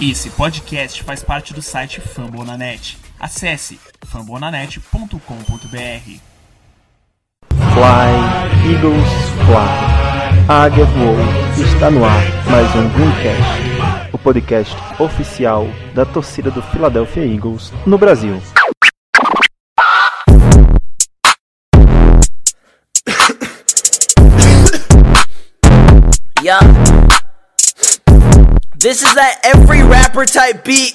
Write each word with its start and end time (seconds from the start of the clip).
Esse 0.00 0.30
podcast 0.30 1.02
faz 1.02 1.24
parte 1.24 1.52
do 1.52 1.60
site 1.60 2.00
Fambonanet. 2.00 2.96
Acesse 3.18 3.80
fambonanet.com.br. 4.06 5.18
Fly, 7.50 8.12
Eagles 8.70 9.08
Fly. 9.44 10.48
A 10.48 10.62
águia 10.62 10.84
voou. 10.84 11.16
Está 11.60 11.90
no 11.90 12.04
ar 12.04 12.22
mais 12.48 12.72
um 12.76 12.88
Greencast, 12.90 14.12
o 14.12 14.18
podcast 14.18 14.76
oficial 15.02 15.66
da 15.96 16.06
torcida 16.06 16.48
do 16.48 16.62
Philadelphia 16.62 17.26
Eagles 17.26 17.72
no 17.84 17.98
Brasil. 17.98 18.40
Yeah. 26.40 26.77
This 28.80 29.02
is 29.02 29.12
that 29.16 29.40
every 29.42 29.82
rapper 29.82 30.24
type 30.24 30.62
beat. 30.62 30.94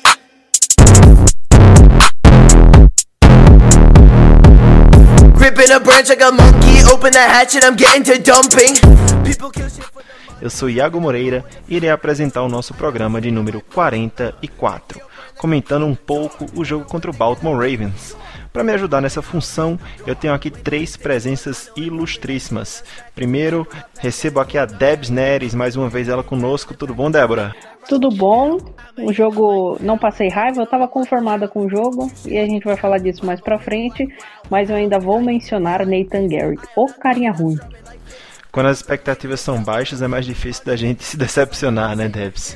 Gripping 5.35 5.69
a 5.69 5.81
branch 5.81 6.07
like 6.07 6.21
a 6.21 6.31
monkey, 6.31 6.79
open 6.89 7.11
the 7.11 7.19
hatchet, 7.19 7.65
I'm 7.65 7.75
getting 7.75 8.03
to 8.03 8.23
dumping. 8.23 8.75
People 9.25 9.51
kill 9.51 9.67
shit 9.67 9.83
for 9.83 10.01
Eu 10.41 10.49
sou 10.49 10.69
Iago 10.69 10.99
Moreira 11.01 11.43
e 11.67 11.75
irei 11.75 11.89
apresentar 11.89 12.41
o 12.43 12.47
nosso 12.47 12.73
programa 12.73 13.19
de 13.19 13.31
número 13.31 13.59
44, 13.59 15.01
comentando 15.37 15.85
um 15.85 15.95
pouco 15.95 16.45
o 16.55 16.63
jogo 16.63 16.85
contra 16.85 17.11
o 17.11 17.13
Baltimore 17.13 17.55
Ravens. 17.55 18.15
Para 18.53 18.63
me 18.63 18.71
ajudar 18.71 19.01
nessa 19.01 19.21
função, 19.21 19.79
eu 20.05 20.15
tenho 20.15 20.33
aqui 20.33 20.51
três 20.51 20.95
presenças 20.95 21.71
ilustríssimas. 21.75 22.83
Primeiro, 23.15 23.67
recebo 23.99 24.39
aqui 24.39 24.57
a 24.57 24.65
Debs 24.65 25.09
Neres, 25.09 25.55
mais 25.55 25.75
uma 25.75 25.89
vez 25.89 26.07
ela 26.07 26.23
conosco. 26.23 26.75
Tudo 26.75 26.93
bom, 26.93 27.09
Débora? 27.09 27.55
Tudo 27.87 28.09
bom? 28.09 28.57
O 28.97 29.11
jogo 29.11 29.77
não 29.79 29.97
passei 29.97 30.29
raiva, 30.29 30.59
eu 30.59 30.65
estava 30.65 30.87
conformada 30.87 31.47
com 31.47 31.65
o 31.65 31.69
jogo 31.69 32.11
e 32.25 32.37
a 32.37 32.45
gente 32.45 32.63
vai 32.63 32.77
falar 32.77 32.99
disso 32.99 33.25
mais 33.25 33.41
pra 33.41 33.57
frente, 33.57 34.07
mas 34.49 34.69
eu 34.69 34.75
ainda 34.75 34.99
vou 34.99 35.19
mencionar 35.19 35.85
Nathan 35.85 36.27
Garrett, 36.27 36.61
o 36.75 36.85
carinha 36.85 37.31
ruim. 37.31 37.57
Quando 38.51 38.67
as 38.67 38.77
expectativas 38.77 39.39
são 39.39 39.63
baixas, 39.63 40.03
é 40.03 40.07
mais 40.07 40.25
difícil 40.25 40.63
da 40.63 40.75
gente 40.75 41.03
se 41.03 41.17
decepcionar, 41.17 41.95
né, 41.95 42.07
Debs? 42.07 42.55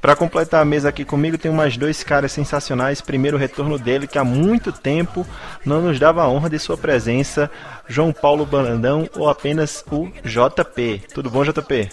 Para 0.00 0.14
completar 0.14 0.62
a 0.62 0.64
mesa 0.64 0.88
aqui 0.88 1.04
comigo, 1.04 1.36
tem 1.36 1.50
mais 1.50 1.76
dois 1.76 2.04
caras 2.04 2.32
sensacionais. 2.32 3.00
Primeiro, 3.00 3.36
o 3.36 3.40
retorno 3.40 3.78
dele, 3.78 4.06
que 4.06 4.18
há 4.18 4.24
muito 4.24 4.72
tempo 4.72 5.26
não 5.64 5.82
nos 5.82 5.98
dava 5.98 6.22
a 6.22 6.28
honra 6.28 6.48
de 6.48 6.58
sua 6.58 6.76
presença, 6.76 7.50
João 7.88 8.12
Paulo 8.12 8.46
Brandão, 8.46 9.08
ou 9.16 9.28
apenas 9.28 9.84
o 9.90 10.08
JP. 10.24 11.02
Tudo 11.12 11.30
bom, 11.30 11.44
JP? 11.44 11.88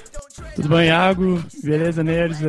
Tudo 0.55 0.69
bom, 0.69 0.81
Iago? 0.81 1.41
Beleza, 1.63 2.03
Neres? 2.03 2.41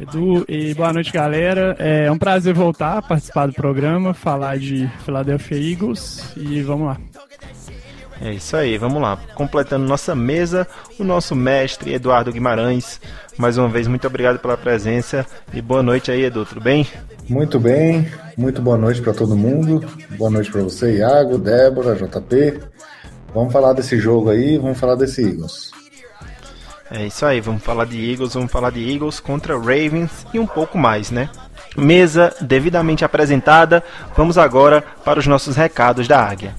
Edu, 0.00 0.44
e 0.48 0.72
boa 0.74 0.92
noite, 0.92 1.12
galera. 1.12 1.74
É 1.78 2.10
um 2.10 2.18
prazer 2.18 2.54
voltar 2.54 3.02
participar 3.02 3.46
do 3.46 3.52
programa, 3.52 4.14
falar 4.14 4.58
de 4.58 4.88
Philadelphia 5.04 5.56
Eagles 5.56 6.32
e 6.36 6.62
vamos 6.62 6.86
lá. 6.88 6.96
É 8.22 8.34
isso 8.34 8.54
aí, 8.54 8.76
vamos 8.76 9.00
lá. 9.00 9.18
Completando 9.34 9.86
nossa 9.86 10.14
mesa, 10.14 10.66
o 10.98 11.04
nosso 11.04 11.34
mestre 11.34 11.94
Eduardo 11.94 12.30
Guimarães. 12.30 13.00
Mais 13.38 13.56
uma 13.56 13.68
vez, 13.68 13.86
muito 13.86 14.06
obrigado 14.06 14.38
pela 14.38 14.58
presença 14.58 15.26
e 15.54 15.62
boa 15.62 15.82
noite 15.82 16.10
aí, 16.10 16.24
Edu, 16.24 16.44
tudo 16.44 16.60
bem? 16.60 16.86
Muito 17.26 17.58
bem, 17.58 18.10
muito 18.36 18.60
boa 18.60 18.76
noite 18.76 19.00
para 19.00 19.14
todo 19.14 19.34
mundo. 19.34 19.82
Boa 20.18 20.30
noite 20.30 20.50
para 20.50 20.60
você, 20.60 20.98
Iago, 20.98 21.38
Débora, 21.38 21.94
JP. 21.94 22.60
Vamos 23.32 23.52
falar 23.52 23.72
desse 23.72 23.98
jogo 23.98 24.28
aí, 24.28 24.58
vamos 24.58 24.78
falar 24.78 24.96
desse 24.96 25.22
Eagles. 25.22 25.70
É 26.90 27.06
isso 27.06 27.24
aí, 27.24 27.40
vamos 27.40 27.62
falar 27.62 27.86
de 27.86 28.10
Eagles, 28.10 28.34
vamos 28.34 28.52
falar 28.52 28.70
de 28.70 28.92
Eagles 28.92 29.18
contra 29.18 29.56
Ravens 29.56 30.26
e 30.34 30.38
um 30.38 30.46
pouco 30.46 30.76
mais, 30.76 31.10
né? 31.10 31.30
Mesa 31.74 32.34
devidamente 32.40 33.02
apresentada, 33.02 33.82
vamos 34.14 34.36
agora 34.36 34.84
para 35.04 35.20
os 35.20 35.26
nossos 35.26 35.56
recados 35.56 36.06
da 36.06 36.20
Águia. 36.20 36.54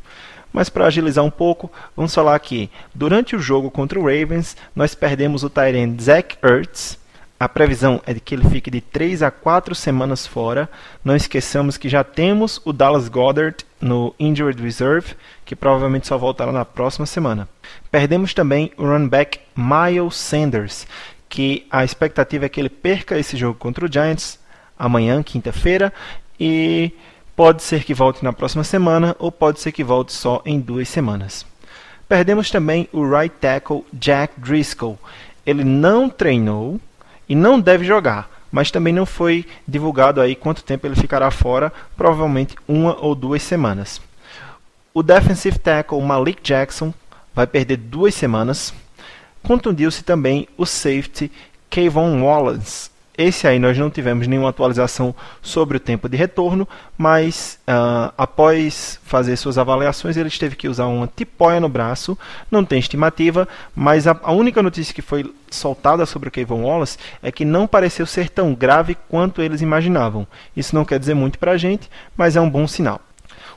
Mas 0.53 0.69
para 0.69 0.87
agilizar 0.87 1.25
um 1.25 1.31
pouco, 1.31 1.71
vamos 1.97 2.13
falar 2.13 2.37
que 2.41 2.69
durante 2.93 3.37
o 3.37 3.41
jogo 3.41 3.71
contra 3.71 3.97
o 3.97 4.03
Ravens, 4.03 4.57
nós 4.75 4.93
perdemos 4.93 5.45
o 5.45 5.49
Tyrant 5.49 6.01
Zach 6.01 6.37
Ertz, 6.43 6.99
a 7.41 7.49
previsão 7.49 8.03
é 8.05 8.13
de 8.13 8.21
que 8.21 8.35
ele 8.35 8.47
fique 8.51 8.71
de 8.71 8.83
3 8.83 9.23
a 9.23 9.31
4 9.31 9.75
semanas 9.75 10.27
fora. 10.27 10.69
Não 11.03 11.17
esqueçamos 11.17 11.79
que 11.79 11.89
já 11.89 12.05
temos 12.05 12.61
o 12.67 12.73
Dallas 12.73 13.09
Goddard 13.09 13.65
no 13.81 14.15
Injured 14.21 14.63
Reserve, 14.63 15.15
que 15.43 15.57
provavelmente 15.57 16.07
só 16.07 16.19
voltará 16.19 16.53
na 16.53 16.67
próxima 16.67 17.07
semana. 17.07 17.49
Perdemos 17.91 18.35
também 18.35 18.71
o 18.77 18.85
runback 18.85 19.41
Miles 19.57 20.17
Sanders, 20.17 20.87
que 21.31 21.67
a 21.71 21.83
expectativa 21.83 22.45
é 22.45 22.49
que 22.51 22.61
ele 22.61 22.69
perca 22.69 23.19
esse 23.19 23.39
jogo 23.39 23.59
contra 23.59 23.87
o 23.87 23.91
Giants 23.91 24.39
amanhã, 24.79 25.23
quinta-feira, 25.23 25.95
e 26.39 26.93
pode 27.35 27.63
ser 27.63 27.85
que 27.85 27.95
volte 27.95 28.23
na 28.23 28.35
próxima 28.35 28.65
semana 28.65 29.17
ou 29.19 29.33
pode 29.33 29.61
ser 29.61 29.73
que 29.73 29.83
volte 29.83 30.13
só 30.13 30.43
em 30.45 30.61
duas 30.61 30.91
semanas. 30.91 31.47
Perdemos 32.07 32.51
também 32.51 32.87
o 32.93 33.03
right 33.03 33.35
tackle 33.41 33.83
Jack 33.95 34.39
Driscoll. 34.39 34.99
Ele 35.47 35.65
não 35.65 36.11
treinou 36.11 36.79
e 37.31 37.35
não 37.37 37.61
deve 37.61 37.85
jogar, 37.85 38.29
mas 38.51 38.73
também 38.73 38.93
não 38.93 39.07
foi 39.07 39.47
divulgado 39.67 40.21
aí 40.21 40.35
quanto 40.35 40.65
tempo 40.65 40.85
ele 40.85 40.97
ficará 40.97 41.31
fora, 41.31 41.73
provavelmente 41.97 42.57
uma 42.67 42.99
ou 43.01 43.15
duas 43.15 43.41
semanas. 43.41 44.01
O 44.93 45.01
defensive 45.01 45.57
tackle 45.57 46.03
Malik 46.03 46.43
Jackson 46.43 46.93
vai 47.33 47.47
perder 47.47 47.77
duas 47.77 48.17
semanas. 48.17 48.75
Contundiu-se 49.45 50.03
também 50.03 50.49
o 50.59 50.67
safety 50.67 51.31
Kayvon 51.71 52.21
Wallace. 52.21 52.91
Esse 53.21 53.47
aí 53.47 53.59
nós 53.59 53.77
não 53.77 53.91
tivemos 53.91 54.27
nenhuma 54.27 54.49
atualização 54.49 55.15
sobre 55.43 55.77
o 55.77 55.81
tempo 55.81 56.09
de 56.09 56.17
retorno, 56.17 56.67
mas 56.97 57.59
uh, 57.69 58.11
após 58.17 58.99
fazer 59.05 59.37
suas 59.37 59.59
avaliações, 59.59 60.17
ele 60.17 60.31
teve 60.31 60.57
que 60.57 60.67
usar 60.67 60.87
uma 60.87 61.07
tipóia 61.07 61.61
no 61.61 61.69
braço. 61.69 62.17
Não 62.51 62.65
tem 62.65 62.79
estimativa, 62.79 63.47
mas 63.77 64.07
a, 64.07 64.19
a 64.23 64.33
única 64.33 64.63
notícia 64.63 64.95
que 64.95 65.03
foi 65.03 65.35
soltada 65.51 66.07
sobre 66.07 66.31
o 66.31 66.33
Kevin 66.33 66.63
Wallace 66.63 66.97
é 67.23 67.31
que 67.31 67.45
não 67.45 67.67
pareceu 67.67 68.07
ser 68.07 68.31
tão 68.31 68.55
grave 68.55 68.97
quanto 69.07 69.43
eles 69.43 69.61
imaginavam. 69.61 70.27
Isso 70.57 70.75
não 70.75 70.87
quer 70.87 70.99
dizer 70.99 71.13
muito 71.13 71.39
para 71.39 71.51
a 71.53 71.59
gente, 71.59 71.91
mas 72.17 72.37
é 72.37 72.41
um 72.41 72.49
bom 72.49 72.67
sinal. 72.67 73.03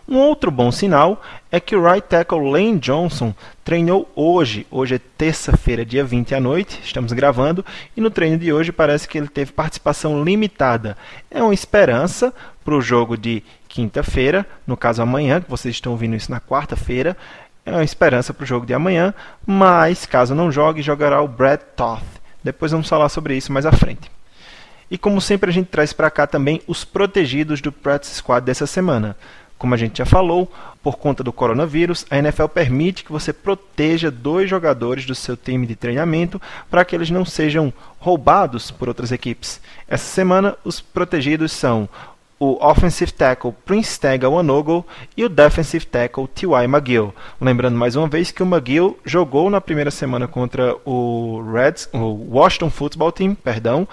Um 0.07 0.17
outro 0.17 0.51
bom 0.51 0.69
sinal 0.69 1.21
é 1.49 1.61
que 1.61 1.75
o 1.75 1.83
right 1.83 2.05
tackle 2.05 2.51
Lane 2.51 2.77
Johnson 2.77 3.33
treinou 3.63 4.11
hoje. 4.13 4.67
Hoje 4.69 4.95
é 4.95 4.99
terça-feira, 5.17 5.85
dia 5.85 6.03
20 6.03 6.35
à 6.35 6.41
noite, 6.41 6.81
estamos 6.83 7.13
gravando, 7.13 7.65
e 7.95 8.01
no 8.01 8.11
treino 8.11 8.37
de 8.37 8.51
hoje 8.51 8.73
parece 8.73 9.07
que 9.07 9.17
ele 9.17 9.29
teve 9.29 9.53
participação 9.53 10.21
limitada. 10.21 10.97
É 11.31 11.41
uma 11.41 11.53
esperança 11.53 12.33
para 12.65 12.75
o 12.75 12.81
jogo 12.81 13.17
de 13.17 13.41
quinta-feira, 13.69 14.45
no 14.67 14.75
caso 14.75 15.01
amanhã, 15.01 15.39
que 15.39 15.49
vocês 15.49 15.73
estão 15.73 15.93
ouvindo 15.93 16.17
isso 16.17 16.29
na 16.29 16.41
quarta-feira. 16.41 17.15
É 17.65 17.71
uma 17.71 17.83
esperança 17.83 18.33
para 18.33 18.43
o 18.43 18.47
jogo 18.47 18.65
de 18.65 18.73
amanhã, 18.73 19.13
mas 19.45 20.05
caso 20.05 20.35
não 20.35 20.51
jogue, 20.51 20.81
jogará 20.81 21.21
o 21.21 21.29
Brad 21.29 21.61
Toth. 21.77 22.03
Depois 22.43 22.73
vamos 22.73 22.89
falar 22.89 23.07
sobre 23.07 23.37
isso 23.37 23.53
mais 23.53 23.65
à 23.65 23.71
frente. 23.71 24.11
E 24.91 24.97
como 24.97 25.21
sempre, 25.21 25.49
a 25.49 25.53
gente 25.53 25.67
traz 25.67 25.93
para 25.93 26.11
cá 26.11 26.27
também 26.27 26.61
os 26.67 26.83
protegidos 26.83 27.61
do 27.61 27.71
Practice 27.71 28.15
Squad 28.15 28.45
dessa 28.45 28.67
semana. 28.67 29.15
Como 29.63 29.75
a 29.75 29.77
gente 29.77 29.99
já 29.99 30.05
falou, 30.05 30.51
por 30.83 30.97
conta 30.97 31.23
do 31.23 31.31
coronavírus, 31.31 32.05
a 32.09 32.17
NFL 32.17 32.47
permite 32.47 33.05
que 33.05 33.13
você 33.13 33.31
proteja 33.31 34.11
dois 34.11 34.49
jogadores 34.49 35.05
do 35.05 35.15
seu 35.15 35.37
time 35.37 35.65
de 35.65 35.73
treinamento 35.73 36.41
para 36.69 36.83
que 36.83 36.93
eles 36.93 37.09
não 37.09 37.23
sejam 37.23 37.71
roubados 37.97 38.71
por 38.71 38.89
outras 38.89 39.09
equipes. 39.13 39.61
Essa 39.87 40.03
semana, 40.03 40.57
os 40.65 40.81
protegidos 40.81 41.53
são 41.53 41.87
o 42.37 42.57
offensive 42.61 43.13
tackle 43.13 43.53
Prince 43.63 43.97
Tega 43.97 44.29
Wanogo 44.29 44.85
e 45.15 45.23
o 45.23 45.29
defensive 45.29 45.85
tackle 45.85 46.27
T.Y. 46.27 46.65
McGill. 46.65 47.15
Lembrando 47.39 47.77
mais 47.77 47.95
uma 47.95 48.09
vez 48.09 48.31
que 48.31 48.43
o 48.43 48.45
McGill 48.45 48.99
jogou 49.05 49.49
na 49.49 49.61
primeira 49.61 49.91
semana 49.91 50.27
contra 50.27 50.75
o 50.83 51.41
Reds, 51.53 51.87
o 51.93 52.35
Washington 52.35 52.69
Football 52.69 53.13
Team, 53.13 53.33
perdão, 53.33 53.87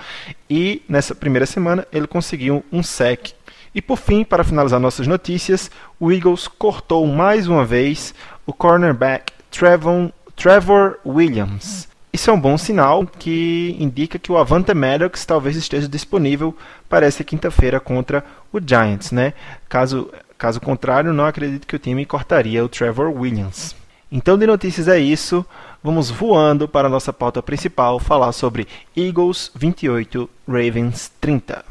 e 0.50 0.82
nessa 0.88 1.14
primeira 1.14 1.46
semana 1.46 1.86
ele 1.92 2.08
conseguiu 2.08 2.64
um 2.72 2.82
sec 2.82 3.34
e 3.74 3.80
por 3.80 3.96
fim, 3.96 4.24
para 4.24 4.44
finalizar 4.44 4.80
nossas 4.80 5.06
notícias, 5.06 5.70
o 5.98 6.10
Eagles 6.10 6.48
cortou 6.48 7.06
mais 7.06 7.46
uma 7.46 7.64
vez 7.64 8.14
o 8.44 8.52
cornerback 8.52 9.32
Trevon, 9.50 10.10
Trevor 10.34 10.98
Williams. 11.06 11.88
Isso 12.12 12.28
é 12.28 12.32
um 12.32 12.40
bom 12.40 12.58
sinal 12.58 13.06
que 13.06 13.76
indica 13.78 14.18
que 14.18 14.32
o 14.32 14.36
Avante 14.36 14.74
Maddox 14.74 15.24
talvez 15.24 15.54
esteja 15.54 15.88
disponível 15.88 16.56
para 16.88 17.06
essa 17.06 17.22
quinta-feira 17.22 17.78
contra 17.78 18.24
o 18.52 18.58
Giants, 18.60 19.12
né? 19.12 19.32
Caso, 19.68 20.10
caso 20.36 20.60
contrário, 20.60 21.12
não 21.12 21.24
acredito 21.24 21.68
que 21.68 21.76
o 21.76 21.78
time 21.78 22.04
cortaria 22.04 22.64
o 22.64 22.68
Trevor 22.68 23.10
Williams. 23.16 23.76
Então, 24.10 24.36
de 24.36 24.44
notícias 24.44 24.88
é 24.88 24.98
isso. 24.98 25.46
Vamos 25.84 26.10
voando 26.10 26.66
para 26.66 26.88
a 26.88 26.90
nossa 26.90 27.12
pauta 27.12 27.40
principal, 27.40 28.00
falar 28.00 28.32
sobre 28.32 28.66
Eagles 28.96 29.52
28, 29.54 30.28
Ravens 30.48 31.12
30. 31.20 31.64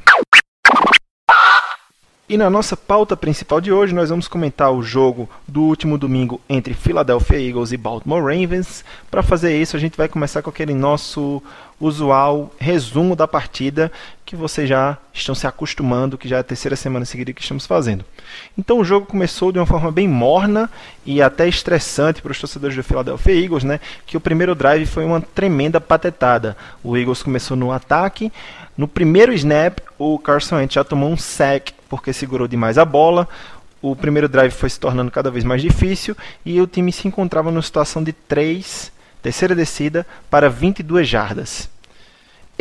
E 2.30 2.38
na 2.38 2.48
nossa 2.48 2.78
pauta 2.78 3.18
principal 3.18 3.60
de 3.60 3.72
hoje, 3.72 3.92
nós 3.92 4.12
vamos 4.12 4.28
comentar 4.28 4.72
o 4.72 4.84
jogo 4.84 5.28
do 5.48 5.64
último 5.64 5.98
domingo 5.98 6.40
entre 6.48 6.76
Philadelphia 6.76 7.40
Eagles 7.40 7.72
e 7.72 7.78
Baltimore 7.78 8.22
Ravens. 8.22 8.86
Para 9.10 9.24
fazer 9.24 9.60
isso, 9.60 9.76
a 9.76 9.80
gente 9.80 9.98
vai 9.98 10.08
começar 10.08 10.44
com 10.44 10.50
aquele 10.52 10.76
nosso 10.76 11.42
usual 11.82 12.54
resumo 12.60 13.16
da 13.16 13.28
partida 13.28 13.92
que 14.24 14.36
vocês 14.36 14.70
já 14.70 14.96
estão 15.12 15.34
se 15.34 15.48
acostumando, 15.48 16.20
que 16.20 16.28
já 16.28 16.38
é 16.38 16.40
a 16.42 16.44
terceira 16.44 16.76
semana 16.76 17.04
seguida 17.04 17.34
que 17.34 17.42
estamos 17.42 17.66
fazendo. 17.66 18.06
Então 18.56 18.78
o 18.78 18.86
jogo 18.86 19.08
começou 19.08 19.52
de 19.52 19.58
uma 19.58 19.66
forma 19.66 19.92
bem 19.92 20.08
morna 20.08 20.70
e 21.04 21.24
até 21.24 21.48
estressante 21.48 22.22
para 22.22 22.32
os 22.32 22.40
torcedores 22.40 22.76
do 22.76 22.84
Philadelphia 22.84 23.44
Eagles, 23.44 23.64
né? 23.64 23.80
Que 24.06 24.18
o 24.18 24.22
primeiro 24.22 24.54
drive 24.54 24.86
foi 24.86 25.04
uma 25.04 25.20
tremenda 25.20 25.82
patetada. 25.82 26.56
O 26.84 26.96
Eagles 26.96 27.24
começou 27.24 27.58
no 27.58 27.72
ataque, 27.72 28.32
no 28.78 28.88
primeiro 28.88 29.34
snap, 29.34 29.80
o 29.98 30.20
Carson 30.20 30.58
Wentz 30.58 30.76
já 30.76 30.84
tomou 30.84 31.10
um 31.10 31.18
sack 31.18 31.79
porque 31.90 32.14
segurou 32.14 32.48
demais 32.48 32.78
a 32.78 32.86
bola. 32.86 33.28
O 33.82 33.96
primeiro 33.96 34.30
drive 34.30 34.52
foi 34.52 34.70
se 34.70 34.80
tornando 34.80 35.10
cada 35.10 35.32
vez 35.32 35.44
mais 35.44 35.62
difícil 35.62 36.16
e 36.46 36.62
o 36.62 36.68
time 36.68 36.92
se 36.92 37.08
encontrava 37.08 37.50
numa 37.50 37.62
situação 37.62 38.04
de 38.04 38.14
3, 38.14 38.92
terceira 39.22 39.56
descida, 39.56 40.06
para 40.30 40.50
22 40.50 41.08
jardas. 41.08 41.70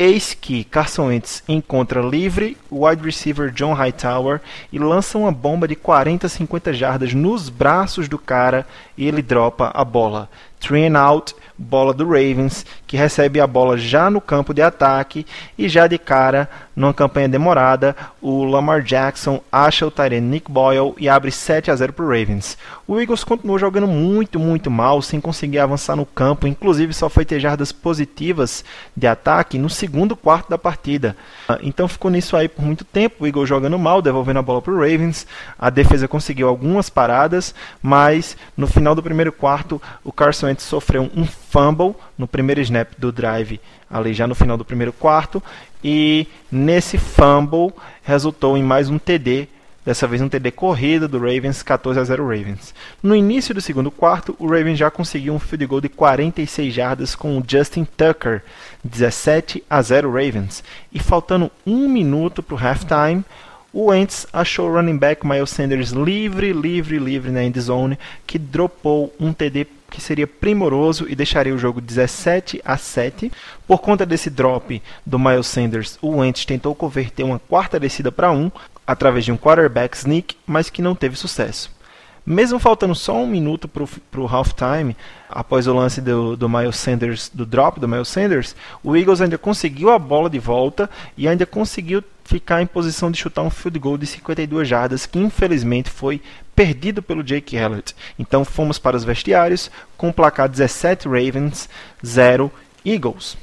Eis 0.00 0.32
que 0.32 0.62
Carson 0.62 1.06
Wentz 1.06 1.42
encontra 1.48 2.00
livre 2.00 2.56
o 2.70 2.86
wide 2.86 3.02
receiver 3.02 3.50
John 3.50 3.72
Hightower 3.72 4.40
e 4.72 4.78
lança 4.78 5.18
uma 5.18 5.32
bomba 5.32 5.66
de 5.66 5.74
40 5.74 6.28
50 6.28 6.72
jardas 6.72 7.12
nos 7.12 7.48
braços 7.48 8.08
do 8.08 8.16
cara 8.16 8.64
e 8.96 9.08
ele 9.08 9.20
dropa 9.20 9.72
a 9.74 9.84
bola. 9.84 10.30
Three 10.60 10.86
and 10.86 10.96
out, 10.96 11.34
bola 11.58 11.92
do 11.92 12.04
Ravens, 12.04 12.64
que 12.86 12.96
recebe 12.96 13.40
a 13.40 13.46
bola 13.48 13.76
já 13.76 14.08
no 14.08 14.20
campo 14.20 14.54
de 14.54 14.62
ataque 14.62 15.26
e 15.58 15.68
já 15.68 15.88
de 15.88 15.98
cara, 15.98 16.48
numa 16.78 16.94
campanha 16.94 17.28
demorada, 17.28 17.96
o 18.22 18.44
Lamar 18.44 18.82
Jackson 18.82 19.40
acha 19.50 19.84
o 19.84 19.90
Tyrene 19.90 20.28
Nick 20.28 20.48
Boyle 20.48 20.94
e 20.96 21.08
abre 21.08 21.32
7 21.32 21.72
a 21.72 21.76
0 21.76 21.92
para 21.92 22.04
o 22.04 22.08
Ravens. 22.08 22.56
O 22.86 23.00
Eagles 23.00 23.24
continuou 23.24 23.58
jogando 23.58 23.88
muito, 23.88 24.38
muito 24.38 24.70
mal, 24.70 25.02
sem 25.02 25.20
conseguir 25.20 25.58
avançar 25.58 25.96
no 25.96 26.06
campo, 26.06 26.46
inclusive 26.46 26.94
só 26.94 27.08
foi 27.08 27.24
ter 27.24 27.40
jardas 27.40 27.72
positivas 27.72 28.64
de 28.96 29.08
ataque 29.08 29.58
no 29.58 29.68
segundo 29.68 30.14
quarto 30.14 30.48
da 30.48 30.56
partida. 30.56 31.16
Então 31.64 31.88
ficou 31.88 32.12
nisso 32.12 32.36
aí 32.36 32.48
por 32.48 32.64
muito 32.64 32.84
tempo, 32.84 33.24
o 33.24 33.26
Eagles 33.26 33.48
jogando 33.48 33.76
mal, 33.76 34.00
devolvendo 34.00 34.38
a 34.38 34.42
bola 34.42 34.62
para 34.62 34.72
o 34.72 34.76
Ravens, 34.78 35.26
a 35.58 35.70
defesa 35.70 36.06
conseguiu 36.06 36.46
algumas 36.46 36.88
paradas, 36.88 37.56
mas 37.82 38.36
no 38.56 38.68
final 38.68 38.94
do 38.94 39.02
primeiro 39.02 39.32
quarto 39.32 39.82
o 40.04 40.12
Carson 40.12 40.46
Wentz 40.46 40.62
sofreu 40.62 41.10
um 41.16 41.26
fumble 41.26 41.96
no 42.16 42.28
primeiro 42.28 42.60
snap 42.60 42.92
do 42.96 43.10
drive, 43.10 43.60
ali 43.90 44.12
já 44.12 44.26
no 44.26 44.34
final 44.34 44.56
do 44.56 44.64
primeiro 44.64 44.92
quarto, 44.92 45.42
e 45.82 46.26
nesse 46.50 46.98
fumble 46.98 47.72
resultou 48.02 48.56
em 48.56 48.62
mais 48.62 48.90
um 48.90 48.98
TD, 48.98 49.48
dessa 49.84 50.06
vez 50.06 50.20
um 50.20 50.28
TD 50.28 50.50
corrida 50.50 51.08
do 51.08 51.18
Ravens, 51.18 51.62
14 51.62 51.98
a 51.98 52.04
0 52.04 52.24
Ravens. 52.24 52.74
No 53.02 53.16
início 53.16 53.54
do 53.54 53.60
segundo 53.60 53.90
quarto, 53.90 54.36
o 54.38 54.46
Ravens 54.46 54.78
já 54.78 54.90
conseguiu 54.90 55.32
um 55.32 55.38
field 55.38 55.66
goal 55.66 55.80
de 55.80 55.88
46 55.88 56.74
jardas 56.74 57.14
com 57.14 57.38
o 57.38 57.44
Justin 57.46 57.86
Tucker, 57.96 58.42
17 58.84 59.64
a 59.70 59.80
0 59.80 60.10
Ravens, 60.10 60.62
e 60.92 60.98
faltando 60.98 61.50
um 61.66 61.88
minuto 61.88 62.42
para 62.42 62.54
o 62.54 62.58
halftime, 62.58 63.24
o 63.72 63.86
Wentz 63.86 64.26
achou 64.32 64.68
o 64.68 64.74
running 64.74 64.96
back 64.96 65.26
Miles 65.26 65.50
Sanders 65.50 65.90
livre, 65.90 66.52
livre, 66.52 66.98
livre 66.98 67.30
na 67.30 67.44
end 67.44 67.60
zone, 67.60 67.98
que 68.26 68.38
dropou 68.38 69.14
um 69.20 69.32
TD 69.32 69.66
que 69.90 70.00
seria 70.00 70.26
primoroso 70.26 71.06
e 71.08 71.14
deixaria 71.14 71.54
o 71.54 71.58
jogo 71.58 71.80
17 71.80 72.60
a 72.64 72.76
7. 72.76 73.32
Por 73.66 73.78
conta 73.78 74.04
desse 74.04 74.30
drop 74.30 74.82
do 75.04 75.18
Miles 75.18 75.46
Sanders, 75.46 75.98
o 76.02 76.16
Wentz 76.16 76.44
tentou 76.44 76.74
converter 76.74 77.22
uma 77.22 77.38
quarta 77.38 77.80
descida 77.80 78.12
para 78.12 78.30
um 78.30 78.50
através 78.86 79.24
de 79.24 79.32
um 79.32 79.36
quarterback 79.36 79.96
sneak, 79.96 80.36
mas 80.46 80.70
que 80.70 80.82
não 80.82 80.94
teve 80.94 81.16
sucesso. 81.16 81.76
Mesmo 82.24 82.58
faltando 82.58 82.94
só 82.94 83.16
um 83.16 83.26
minuto 83.26 83.66
para 83.66 84.20
o 84.20 84.26
halftime, 84.26 84.94
após 85.30 85.66
o 85.66 85.72
lance 85.72 86.02
do, 86.02 86.36
do 86.36 86.46
Miles 86.46 86.76
Sanders, 86.76 87.30
do 87.32 87.46
drop 87.46 87.80
do 87.80 87.88
Miles 87.88 88.08
Sanders, 88.08 88.54
o 88.84 88.94
Eagles 88.94 89.22
ainda 89.22 89.38
conseguiu 89.38 89.90
a 89.90 89.98
bola 89.98 90.28
de 90.28 90.38
volta 90.38 90.90
e 91.16 91.26
ainda 91.26 91.46
conseguiu 91.46 92.04
ficar 92.28 92.60
em 92.60 92.66
posição 92.66 93.10
de 93.10 93.16
chutar 93.16 93.40
um 93.40 93.48
field 93.48 93.78
goal 93.78 93.96
de 93.96 94.04
52 94.04 94.68
jardas, 94.68 95.06
que 95.06 95.18
infelizmente 95.18 95.88
foi 95.88 96.20
perdido 96.54 97.02
pelo 97.02 97.24
Jake 97.24 97.56
Elliott. 97.56 97.96
Então 98.18 98.44
fomos 98.44 98.78
para 98.78 98.98
os 98.98 99.02
vestiários 99.02 99.70
com 99.96 100.10
o 100.10 100.12
placar 100.12 100.46
17 100.46 101.08
Ravens, 101.08 101.70
0 102.04 102.52
Eagles. 102.84 103.38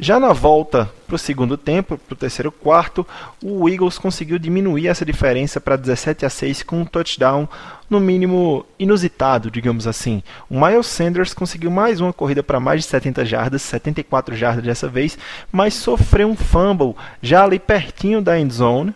Já 0.00 0.20
na 0.20 0.32
volta 0.32 0.88
para 1.06 1.16
o 1.16 1.18
segundo 1.18 1.56
tempo, 1.56 1.98
para 1.98 2.14
o 2.14 2.16
terceiro 2.16 2.52
quarto, 2.52 3.04
o 3.42 3.68
Eagles 3.68 3.98
conseguiu 3.98 4.38
diminuir 4.38 4.86
essa 4.86 5.04
diferença 5.04 5.60
para 5.60 5.74
17 5.74 6.24
a 6.24 6.30
6 6.30 6.62
com 6.62 6.82
um 6.82 6.84
touchdown, 6.84 7.48
no 7.90 7.98
mínimo 7.98 8.64
inusitado, 8.78 9.50
digamos 9.50 9.88
assim. 9.88 10.22
O 10.48 10.60
Miles 10.60 10.86
Sanders 10.86 11.34
conseguiu 11.34 11.70
mais 11.70 12.00
uma 12.00 12.12
corrida 12.12 12.44
para 12.44 12.60
mais 12.60 12.82
de 12.82 12.88
70 12.88 13.24
jardas, 13.24 13.62
74 13.62 14.36
jardas 14.36 14.62
dessa 14.62 14.86
vez, 14.86 15.18
mas 15.50 15.74
sofreu 15.74 16.28
um 16.28 16.36
fumble 16.36 16.94
já 17.20 17.42
ali 17.42 17.58
pertinho 17.58 18.22
da 18.22 18.38
end 18.38 18.54
zone 18.54 18.94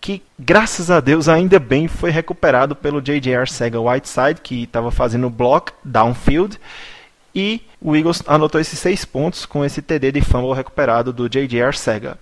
que 0.00 0.22
graças 0.38 0.88
a 0.88 1.00
Deus 1.00 1.28
ainda 1.28 1.58
bem 1.58 1.88
foi 1.88 2.10
recuperado 2.10 2.76
pelo 2.76 3.02
J.J. 3.02 3.46
Sega 3.46 3.80
Whiteside, 3.80 4.40
que 4.40 4.62
estava 4.62 4.92
fazendo 4.92 5.28
block 5.28 5.72
downfield 5.84 6.60
e 7.36 7.60
o 7.82 7.94
Eagles 7.94 8.22
anotou 8.26 8.58
esses 8.58 8.78
seis 8.78 9.04
pontos 9.04 9.44
com 9.44 9.62
esse 9.62 9.82
TD 9.82 10.10
de 10.10 10.22
fumble 10.22 10.54
recuperado 10.54 11.12
do 11.12 11.28
J.J. 11.28 11.62
Arcega. 11.62 12.18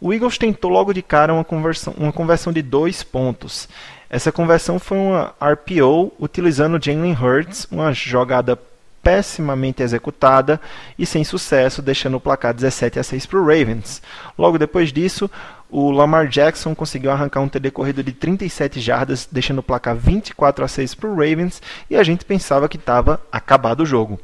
O 0.00 0.14
Eagles 0.14 0.38
tentou 0.38 0.70
logo 0.70 0.94
de 0.94 1.02
cara 1.02 1.34
uma 1.34 1.44
conversão, 1.44 1.92
uma 1.98 2.12
conversão 2.12 2.50
de 2.54 2.62
dois 2.62 3.02
pontos. 3.02 3.68
Essa 4.08 4.32
conversão 4.32 4.78
foi 4.78 4.96
uma 4.96 5.34
RPO 5.38 6.10
utilizando 6.18 6.82
Jalen 6.82 7.12
Hurts, 7.12 7.68
uma 7.70 7.92
jogada 7.92 8.58
pessimamente 9.02 9.82
executada 9.82 10.58
e 10.98 11.04
sem 11.04 11.22
sucesso, 11.22 11.82
deixando 11.82 12.16
o 12.16 12.20
placar 12.20 12.54
17 12.54 12.98
a 12.98 13.02
6 13.02 13.26
para 13.26 13.38
o 13.38 13.46
Ravens. 13.46 14.02
Logo 14.38 14.58
depois 14.58 14.90
disso, 14.90 15.30
o 15.70 15.90
Lamar 15.90 16.28
Jackson 16.28 16.74
conseguiu 16.74 17.10
arrancar 17.10 17.40
um 17.40 17.48
TD 17.48 17.70
corrido 17.70 18.02
de 18.02 18.12
37 18.12 18.80
jardas, 18.80 19.28
deixando 19.30 19.58
o 19.58 19.62
placar 19.62 19.94
24 19.94 20.64
a 20.64 20.68
6 20.68 20.94
para 20.94 21.10
o 21.10 21.14
Ravens, 21.14 21.60
e 21.90 21.96
a 21.96 22.02
gente 22.02 22.24
pensava 22.24 22.68
que 22.68 22.78
estava 22.78 23.20
acabado 23.30 23.80
o 23.80 23.86
jogo. 23.86 24.18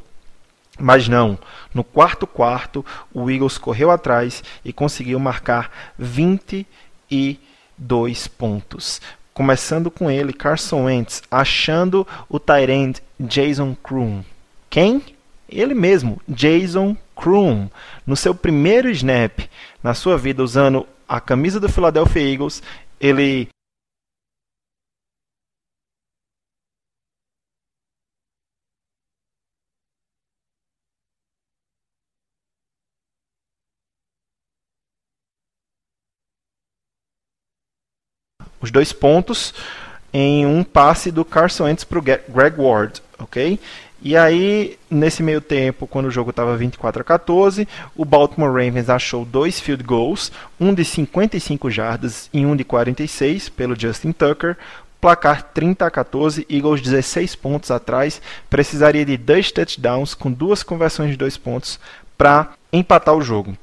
Mas 0.79 1.07
não, 1.07 1.39
no 1.75 1.85
quarto 1.85 2.27
quarto, 2.27 2.85
o 3.13 3.31
Eagles 3.31 3.59
correu 3.59 3.91
atrás 3.91 4.43
e 4.65 4.73
conseguiu 4.73 5.19
marcar 5.19 5.71
22 5.99 8.27
pontos. 8.29 9.03
Começando 9.35 9.91
com 9.91 10.11
ele, 10.11 10.33
Carson 10.33 10.85
Wentz, 10.85 11.23
achando 11.31 12.07
o 12.29 12.39
tight 12.39 13.03
Jason 13.19 13.75
Kroon. 13.83 14.23
Quem? 14.69 15.03
Ele 15.49 15.75
mesmo, 15.75 16.21
Jason 16.27 16.97
Kroon, 17.15 17.69
no 18.07 18.17
seu 18.17 18.35
primeiro 18.35 18.91
snap 18.91 19.41
na 19.83 19.95
sua 19.95 20.17
vida 20.17 20.43
usando 20.43 20.87
a 21.07 21.21
camisa 21.21 21.61
do 21.61 21.69
Philadelphia 21.69 22.23
Eagles, 22.23 22.63
ele 22.99 23.49
os 38.63 38.71
dois 38.71 38.93
pontos 38.93 39.53
em 40.13 40.47
um 40.47 40.63
passe 40.63 41.11
do 41.11 41.25
Carson 41.25 41.65
Wentz 41.65 41.85
para 41.85 41.99
o 41.99 42.03
Greg 42.03 42.59
Ward, 42.59 43.03
ok? 43.19 43.59
E 44.05 44.17
aí, 44.17 44.77
nesse 44.91 45.23
meio 45.23 45.41
tempo, 45.41 45.87
quando 45.87 46.07
o 46.07 46.11
jogo 46.11 46.31
estava 46.31 46.57
24 46.57 47.03
a 47.03 47.05
14, 47.05 47.69
o 47.97 48.05
Baltimore 48.05 48.51
Ravens 48.51 48.91
achou 48.91 49.25
dois 49.25 49.61
field 49.61 49.85
goals, 49.85 50.33
um 50.59 50.75
de 50.75 50.85
55 50.85 51.71
jardas 51.71 52.29
e 52.33 52.45
um 52.45 52.57
de 52.57 52.65
46 52.65 53.49
pelo 53.51 53.79
Justin 53.79 54.11
Tucker. 54.11 54.57
Placar 55.01 55.43
30 55.55 55.87
a 55.87 55.91
14, 55.91 56.47
Eagles 56.51 56.81
16 56.81 57.37
pontos 57.37 57.71
atrás, 57.71 58.21
precisaria 58.51 59.05
de 59.05 59.17
dois 59.17 59.51
touchdowns 59.51 60.15
com 60.15 60.31
duas 60.31 60.63
conversões 60.63 61.11
de 61.11 61.17
dois 61.17 61.37
pontos 61.37 61.79
para 62.19 62.53
empatar 62.73 63.15
o 63.15 63.23
jogo. 63.23 63.57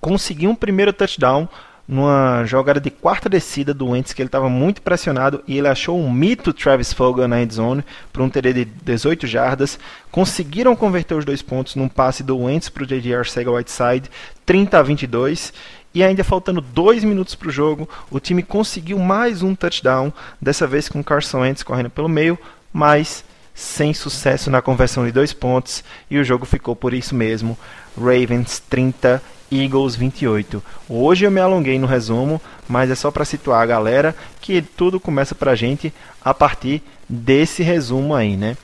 Conseguiu 0.00 0.50
um 0.50 0.54
primeiro 0.54 0.92
touchdown 0.92 1.48
numa 1.90 2.44
jogada 2.44 2.80
de 2.80 2.88
quarta 2.88 3.28
descida 3.28 3.74
do 3.74 3.88
Wentz, 3.88 4.12
que 4.12 4.22
ele 4.22 4.28
estava 4.28 4.48
muito 4.48 4.80
pressionado 4.80 5.42
e 5.44 5.58
ele 5.58 5.66
achou 5.66 5.98
um 5.98 6.08
mito 6.08 6.52
Travis 6.52 6.92
Fulgham 6.92 7.26
na 7.26 7.42
endzone 7.42 7.84
para 8.12 8.22
um 8.22 8.30
TD 8.30 8.52
de 8.52 8.64
18 8.64 9.26
jardas. 9.26 9.76
Conseguiram 10.08 10.76
converter 10.76 11.14
os 11.16 11.24
dois 11.24 11.42
pontos 11.42 11.74
num 11.74 11.88
passe 11.88 12.22
do 12.22 12.38
Wentz 12.38 12.68
para 12.68 12.84
o 12.84 12.86
J.J. 12.86 13.16
Arcega-Whiteside, 13.16 14.08
30 14.46 14.78
a 14.78 14.82
22. 14.82 15.52
E 15.92 16.04
ainda 16.04 16.22
faltando 16.22 16.60
dois 16.60 17.02
minutos 17.02 17.34
para 17.34 17.48
o 17.48 17.52
jogo, 17.52 17.88
o 18.08 18.20
time 18.20 18.44
conseguiu 18.44 18.96
mais 19.00 19.42
um 19.42 19.56
touchdown, 19.56 20.12
dessa 20.40 20.68
vez 20.68 20.88
com 20.88 21.02
Carson 21.02 21.40
Wentz 21.40 21.64
correndo 21.64 21.90
pelo 21.90 22.08
meio, 22.08 22.38
mas 22.72 23.24
sem 23.52 23.92
sucesso 23.92 24.48
na 24.48 24.62
conversão 24.62 25.04
de 25.04 25.10
dois 25.10 25.32
pontos, 25.32 25.82
e 26.08 26.18
o 26.18 26.24
jogo 26.24 26.46
ficou 26.46 26.76
por 26.76 26.94
isso 26.94 27.16
mesmo. 27.16 27.58
Ravens 27.98 28.60
30 28.70 29.20
Eagles 29.50 29.96
28. 29.96 30.62
Hoje 30.88 31.24
eu 31.24 31.30
me 31.30 31.40
alonguei 31.40 31.78
no 31.78 31.86
resumo, 31.86 32.40
mas 32.68 32.90
é 32.90 32.94
só 32.94 33.10
para 33.10 33.24
situar 33.24 33.62
a 33.62 33.66
galera 33.66 34.14
que 34.40 34.62
tudo 34.62 35.00
começa 35.00 35.34
para 35.34 35.52
a 35.52 35.56
gente 35.56 35.92
a 36.24 36.32
partir 36.32 36.82
desse 37.08 37.62
resumo 37.62 38.14
aí, 38.14 38.36
né? 38.36 38.56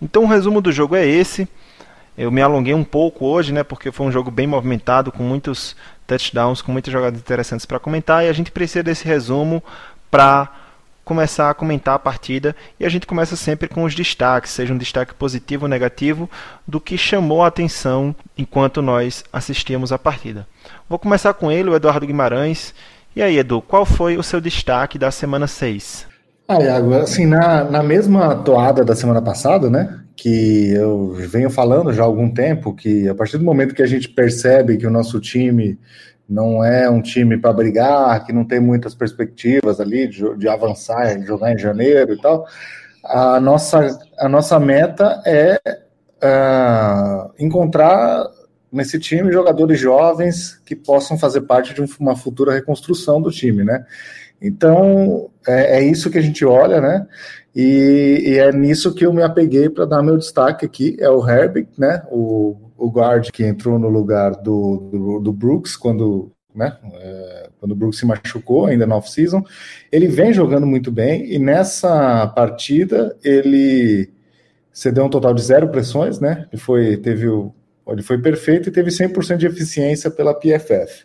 Então 0.00 0.24
o 0.24 0.28
resumo 0.28 0.60
do 0.60 0.70
jogo 0.70 0.94
é 0.96 1.06
esse. 1.06 1.48
Eu 2.16 2.30
me 2.30 2.42
alonguei 2.42 2.74
um 2.74 2.84
pouco 2.84 3.26
hoje, 3.26 3.52
né? 3.52 3.62
Porque 3.62 3.90
foi 3.90 4.06
um 4.06 4.12
jogo 4.12 4.30
bem 4.30 4.46
movimentado, 4.46 5.10
com 5.10 5.22
muitos 5.22 5.74
touchdowns, 6.06 6.62
com 6.62 6.70
muitas 6.70 6.92
jogadas 6.92 7.18
interessantes 7.18 7.66
para 7.66 7.78
comentar, 7.78 8.24
e 8.24 8.28
a 8.28 8.32
gente 8.32 8.50
precisa 8.50 8.82
desse 8.82 9.04
resumo 9.04 9.62
para 10.10 10.48
começar 11.04 11.50
a 11.50 11.54
comentar 11.54 11.94
a 11.94 11.98
partida 11.98 12.56
e 12.80 12.84
a 12.84 12.88
gente 12.88 13.06
começa 13.06 13.36
sempre 13.36 13.68
com 13.68 13.84
os 13.84 13.94
destaques, 13.94 14.52
seja 14.52 14.72
um 14.72 14.78
destaque 14.78 15.14
positivo 15.14 15.64
ou 15.64 15.68
negativo, 15.68 16.28
do 16.66 16.80
que 16.80 16.96
chamou 16.96 17.42
a 17.42 17.48
atenção 17.48 18.14
enquanto 18.36 18.80
nós 18.80 19.24
assistíamos 19.32 19.92
a 19.92 19.98
partida. 19.98 20.46
Vou 20.88 20.98
começar 20.98 21.34
com 21.34 21.52
ele, 21.52 21.70
o 21.70 21.74
Eduardo 21.76 22.06
Guimarães. 22.06 22.74
E 23.14 23.22
aí, 23.22 23.38
Edu, 23.38 23.60
qual 23.60 23.84
foi 23.84 24.16
o 24.16 24.22
seu 24.22 24.40
destaque 24.40 24.98
da 24.98 25.10
semana 25.10 25.46
6? 25.46 26.06
Ah, 26.48 26.60
Iago, 26.60 26.94
assim, 26.94 27.26
na, 27.26 27.64
na 27.64 27.82
mesma 27.82 28.34
toada 28.36 28.84
da 28.84 28.94
semana 28.94 29.22
passada, 29.22 29.70
né, 29.70 30.00
que 30.14 30.70
eu 30.74 31.14
venho 31.14 31.48
falando 31.48 31.92
já 31.92 32.02
há 32.02 32.06
algum 32.06 32.28
tempo, 32.30 32.74
que 32.74 33.08
a 33.08 33.14
partir 33.14 33.38
do 33.38 33.44
momento 33.44 33.74
que 33.74 33.82
a 33.82 33.86
gente 33.86 34.08
percebe 34.08 34.76
que 34.76 34.86
o 34.86 34.90
nosso 34.90 35.18
time 35.20 35.78
não 36.28 36.64
é 36.64 36.88
um 36.88 37.02
time 37.02 37.38
para 37.38 37.52
brigar, 37.52 38.24
que 38.24 38.32
não 38.32 38.44
tem 38.44 38.60
muitas 38.60 38.94
perspectivas 38.94 39.80
ali 39.80 40.08
de, 40.08 40.36
de 40.36 40.48
avançar, 40.48 41.18
de 41.18 41.26
jogar 41.26 41.52
em 41.52 41.58
janeiro 41.58 42.14
e 42.14 42.20
tal. 42.20 42.46
A 43.04 43.38
nossa, 43.38 43.98
a 44.18 44.28
nossa 44.28 44.58
meta 44.58 45.22
é 45.26 45.60
uh, 46.22 47.30
encontrar 47.38 48.26
nesse 48.72 48.98
time 48.98 49.32
jogadores 49.32 49.78
jovens 49.78 50.60
que 50.64 50.74
possam 50.74 51.18
fazer 51.18 51.42
parte 51.42 51.74
de 51.74 51.82
uma 52.00 52.16
futura 52.16 52.52
reconstrução 52.52 53.20
do 53.20 53.30
time, 53.30 53.62
né? 53.62 53.84
Então 54.40 55.30
é, 55.46 55.78
é 55.78 55.82
isso 55.82 56.10
que 56.10 56.18
a 56.18 56.22
gente 56.22 56.44
olha, 56.44 56.80
né? 56.80 57.06
E, 57.54 58.22
e 58.26 58.38
é 58.38 58.50
nisso 58.50 58.92
que 58.94 59.06
eu 59.06 59.12
me 59.12 59.22
apeguei 59.22 59.68
para 59.68 59.84
dar 59.84 60.02
meu 60.02 60.16
destaque 60.16 60.66
aqui. 60.66 60.96
É 60.98 61.08
o 61.08 61.26
Herbig, 61.26 61.68
né? 61.78 62.02
O, 62.10 62.56
o 62.76 62.90
guard 62.90 63.30
que 63.30 63.44
entrou 63.44 63.78
no 63.78 63.88
lugar 63.88 64.32
do, 64.32 64.88
do, 64.90 65.20
do 65.20 65.32
Brooks 65.32 65.76
quando, 65.76 66.32
né, 66.54 66.76
é, 66.94 67.50
quando 67.58 67.72
o 67.72 67.76
Brooks 67.76 67.98
se 67.98 68.06
machucou 68.06 68.66
ainda 68.66 68.86
na 68.86 68.96
off-season. 68.96 69.42
Ele 69.90 70.08
vem 70.08 70.32
jogando 70.32 70.66
muito 70.66 70.90
bem 70.90 71.32
e 71.32 71.38
nessa 71.38 72.26
partida 72.28 73.16
ele 73.22 74.10
cedeu 74.72 75.04
um 75.04 75.08
total 75.08 75.32
de 75.32 75.42
zero 75.42 75.68
pressões, 75.68 76.18
né? 76.18 76.46
Ele 76.52 76.60
foi, 76.60 76.96
teve 76.96 77.28
o, 77.28 77.54
ele 77.88 78.02
foi 78.02 78.18
perfeito 78.18 78.68
e 78.68 78.72
teve 78.72 78.90
100% 78.90 79.36
de 79.36 79.46
eficiência 79.46 80.10
pela 80.10 80.34
PFF. 80.34 81.04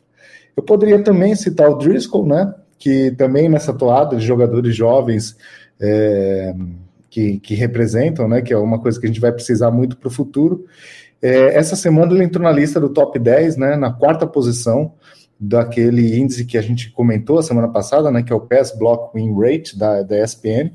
Eu 0.57 0.63
poderia 0.63 1.01
também 1.03 1.35
citar 1.35 1.69
o 1.69 1.77
Driscoll, 1.77 2.25
né? 2.25 2.53
Que 2.77 3.11
também 3.11 3.47
nessa 3.47 3.73
toada 3.73 4.15
de 4.15 4.25
jogadores 4.25 4.75
jovens 4.75 5.37
é, 5.79 6.53
que, 7.09 7.39
que 7.39 7.53
representam, 7.53 8.27
né? 8.27 8.41
Que 8.41 8.53
é 8.53 8.57
uma 8.57 8.79
coisa 8.79 8.99
que 8.99 9.05
a 9.05 9.09
gente 9.09 9.21
vai 9.21 9.31
precisar 9.31 9.69
muito 9.71 9.97
para 9.97 10.07
o 10.07 10.11
futuro. 10.11 10.65
É, 11.21 11.55
essa 11.57 11.75
semana 11.75 12.13
ele 12.13 12.23
entrou 12.23 12.43
na 12.43 12.51
lista 12.51 12.79
do 12.79 12.89
top 12.89 13.19
10, 13.19 13.57
né, 13.57 13.75
na 13.75 13.91
quarta 13.91 14.25
posição 14.25 14.93
daquele 15.39 16.17
índice 16.19 16.45
que 16.45 16.57
a 16.57 16.61
gente 16.61 16.91
comentou 16.91 17.39
a 17.39 17.43
semana 17.43 17.67
passada, 17.67 18.11
né, 18.11 18.23
que 18.23 18.31
é 18.31 18.35
o 18.35 18.41
Pass 18.41 18.77
Block 18.77 19.13
Win 19.15 19.33
Rate 19.39 19.77
da, 19.77 20.01
da 20.03 20.23
ESPN. 20.23 20.71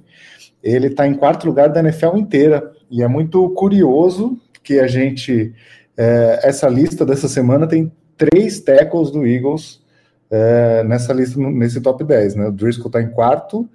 Ele 0.63 0.87
está 0.87 1.07
em 1.07 1.15
quarto 1.15 1.47
lugar 1.47 1.69
da 1.69 1.81
NFL 1.81 2.17
inteira 2.17 2.73
e 2.91 3.03
é 3.03 3.09
muito 3.09 3.49
curioso 3.51 4.39
que 4.63 4.81
a 4.81 4.87
gente 4.87 5.55
é, 5.97 6.41
essa 6.43 6.69
lista 6.69 7.05
dessa 7.05 7.29
semana 7.29 7.67
tem 7.67 7.93
três 8.17 8.61
tackles 8.61 9.11
do 9.11 9.27
Eagles 9.27 9.83
é, 10.31 10.83
nessa 10.85 11.13
lista 11.13 11.39
nesse 11.39 11.81
top 11.81 12.03
10, 12.03 12.35
né? 12.35 12.49
O 12.49 12.53
Driscoll 12.53 12.87
está 12.87 13.01
em 13.01 13.11
quarto, 13.11 13.69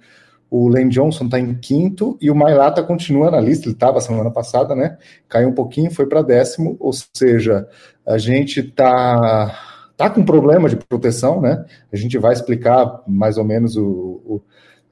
o 0.50 0.68
Lane 0.68 0.90
Johnson 0.90 1.26
está 1.26 1.38
em 1.38 1.54
quinto 1.54 2.18
e 2.20 2.30
o 2.30 2.34
Mailata 2.34 2.82
continua 2.82 3.30
na 3.30 3.40
lista. 3.40 3.66
Ele 3.66 3.74
estava 3.74 4.00
semana 4.00 4.30
passada, 4.30 4.74
né? 4.74 4.98
Caiu 5.28 5.48
um 5.48 5.54
pouquinho, 5.54 5.90
foi 5.92 6.06
para 6.06 6.22
décimo. 6.22 6.76
Ou 6.80 6.92
seja, 7.14 7.68
a 8.04 8.18
gente 8.18 8.58
está 8.58 9.56
tá 9.96 10.10
com 10.10 10.24
problema 10.24 10.68
de 10.68 10.76
proteção, 10.76 11.40
né? 11.40 11.64
A 11.92 11.96
gente 11.96 12.18
vai 12.18 12.32
explicar 12.32 13.02
mais 13.06 13.38
ou 13.38 13.44
menos 13.44 13.76
o, 13.76 13.84
o 13.84 14.42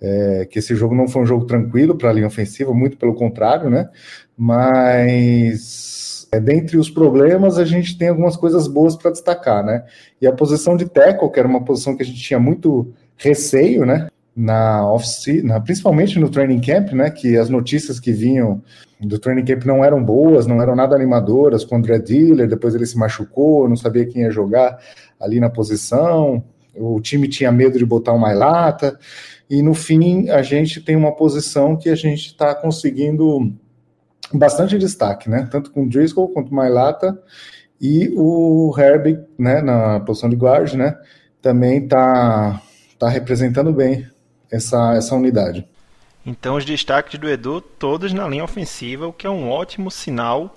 é, 0.00 0.47
que 0.49 0.61
esse 0.61 0.77
jogo 0.77 0.95
não 0.95 1.09
foi 1.09 1.23
um 1.23 1.27
jogo 1.27 1.45
tranquilo 1.45 1.97
para 1.97 2.11
a 2.11 2.12
linha 2.12 2.29
ofensiva, 2.29 2.73
muito 2.73 2.97
pelo 2.97 3.15
contrário, 3.15 3.69
né? 3.69 3.88
Mas 4.37 6.29
é, 6.31 6.38
dentre 6.38 6.77
os 6.77 6.88
problemas, 6.88 7.59
a 7.59 7.65
gente 7.65 7.99
tem 7.99 8.09
algumas 8.09 8.37
coisas 8.37 8.69
boas 8.69 8.95
para 8.97 9.11
destacar, 9.11 9.65
né? 9.65 9.85
E 10.21 10.27
a 10.27 10.33
posição 10.33 10.77
de 10.77 10.87
tackle, 10.87 11.31
que 11.33 11.38
era 11.41 11.49
uma 11.49 11.65
posição 11.65 11.97
que 11.97 12.03
a 12.05 12.07
gente 12.07 12.21
tinha 12.21 12.38
muito 12.38 12.93
receio, 13.17 13.85
né? 13.85 14.09
Na 14.38 14.85
na, 15.42 15.61
principalmente 15.61 16.16
no 16.16 16.30
training 16.30 16.61
camp, 16.61 16.92
né, 16.92 17.11
que 17.11 17.37
as 17.37 17.49
notícias 17.49 17.99
que 17.99 18.12
vinham 18.12 18.62
do 19.00 19.18
training 19.18 19.45
camp 19.45 19.64
não 19.64 19.85
eram 19.85 20.02
boas, 20.02 20.47
não 20.47 20.62
eram 20.62 20.76
nada 20.76 20.95
animadoras, 20.95 21.64
com 21.64 21.75
o 21.75 21.78
André 21.78 21.99
Diller, 21.99 22.49
depois 22.49 22.73
ele 22.73 22.87
se 22.87 22.97
machucou, 22.97 23.68
não 23.68 23.75
sabia 23.75 24.07
quem 24.07 24.23
ia 24.23 24.30
jogar 24.30 24.78
ali 25.21 25.40
na 25.40 25.50
posição, 25.50 26.45
o 26.73 27.00
time 27.00 27.26
tinha 27.26 27.50
medo 27.50 27.78
de 27.78 27.85
botar 27.85 28.12
uma 28.12 28.33
lata, 28.33 28.97
e 29.50 29.61
no 29.61 29.75
fim 29.75 30.30
a 30.30 30.40
gente 30.40 30.80
tem 30.80 30.95
uma 30.95 31.16
posição 31.16 31.76
que 31.76 31.88
a 31.88 31.97
gente 31.97 32.26
está 32.26 32.54
conseguindo 32.54 33.52
bastante 34.33 34.78
destaque, 34.78 35.28
né, 35.28 35.49
tanto 35.50 35.73
com 35.73 35.83
o 35.83 35.88
Driscoll 35.88 36.28
quanto 36.28 36.52
o 36.52 36.54
Mailata, 36.54 37.21
e 37.80 38.09
o 38.14 38.73
Herbig, 38.78 39.18
né, 39.37 39.61
na 39.62 39.99
posição 39.99 40.28
de 40.28 40.37
guard, 40.37 40.75
né, 40.75 40.97
também 41.42 41.83
está 41.83 42.62
tá 43.00 43.09
representando 43.09 43.73
bem 43.73 44.07
essa, 44.50 44.95
essa 44.95 45.14
unidade. 45.14 45.67
Então 46.25 46.57
os 46.57 46.64
destaques 46.64 47.19
do 47.19 47.28
Edu 47.28 47.61
todos 47.61 48.12
na 48.12 48.28
linha 48.28 48.45
ofensiva, 48.45 49.07
o 49.07 49.12
que 49.12 49.26
é 49.26 49.31
um 49.31 49.49
ótimo 49.49 49.90
sinal 49.90 50.55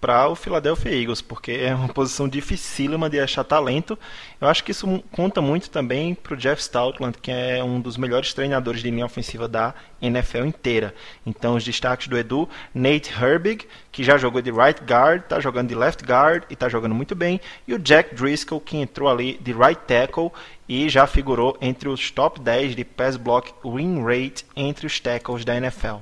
para 0.00 0.28
o 0.28 0.36
Philadelphia 0.36 0.94
Eagles, 0.94 1.20
porque 1.20 1.52
é 1.52 1.74
uma 1.74 1.88
posição 1.88 2.28
dificílima 2.28 3.10
de 3.10 3.18
achar 3.18 3.42
talento. 3.42 3.98
Eu 4.40 4.48
acho 4.48 4.62
que 4.62 4.70
isso 4.70 5.02
conta 5.10 5.40
muito 5.40 5.70
também 5.70 6.14
para 6.14 6.34
o 6.34 6.36
Jeff 6.36 6.62
Stoutland, 6.62 7.18
que 7.20 7.30
é 7.30 7.62
um 7.62 7.80
dos 7.80 7.96
melhores 7.96 8.32
treinadores 8.32 8.80
de 8.80 8.90
linha 8.90 9.06
ofensiva 9.06 9.48
da 9.48 9.74
NFL 10.00 10.44
inteira. 10.44 10.94
Então, 11.26 11.56
os 11.56 11.64
destaques 11.64 12.06
do 12.06 12.16
Edu, 12.16 12.48
Nate 12.72 13.12
Herbig, 13.12 13.66
que 13.90 14.04
já 14.04 14.16
jogou 14.16 14.40
de 14.40 14.52
right 14.52 14.80
guard, 14.84 15.22
está 15.22 15.40
jogando 15.40 15.68
de 15.68 15.74
left 15.74 16.04
guard 16.04 16.44
e 16.48 16.52
está 16.54 16.68
jogando 16.68 16.94
muito 16.94 17.16
bem, 17.16 17.40
e 17.66 17.74
o 17.74 17.78
Jack 17.78 18.14
Driscoll, 18.14 18.60
que 18.60 18.76
entrou 18.76 19.08
ali 19.08 19.38
de 19.42 19.52
right 19.52 19.80
tackle 19.86 20.30
e 20.68 20.88
já 20.88 21.06
figurou 21.06 21.56
entre 21.60 21.88
os 21.88 22.10
top 22.10 22.40
10 22.40 22.76
de 22.76 22.84
pass 22.84 23.16
block 23.16 23.52
win 23.64 24.02
rate 24.02 24.44
entre 24.54 24.86
os 24.86 25.00
tackles 25.00 25.44
da 25.44 25.56
NFL. 25.56 25.96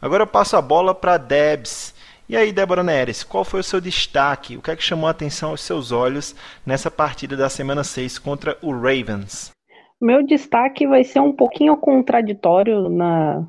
Agora 0.00 0.22
eu 0.22 0.26
passo 0.26 0.56
a 0.56 0.62
bola 0.62 0.94
para 0.94 1.16
Debs 1.16 1.94
e 2.28 2.36
aí, 2.36 2.52
Débora 2.52 2.82
Neres, 2.82 3.24
qual 3.24 3.42
foi 3.42 3.60
o 3.60 3.64
seu 3.64 3.80
destaque? 3.80 4.54
O 4.54 4.60
que 4.60 4.70
é 4.70 4.76
que 4.76 4.82
chamou 4.82 5.08
a 5.08 5.12
atenção 5.12 5.48
aos 5.48 5.62
seus 5.62 5.92
olhos 5.92 6.36
nessa 6.66 6.90
partida 6.90 7.34
da 7.34 7.48
semana 7.48 7.82
6 7.82 8.18
contra 8.18 8.58
o 8.60 8.70
Ravens? 8.70 9.50
Meu 9.98 10.22
destaque 10.22 10.86
vai 10.86 11.04
ser 11.04 11.20
um 11.20 11.32
pouquinho 11.32 11.74
contraditório 11.78 12.90
na, 12.90 13.48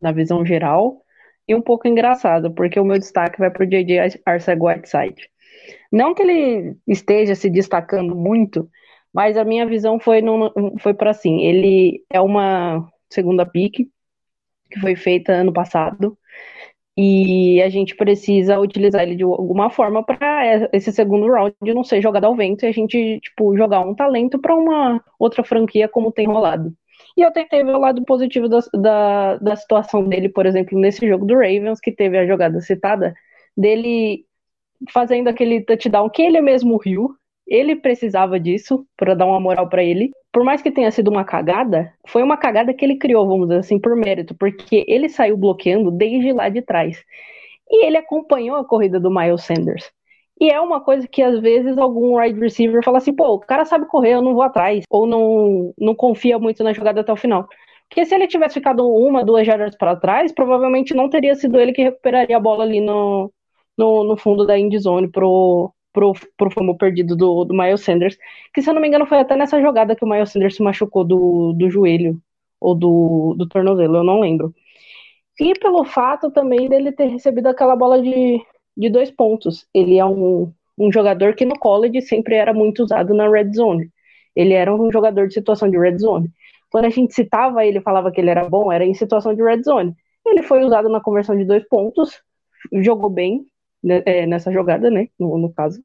na 0.00 0.12
visão 0.12 0.46
geral 0.46 1.02
e 1.46 1.54
um 1.54 1.60
pouco 1.60 1.86
engraçado, 1.86 2.50
porque 2.50 2.80
o 2.80 2.84
meu 2.86 2.98
destaque 2.98 3.38
vai 3.38 3.50
para 3.50 3.64
o 3.64 3.68
J.J. 3.68 4.22
Arceg-Whiteside. 4.24 5.28
Não 5.92 6.14
que 6.14 6.22
ele 6.22 6.76
esteja 6.88 7.34
se 7.34 7.50
destacando 7.50 8.16
muito, 8.16 8.66
mas 9.12 9.36
a 9.36 9.44
minha 9.44 9.66
visão 9.66 9.98
foi, 9.98 10.22
foi 10.78 10.94
para 10.94 11.10
assim, 11.10 11.40
ele 11.42 12.04
é 12.10 12.20
uma 12.20 12.88
segunda 13.08 13.44
pick 13.44 13.88
que 14.70 14.80
foi 14.80 14.94
feita 14.94 15.32
ano 15.32 15.52
passado, 15.52 16.16
e 16.96 17.62
a 17.62 17.68
gente 17.70 17.96
precisa 17.96 18.58
utilizar 18.58 19.02
ele 19.02 19.16
de 19.16 19.22
alguma 19.22 19.70
forma 19.70 20.04
para 20.04 20.68
esse 20.72 20.92
segundo 20.92 21.32
round 21.32 21.54
não 21.74 21.82
ser 21.82 22.02
jogado 22.02 22.24
ao 22.24 22.36
vento 22.36 22.64
e 22.64 22.68
a 22.68 22.72
gente, 22.72 23.20
tipo, 23.20 23.56
jogar 23.56 23.80
um 23.80 23.94
talento 23.94 24.38
para 24.38 24.54
uma 24.54 25.02
outra 25.18 25.42
franquia 25.42 25.88
como 25.88 26.12
tem 26.12 26.26
rolado. 26.26 26.74
E 27.16 27.22
eu 27.22 27.32
tentei 27.32 27.64
ver 27.64 27.74
o 27.74 27.80
lado 27.80 28.04
positivo 28.04 28.48
da, 28.48 28.58
da, 28.74 29.36
da, 29.38 29.56
situação 29.56 30.06
dele, 30.06 30.28
por 30.28 30.44
exemplo, 30.46 30.78
nesse 30.78 31.08
jogo 31.08 31.24
do 31.24 31.34
Ravens, 31.34 31.80
que 31.80 31.90
teve 31.90 32.18
a 32.18 32.26
jogada 32.26 32.60
citada, 32.60 33.14
dele 33.56 34.26
fazendo 34.90 35.28
aquele 35.28 35.62
touchdown 35.62 36.10
que 36.10 36.22
ele 36.22 36.40
mesmo 36.40 36.76
riu, 36.76 37.14
ele 37.50 37.74
precisava 37.74 38.38
disso 38.38 38.86
para 38.96 39.14
dar 39.14 39.26
uma 39.26 39.40
moral 39.40 39.68
para 39.68 39.82
ele. 39.82 40.12
Por 40.32 40.44
mais 40.44 40.62
que 40.62 40.70
tenha 40.70 40.90
sido 40.92 41.08
uma 41.08 41.24
cagada, 41.24 41.92
foi 42.06 42.22
uma 42.22 42.36
cagada 42.36 42.72
que 42.72 42.84
ele 42.84 42.96
criou, 42.96 43.26
vamos 43.26 43.48
dizer 43.48 43.60
assim, 43.60 43.80
por 43.80 43.96
mérito, 43.96 44.34
porque 44.36 44.84
ele 44.86 45.08
saiu 45.08 45.36
bloqueando 45.36 45.90
desde 45.90 46.32
lá 46.32 46.48
de 46.48 46.62
trás. 46.62 47.02
E 47.68 47.84
ele 47.84 47.96
acompanhou 47.96 48.56
a 48.56 48.64
corrida 48.64 49.00
do 49.00 49.10
Miles 49.10 49.42
Sanders. 49.42 49.90
E 50.40 50.50
é 50.50 50.60
uma 50.60 50.80
coisa 50.80 51.06
que 51.06 51.22
às 51.22 51.38
vezes 51.40 51.76
algum 51.76 52.18
wide 52.18 52.38
receiver 52.40 52.82
fala 52.84 52.98
assim: 52.98 53.14
pô, 53.14 53.34
o 53.34 53.40
cara 53.40 53.64
sabe 53.64 53.86
correr, 53.86 54.14
eu 54.14 54.22
não 54.22 54.32
vou 54.34 54.42
atrás. 54.42 54.84
Ou 54.88 55.06
não, 55.06 55.74
não 55.78 55.94
confia 55.94 56.38
muito 56.38 56.64
na 56.64 56.72
jogada 56.72 57.00
até 57.00 57.12
o 57.12 57.16
final. 57.16 57.46
Porque 57.88 58.06
se 58.06 58.14
ele 58.14 58.28
tivesse 58.28 58.54
ficado 58.54 58.88
uma, 58.88 59.24
duas 59.24 59.46
jardas 59.46 59.76
para 59.76 59.96
trás, 59.96 60.32
provavelmente 60.32 60.94
não 60.94 61.10
teria 61.10 61.34
sido 61.34 61.58
ele 61.58 61.72
que 61.72 61.82
recuperaria 61.82 62.36
a 62.36 62.40
bola 62.40 62.64
ali 62.64 62.80
no, 62.80 63.32
no, 63.76 64.04
no 64.04 64.16
fundo 64.16 64.46
da 64.46 64.58
end 64.58 64.78
zone 64.78 65.10
pro, 65.10 65.72
pro, 65.92 66.12
pro 66.36 66.50
fumble 66.50 66.76
perdido 66.76 67.16
do, 67.16 67.44
do 67.44 67.54
Miles 67.54 67.82
Sanders, 67.82 68.16
que 68.54 68.62
se 68.62 68.70
eu 68.70 68.74
não 68.74 68.80
me 68.80 68.88
engano 68.88 69.06
foi 69.06 69.18
até 69.18 69.36
nessa 69.36 69.60
jogada 69.60 69.96
que 69.96 70.04
o 70.04 70.08
Miles 70.08 70.30
Sanders 70.30 70.56
se 70.56 70.62
machucou 70.62 71.04
do, 71.04 71.52
do 71.52 71.70
joelho 71.70 72.20
ou 72.60 72.74
do, 72.74 73.34
do 73.36 73.48
tornozelo, 73.48 73.98
eu 73.98 74.04
não 74.04 74.20
lembro. 74.20 74.54
E 75.40 75.54
pelo 75.58 75.84
fato 75.84 76.30
também 76.30 76.68
dele 76.68 76.92
ter 76.92 77.06
recebido 77.06 77.46
aquela 77.48 77.74
bola 77.74 78.02
de, 78.02 78.40
de 78.76 78.90
dois 78.90 79.10
pontos. 79.10 79.66
Ele 79.72 79.98
é 79.98 80.04
um, 80.04 80.52
um 80.78 80.92
jogador 80.92 81.34
que 81.34 81.46
no 81.46 81.58
college 81.58 82.02
sempre 82.02 82.34
era 82.34 82.52
muito 82.52 82.82
usado 82.82 83.14
na 83.14 83.28
red 83.28 83.50
zone. 83.54 83.90
Ele 84.36 84.52
era 84.52 84.74
um 84.74 84.92
jogador 84.92 85.26
de 85.26 85.34
situação 85.34 85.70
de 85.70 85.78
red 85.78 85.98
zone. 85.98 86.30
Quando 86.70 86.84
a 86.84 86.90
gente 86.90 87.14
citava 87.14 87.64
ele 87.64 87.80
falava 87.80 88.12
que 88.12 88.20
ele 88.20 88.30
era 88.30 88.48
bom, 88.48 88.70
era 88.70 88.84
em 88.84 88.94
situação 88.94 89.34
de 89.34 89.42
red 89.42 89.62
zone. 89.62 89.94
Ele 90.26 90.42
foi 90.42 90.62
usado 90.62 90.88
na 90.88 91.00
conversão 91.00 91.36
de 91.36 91.44
dois 91.44 91.66
pontos, 91.68 92.22
jogou 92.82 93.10
bem, 93.10 93.46
nessa 93.82 94.52
jogada, 94.52 94.90
né? 94.90 95.08
No, 95.18 95.38
no, 95.38 95.52
caso, 95.52 95.82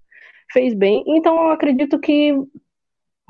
fez 0.52 0.74
bem. 0.74 1.04
Então 1.08 1.36
eu 1.36 1.50
acredito 1.50 2.00
que, 2.00 2.34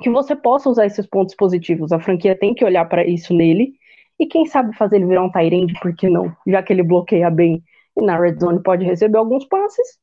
que 0.01 0.09
você 0.09 0.35
possa 0.35 0.69
usar 0.69 0.85
esses 0.85 1.05
pontos 1.07 1.35
positivos. 1.35 1.91
A 1.91 1.99
franquia 1.99 2.37
tem 2.37 2.53
que 2.53 2.65
olhar 2.65 2.85
para 2.85 3.05
isso 3.05 3.33
nele. 3.33 3.73
E 4.19 4.25
quem 4.25 4.45
sabe 4.45 4.75
fazer 4.75 4.97
ele 4.97 5.07
virar 5.07 5.23
um 5.23 5.31
Tyrande, 5.31 5.77
por 5.81 5.93
que 5.95 6.09
não? 6.09 6.35
Já 6.47 6.63
que 6.63 6.71
ele 6.71 6.83
bloqueia 6.83 7.29
bem 7.29 7.63
e 7.97 8.01
na 8.01 8.17
red 8.17 8.39
zone 8.39 8.61
pode 8.63 8.85
receber 8.85 9.17
alguns 9.17 9.45
passes, 9.45 9.99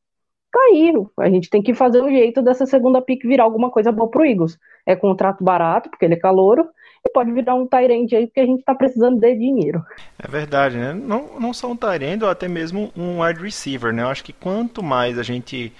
tá 0.52 0.58
aí. 0.70 0.92
A 1.18 1.30
gente 1.30 1.48
tem 1.50 1.62
que 1.62 1.74
fazer 1.74 2.02
um 2.02 2.10
jeito 2.10 2.42
dessa 2.42 2.66
segunda 2.66 3.00
pick 3.00 3.22
virar 3.26 3.44
alguma 3.44 3.70
coisa 3.70 3.90
boa 3.90 4.10
pro 4.10 4.24
Eagles. 4.24 4.58
É 4.86 4.94
contrato 4.94 5.42
barato, 5.42 5.90
porque 5.90 6.04
ele 6.04 6.14
é 6.14 6.18
calouro, 6.18 6.68
e 7.04 7.10
pode 7.10 7.32
virar 7.32 7.54
um 7.54 7.66
Tyrande 7.66 8.14
aí, 8.14 8.26
porque 8.26 8.40
a 8.40 8.46
gente 8.46 8.60
está 8.60 8.74
precisando 8.74 9.18
de 9.18 9.34
dinheiro. 9.34 9.84
É 10.18 10.28
verdade, 10.28 10.76
né? 10.76 10.92
Não, 10.92 11.40
não 11.40 11.52
só 11.52 11.70
um 11.70 11.76
Tyrande, 11.76 12.24
ou 12.24 12.30
até 12.30 12.46
mesmo 12.48 12.92
um 12.96 13.22
wide 13.22 13.42
receiver, 13.42 13.92
né? 13.92 14.02
Eu 14.02 14.08
acho 14.08 14.24
que 14.24 14.32
quanto 14.32 14.82
mais 14.82 15.18
a 15.18 15.22
gente 15.22 15.72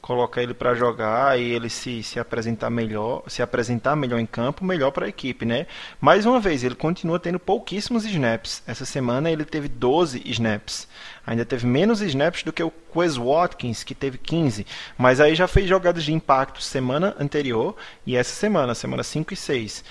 colocar 0.00 0.42
ele 0.42 0.54
para 0.54 0.74
jogar 0.74 1.38
e 1.38 1.42
ele 1.42 1.68
se, 1.68 2.02
se 2.02 2.18
apresentar 2.18 2.70
melhor, 2.70 3.22
se 3.26 3.42
apresentar 3.42 3.94
melhor 3.94 4.18
em 4.18 4.26
campo, 4.26 4.64
melhor 4.64 4.90
para 4.90 5.06
a 5.06 5.08
equipe, 5.08 5.44
né? 5.44 5.66
Mais 6.00 6.26
uma 6.26 6.40
vez, 6.40 6.64
ele 6.64 6.74
continua 6.74 7.18
tendo 7.18 7.38
pouquíssimos 7.38 8.04
snaps. 8.04 8.62
Essa 8.66 8.84
semana 8.84 9.30
ele 9.30 9.44
teve 9.44 9.68
12 9.68 10.22
snaps. 10.24 10.88
Ainda 11.26 11.44
teve 11.44 11.66
menos 11.66 12.00
snaps 12.00 12.42
do 12.42 12.52
que 12.52 12.62
o 12.62 12.72
Quez 12.92 13.16
Watkins, 13.16 13.84
que 13.84 13.94
teve 13.94 14.18
15, 14.18 14.66
mas 14.96 15.20
aí 15.20 15.34
já 15.34 15.46
fez 15.46 15.68
jogadas 15.68 16.02
de 16.02 16.12
impacto 16.12 16.62
semana 16.62 17.14
anterior 17.20 17.76
e 18.06 18.16
essa 18.16 18.34
semana, 18.34 18.74
semana 18.74 19.02
5 19.02 19.34
e 19.34 19.36
6 19.36 19.84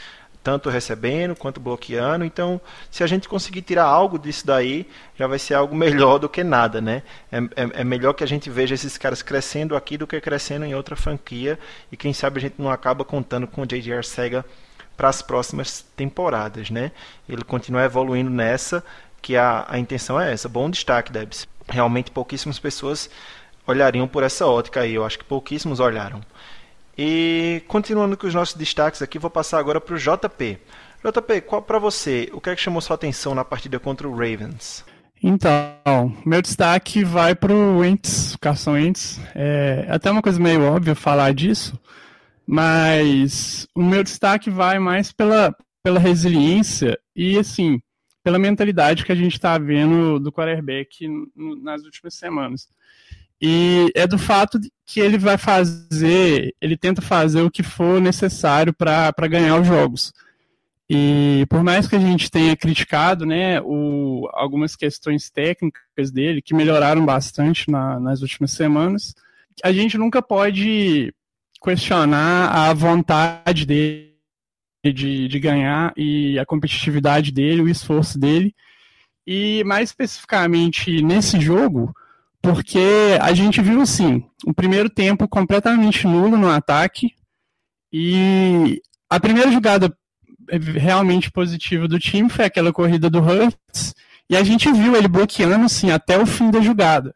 tanto 0.44 0.70
recebendo 0.70 1.36
quanto 1.36 1.60
bloqueando. 1.60 2.24
Então, 2.24 2.60
se 2.90 3.04
a 3.04 3.08
gente 3.08 3.28
conseguir 3.28 3.62
tirar 3.62 3.84
algo 3.84 4.18
disso 4.18 4.46
daí, 4.46 4.88
já 5.16 5.28
vai 5.28 5.40
ser 5.40 5.54
algo 5.54 5.76
melhor 5.76 6.18
do 6.18 6.30
que 6.30 6.44
nada, 6.44 6.80
né? 6.80 7.04
É, 7.32 7.38
é, 7.38 7.82
é, 7.82 7.84
melhor 7.84 8.14
que 8.14 8.24
a 8.24 8.28
gente 8.28 8.50
veja 8.50 8.76
esses 8.76 8.98
caras 8.98 9.22
crescendo 9.22 9.76
aqui 9.76 9.98
do 9.98 10.08
que 10.08 10.20
crescendo 10.22 10.66
em 10.66 10.74
outra 10.74 10.96
franquia. 10.96 11.60
E 11.92 11.98
quem 11.98 12.14
sabe 12.14 12.40
a 12.40 12.42
gente 12.42 12.56
não 12.58 12.72
acaba 12.72 13.04
contando 13.04 13.48
com 13.48 13.62
o 13.62 13.66
J.J. 13.66 13.94
Arcega 13.94 14.46
para 14.96 15.10
as 15.10 15.22
próximas 15.22 15.86
temporadas, 15.96 16.70
né? 16.70 16.92
Ele 17.28 17.44
continua 17.44 17.84
evoluindo 17.84 18.30
nessa, 18.30 18.84
que 19.22 19.36
a, 19.36 19.66
a 19.68 19.80
intenção 19.80 20.20
é 20.20 20.34
essa. 20.34 20.50
Bom 20.50 20.70
destaque, 20.70 21.12
Debs. 21.12 21.48
Realmente 21.68 22.12
pouquíssimas 22.12 22.60
pessoas 22.60 23.10
olhariam 23.68 24.08
por 24.08 24.24
essa 24.24 24.46
ótica 24.48 24.82
aí. 24.82 24.96
Eu 24.96 25.06
acho 25.06 25.20
que 25.20 25.26
pouquíssimos 25.26 25.80
olharam. 25.80 26.22
E 27.02 27.64
continuando 27.66 28.18
com 28.18 28.28
os 28.28 28.34
nossos 28.34 28.56
destaques 28.56 29.02
aqui, 29.02 29.18
vou 29.18 29.32
passar 29.32 29.58
agora 29.58 29.80
para 29.80 29.96
o 29.96 29.98
JP. 29.98 30.60
JP, 31.02 31.42
qual 31.48 31.62
para 31.62 31.80
você, 31.80 32.30
o 32.34 32.42
que 32.42 32.50
é 32.50 32.56
que 32.58 32.62
chamou 32.62 32.82
sua 32.82 32.96
atenção 32.96 33.34
na 33.34 33.46
partida 33.46 33.80
contra 33.80 34.06
o 34.06 34.12
Ravens? 34.12 34.84
Então, 35.24 36.14
meu 36.26 36.42
destaque 36.42 37.06
vai 37.06 37.34
para 37.34 37.54
o 37.54 37.78
Wentz, 37.78 38.36
Carson 38.42 38.74
Wentz. 38.74 39.18
É 39.34 39.88
até 39.90 40.12
uma 40.12 40.22
coisa 40.22 40.42
meio 40.42 40.62
óbvia 40.64 40.94
falar 40.94 41.34
disso, 41.34 41.80
mas 42.46 43.66
o 43.74 43.82
meu 43.82 44.04
destaque 44.04 44.50
vai 44.50 44.78
mais 44.78 45.14
pela, 45.14 45.56
pela 45.82 46.02
resiliência 46.02 47.00
e, 47.16 47.40
assim, 47.40 47.80
pela 48.26 48.38
mentalidade 48.38 49.06
que 49.06 49.12
a 49.14 49.16
gente 49.16 49.36
está 49.36 49.58
vendo 49.58 50.20
do 50.20 50.34
quarterback 50.34 51.08
nas 51.64 51.82
últimas 51.86 52.16
semanas. 52.16 52.68
E 53.42 53.92
é 53.96 54.06
do 54.06 54.18
fato 54.18 54.60
que 54.86 55.00
ele 55.00 55.18
vai 55.18 55.38
fazer, 55.38 56.54
ele 56.60 56.76
tenta 56.76 57.02
fazer 57.02 57.42
o 57.42 57.52
que 57.52 57.64
for 57.64 58.02
necessário 58.02 58.74
para 58.74 59.28
ganhar 59.28 59.60
os 59.60 59.68
jogos. 59.68 60.12
E 60.90 61.46
por 61.48 61.64
mais 61.64 61.88
que 61.88 61.96
a 61.96 62.00
gente 62.00 62.32
tenha 62.32 62.58
criticado 62.58 63.26
né, 63.26 63.62
o, 63.62 64.28
algumas 64.34 64.76
questões 64.76 65.30
técnicas 65.30 66.12
dele, 66.12 66.42
que 66.42 66.56
melhoraram 66.56 67.06
bastante 67.06 67.70
na, 67.70 68.00
nas 68.00 68.22
últimas 68.22 68.52
semanas, 68.52 69.14
a 69.64 69.72
gente 69.72 69.98
nunca 69.98 70.22
pode 70.22 71.14
questionar 71.64 72.50
a 72.50 72.74
vontade 72.74 73.66
dele 73.66 74.10
de, 74.84 75.28
de 75.28 75.40
ganhar 75.40 75.94
e 75.96 76.40
a 76.40 76.46
competitividade 76.46 77.32
dele, 77.32 77.62
o 77.62 77.70
esforço 77.70 78.18
dele. 78.18 78.56
E 79.28 79.64
mais 79.66 79.90
especificamente 79.90 81.04
nesse 81.04 81.40
jogo, 81.40 81.94
porque 82.42 83.18
a 83.22 83.34
gente 83.34 83.62
viu 83.62 83.82
assim, 83.82 84.24
o 84.46 84.54
primeiro 84.54 84.90
tempo 84.90 85.28
completamente 85.28 86.08
nulo 86.08 86.38
no 86.38 86.50
ataque 86.50 87.14
e 87.92 88.82
a 89.10 89.20
primeira 89.20 89.52
jogada 89.52 89.96
realmente 90.78 91.32
positiva 91.32 91.88
do 91.88 92.00
time 92.00 92.30
foi 92.30 92.46
aquela 92.46 92.74
corrida 92.74 93.10
do 93.10 93.20
Hurts 93.20 93.94
e 94.30 94.36
a 94.36 94.44
gente 94.44 94.72
viu 94.72 94.96
ele 94.96 95.08
bloqueando 95.08 95.66
assim 95.66 95.92
até 95.92 96.18
o 96.18 96.26
fim 96.26 96.50
da 96.52 96.62
jogada. 96.62 97.14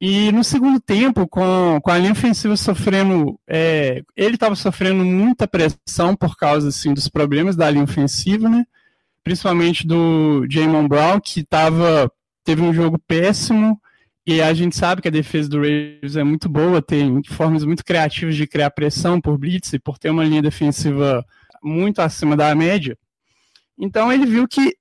E 0.00 0.30
no 0.30 0.44
segundo 0.44 0.78
tempo, 0.78 1.26
com, 1.26 1.80
com 1.82 1.90
a 1.90 1.96
linha 1.96 2.12
ofensiva 2.12 2.54
sofrendo, 2.56 3.40
é, 3.48 4.02
ele 4.14 4.34
estava 4.34 4.54
sofrendo 4.54 5.02
muita 5.04 5.48
pressão 5.48 6.14
por 6.14 6.36
causa 6.36 6.68
assim, 6.68 6.92
dos 6.92 7.08
problemas 7.08 7.56
da 7.56 7.70
linha 7.70 7.84
ofensiva, 7.84 8.48
né? 8.48 8.66
principalmente 9.26 9.84
do 9.84 10.46
Jamon 10.48 10.86
Brown, 10.86 11.20
que 11.20 11.42
tava, 11.42 12.08
teve 12.44 12.62
um 12.62 12.72
jogo 12.72 12.96
péssimo, 12.96 13.76
e 14.26 14.42
a 14.42 14.52
gente 14.52 14.76
sabe 14.76 15.00
que 15.00 15.06
a 15.06 15.10
defesa 15.10 15.48
do 15.48 15.58
Ravens 15.58 16.16
é 16.16 16.24
muito 16.24 16.48
boa, 16.48 16.82
tem 16.82 17.22
formas 17.22 17.64
muito 17.64 17.84
criativas 17.84 18.34
de 18.34 18.46
criar 18.46 18.70
pressão 18.70 19.20
por 19.20 19.38
blitz 19.38 19.72
e 19.72 19.78
por 19.78 19.98
ter 19.98 20.10
uma 20.10 20.24
linha 20.24 20.42
defensiva 20.42 21.24
muito 21.62 22.00
acima 22.00 22.36
da 22.36 22.52
média. 22.54 22.98
Então 23.78 24.12
ele 24.12 24.26
viu 24.26 24.48
que 24.48 24.76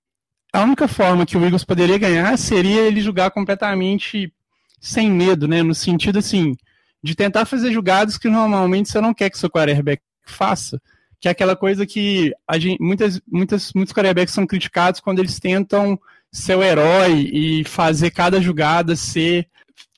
a 0.52 0.64
única 0.64 0.88
forma 0.88 1.26
que 1.26 1.38
o 1.38 1.44
Eagles 1.44 1.64
poderia 1.64 1.98
ganhar 1.98 2.36
seria 2.38 2.82
ele 2.82 3.02
jogar 3.02 3.30
completamente 3.30 4.34
sem 4.80 5.12
medo, 5.12 5.48
né? 5.48 5.62
No 5.62 5.76
sentido 5.76 6.18
assim, 6.18 6.56
de 7.04 7.14
tentar 7.14 7.46
fazer 7.46 7.72
jogadas 7.72 8.18
que 8.18 8.30
normalmente 8.30 8.90
você 8.90 9.00
não 9.00 9.14
quer 9.14 9.30
que 9.30 9.38
seu 9.38 9.50
quarterback 9.50 10.02
faça, 10.26 10.82
que 11.20 11.28
é 11.28 11.32
aquela 11.32 11.56
coisa 11.56 11.86
que 11.86 12.34
a 12.48 12.58
gente, 12.58 12.82
muitas, 12.82 13.22
muitas, 13.32 13.72
muitos 13.74 13.94
quarterbacks 13.94 14.34
são 14.34 14.48
criticados 14.48 15.00
quando 15.00 15.20
eles 15.20 15.40
tentam 15.40 16.00
ser 16.36 16.58
o 16.58 16.64
herói 16.64 17.30
e 17.32 17.64
fazer 17.64 18.12
cada 18.12 18.42
jogada 18.42 18.96
ser. 18.96 19.48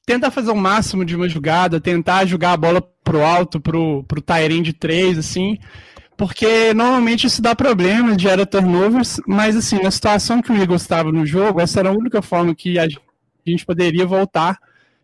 Tentar 0.06 0.32
fazer 0.32 0.52
o 0.52 0.56
máximo 0.56 1.04
de 1.04 1.16
uma 1.16 1.28
jogada, 1.28 1.82
tentar 1.82 2.26
jogar 2.26 2.54
a 2.54 2.58
bola 2.58 2.82
pro 3.04 3.26
alto, 3.26 3.60
pro, 3.60 4.04
pro 4.04 4.22
Tyrene 4.22 4.62
de 4.62 4.72
três, 4.72 5.18
assim. 5.18 5.58
Porque 6.16 6.74
normalmente 6.74 7.28
isso 7.28 7.42
dá 7.42 7.56
problema, 7.56 8.18
gera 8.18 8.46
turnovers, 8.46 9.20
mas 9.28 9.56
assim, 9.58 9.82
na 9.82 9.92
situação 9.92 10.42
que 10.42 10.52
o 10.52 10.56
Eagles 10.56 10.84
estava 10.84 11.12
no 11.12 11.26
jogo, 11.26 11.60
essa 11.60 11.80
era 11.80 11.90
a 11.90 11.94
única 11.94 12.22
forma 12.22 12.56
que 12.56 12.80
a 12.80 12.88
gente 13.46 13.66
poderia 13.66 14.06
voltar 14.06 14.58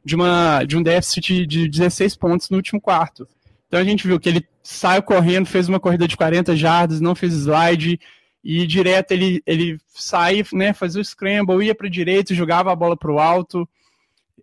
de, 0.06 0.16
uma, 0.16 0.64
de 0.64 0.78
um 0.78 0.84
déficit 0.84 1.46
de 1.46 1.68
16 1.68 2.16
pontos 2.16 2.50
no 2.50 2.58
último 2.58 2.80
quarto. 2.80 3.28
Então 3.68 3.80
a 3.80 3.84
gente 3.84 4.08
viu 4.08 4.20
que 4.20 4.30
ele 4.30 4.48
saiu 4.62 5.02
correndo, 5.02 5.48
fez 5.48 5.68
uma 5.68 5.80
corrida 5.80 6.08
de 6.08 6.16
40 6.16 6.56
jardas, 6.56 7.02
não 7.02 7.16
fez 7.16 7.34
slide, 7.34 8.00
e 8.44 8.68
direto 8.68 9.12
ele, 9.12 9.42
ele 9.46 9.80
saía, 9.88 10.44
né, 10.52 10.74
fazia 10.74 11.02
o 11.02 11.06
scramble, 11.06 11.66
ia 11.66 11.74
para 11.74 11.90
direito, 11.90 12.36
jogava 12.36 12.72
a 12.72 12.76
bola 12.76 12.98
para 12.98 13.12
o 13.12 13.20
alto. 13.20 13.68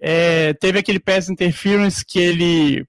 É, 0.01 0.55
teve 0.55 0.79
aquele 0.79 0.99
pass 0.99 1.29
interference 1.29 2.05
que 2.05 2.19
ele 2.19 2.87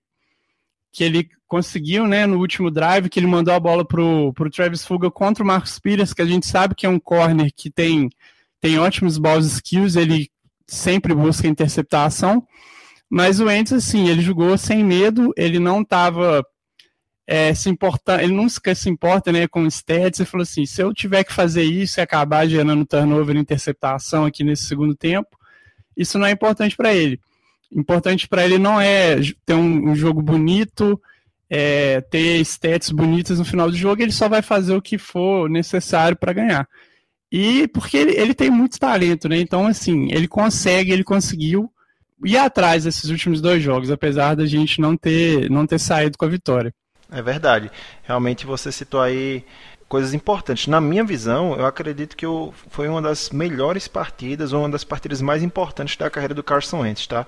que 0.94 1.04
ele 1.04 1.30
conseguiu, 1.48 2.06
né, 2.06 2.26
no 2.26 2.38
último 2.38 2.70
drive, 2.70 3.10
que 3.10 3.20
ele 3.20 3.28
mandou 3.28 3.54
a 3.54 3.60
bola 3.60 3.86
pro, 3.86 4.34
pro 4.34 4.50
Travis 4.50 4.86
Fuga 4.86 5.10
contra 5.10 5.44
o 5.44 5.48
Marcos 5.48 5.80
Pires, 5.80 6.14
que 6.14 6.22
a 6.22 6.26
gente 6.26 6.46
sabe 6.46 6.76
que 6.76 6.86
é 6.86 6.90
um 6.90 7.00
corner 7.00 7.50
que 7.56 7.70
tem, 7.70 8.10
tem 8.60 8.78
ótimos 8.78 9.18
balls 9.18 9.46
skills, 9.46 9.96
ele 9.96 10.30
sempre 10.68 11.14
busca 11.14 11.48
interceptação, 11.48 12.46
mas 13.10 13.40
o 13.40 13.50
Ents, 13.50 13.74
assim, 13.74 14.10
ele 14.10 14.22
jogou 14.22 14.58
sem 14.58 14.84
medo, 14.84 15.34
ele 15.38 15.60
não 15.60 15.82
estava 15.82 16.46
é, 17.28 17.54
se 17.54 17.70
importa, 17.70 18.22
ele 18.22 18.34
nunca 18.34 18.76
se 18.76 18.90
importa, 18.90 19.32
né, 19.32 19.48
com 19.48 19.66
stats, 19.68 20.20
ele 20.20 20.30
falou 20.30 20.44
assim, 20.44 20.66
se 20.66 20.82
eu 20.82 20.94
tiver 20.94 21.24
que 21.24 21.34
fazer 21.34 21.64
isso 21.64 22.00
e 22.00 22.02
acabar 22.02 22.48
gerando 22.48 22.86
turnover 22.86 23.36
e 23.36 23.40
interceptação 23.40 24.26
aqui 24.26 24.44
nesse 24.44 24.64
segundo 24.64 24.96
tempo, 24.96 25.38
isso 25.96 26.18
não 26.18 26.26
é 26.26 26.32
importante 26.32 26.76
para 26.76 26.94
ele 26.94 27.20
importante 27.72 28.28
para 28.28 28.44
ele 28.44 28.58
não 28.58 28.80
é 28.80 29.16
ter 29.46 29.54
um, 29.54 29.92
um 29.92 29.96
jogo 29.96 30.22
bonito, 30.22 31.02
é, 31.50 32.02
ter 32.02 32.40
stats 32.42 32.92
bonitas 32.92 33.40
no 33.40 33.46
final 33.46 33.70
do 33.70 33.78
jogo, 33.78 34.02
ele 34.02 34.12
só 34.12 34.28
vai 34.28 34.42
fazer 34.42 34.76
o 34.76 34.82
que 34.82 34.98
for 34.98 35.50
necessário 35.50 36.18
para 36.18 36.34
ganhar. 36.34 36.68
E 37.32 37.68
porque 37.70 37.98
ele, 37.98 38.12
ele, 38.18 38.34
tem 38.34 38.50
muito 38.50 38.78
talento, 38.78 39.30
né? 39.30 39.40
Então, 39.40 39.66
assim, 39.66 40.12
ele 40.12 40.28
consegue, 40.28 40.92
ele 40.92 41.04
conseguiu 41.04 41.72
ir 42.26 42.38
atrás 42.38 42.84
desses 42.84 43.10
últimos 43.10 43.40
dois 43.42 43.64
jogos, 43.64 43.90
apesar 43.90 44.36
da 44.36 44.46
gente 44.46 44.82
não 44.82 44.98
ter, 44.98 45.50
não 45.50 45.66
ter 45.66 45.80
saído 45.80 46.18
com 46.18 46.26
a 46.26 46.30
vitória. 46.30 46.74
É 47.12 47.22
verdade. 47.22 47.70
Realmente 48.04 48.46
você 48.46 48.72
citou 48.72 49.02
aí 49.02 49.46
coisas 49.92 50.14
importantes. 50.14 50.68
Na 50.68 50.80
minha 50.80 51.04
visão, 51.04 51.54
eu 51.58 51.66
acredito 51.66 52.16
que 52.16 52.26
foi 52.70 52.88
uma 52.88 53.02
das 53.02 53.30
melhores 53.30 53.90
partidas, 53.90 54.54
uma 54.54 54.70
das 54.70 54.86
partidas 54.86 55.22
mais 55.22 55.44
importantes 55.44 55.98
da 55.98 56.10
carreira 56.10 56.34
do 56.34 56.42
Carson 56.42 56.80
Wentz, 56.80 57.06
tá? 57.08 57.28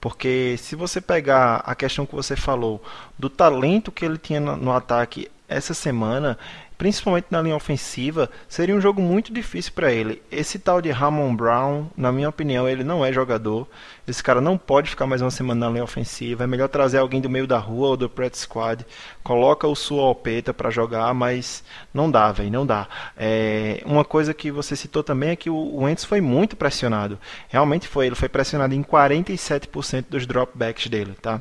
Porque 0.00 0.54
se 0.58 0.76
você 0.76 1.00
pegar 1.00 1.56
a 1.66 1.74
questão 1.74 2.06
que 2.06 2.14
você 2.14 2.36
falou 2.36 2.80
do 3.18 3.28
talento 3.28 3.90
que 3.90 4.04
ele 4.04 4.16
tinha 4.16 4.38
no 4.38 4.70
ataque 4.70 5.28
essa 5.48 5.74
semana, 5.74 6.38
principalmente 6.76 7.26
na 7.30 7.40
linha 7.40 7.56
ofensiva, 7.56 8.30
seria 8.48 8.74
um 8.74 8.80
jogo 8.80 9.00
muito 9.00 9.32
difícil 9.32 9.72
para 9.72 9.92
ele. 9.92 10.22
Esse 10.30 10.58
tal 10.58 10.80
de 10.80 10.90
Ramon 10.90 11.34
Brown, 11.34 11.86
na 11.96 12.10
minha 12.12 12.28
opinião, 12.28 12.68
ele 12.68 12.84
não 12.84 13.04
é 13.04 13.12
jogador. 13.12 13.66
Esse 14.06 14.22
cara 14.22 14.40
não 14.40 14.58
pode 14.58 14.90
ficar 14.90 15.06
mais 15.06 15.22
uma 15.22 15.30
semana 15.30 15.66
na 15.66 15.72
linha 15.72 15.84
ofensiva. 15.84 16.44
É 16.44 16.46
melhor 16.46 16.68
trazer 16.68 16.98
alguém 16.98 17.20
do 17.20 17.30
meio 17.30 17.46
da 17.46 17.58
rua 17.58 17.88
ou 17.88 17.96
do 17.96 18.08
practice 18.08 18.42
squad. 18.42 18.84
Coloca 19.22 19.66
o 19.66 19.74
sua 19.74 20.02
Alpeta 20.02 20.52
para 20.52 20.70
jogar, 20.70 21.12
mas 21.14 21.64
não 21.92 22.10
dá, 22.10 22.30
velho, 22.32 22.50
não 22.50 22.66
dá. 22.66 22.88
É, 23.16 23.82
uma 23.86 24.04
coisa 24.04 24.34
que 24.34 24.50
você 24.50 24.76
citou 24.76 25.02
também 25.02 25.30
é 25.30 25.36
que 25.36 25.48
o 25.48 25.76
Wentz 25.76 26.04
foi 26.04 26.20
muito 26.20 26.56
pressionado. 26.56 27.18
Realmente 27.48 27.88
foi, 27.88 28.06
ele 28.06 28.14
foi 28.14 28.28
pressionado 28.28 28.74
em 28.74 28.82
47% 28.82 30.06
dos 30.10 30.26
dropbacks 30.26 30.88
dele, 30.88 31.14
tá? 31.20 31.40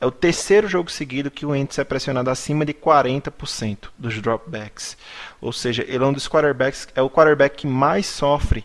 É 0.00 0.06
o 0.06 0.10
terceiro 0.10 0.66
jogo 0.66 0.90
seguido 0.90 1.30
que 1.30 1.44
o 1.44 1.50
Wentz 1.50 1.78
é 1.78 1.84
pressionado 1.84 2.30
acima 2.30 2.64
de 2.64 2.72
40% 2.72 3.88
dos 3.98 4.18
dropbacks. 4.20 4.96
Ou 5.40 5.52
seja, 5.52 5.84
ele 5.86 6.02
é 6.02 6.06
um 6.06 6.12
dos 6.12 6.26
quarterbacks, 6.26 6.88
é 6.94 7.02
o 7.02 7.10
quarterback 7.10 7.58
que 7.58 7.66
mais 7.66 8.06
sofre 8.06 8.64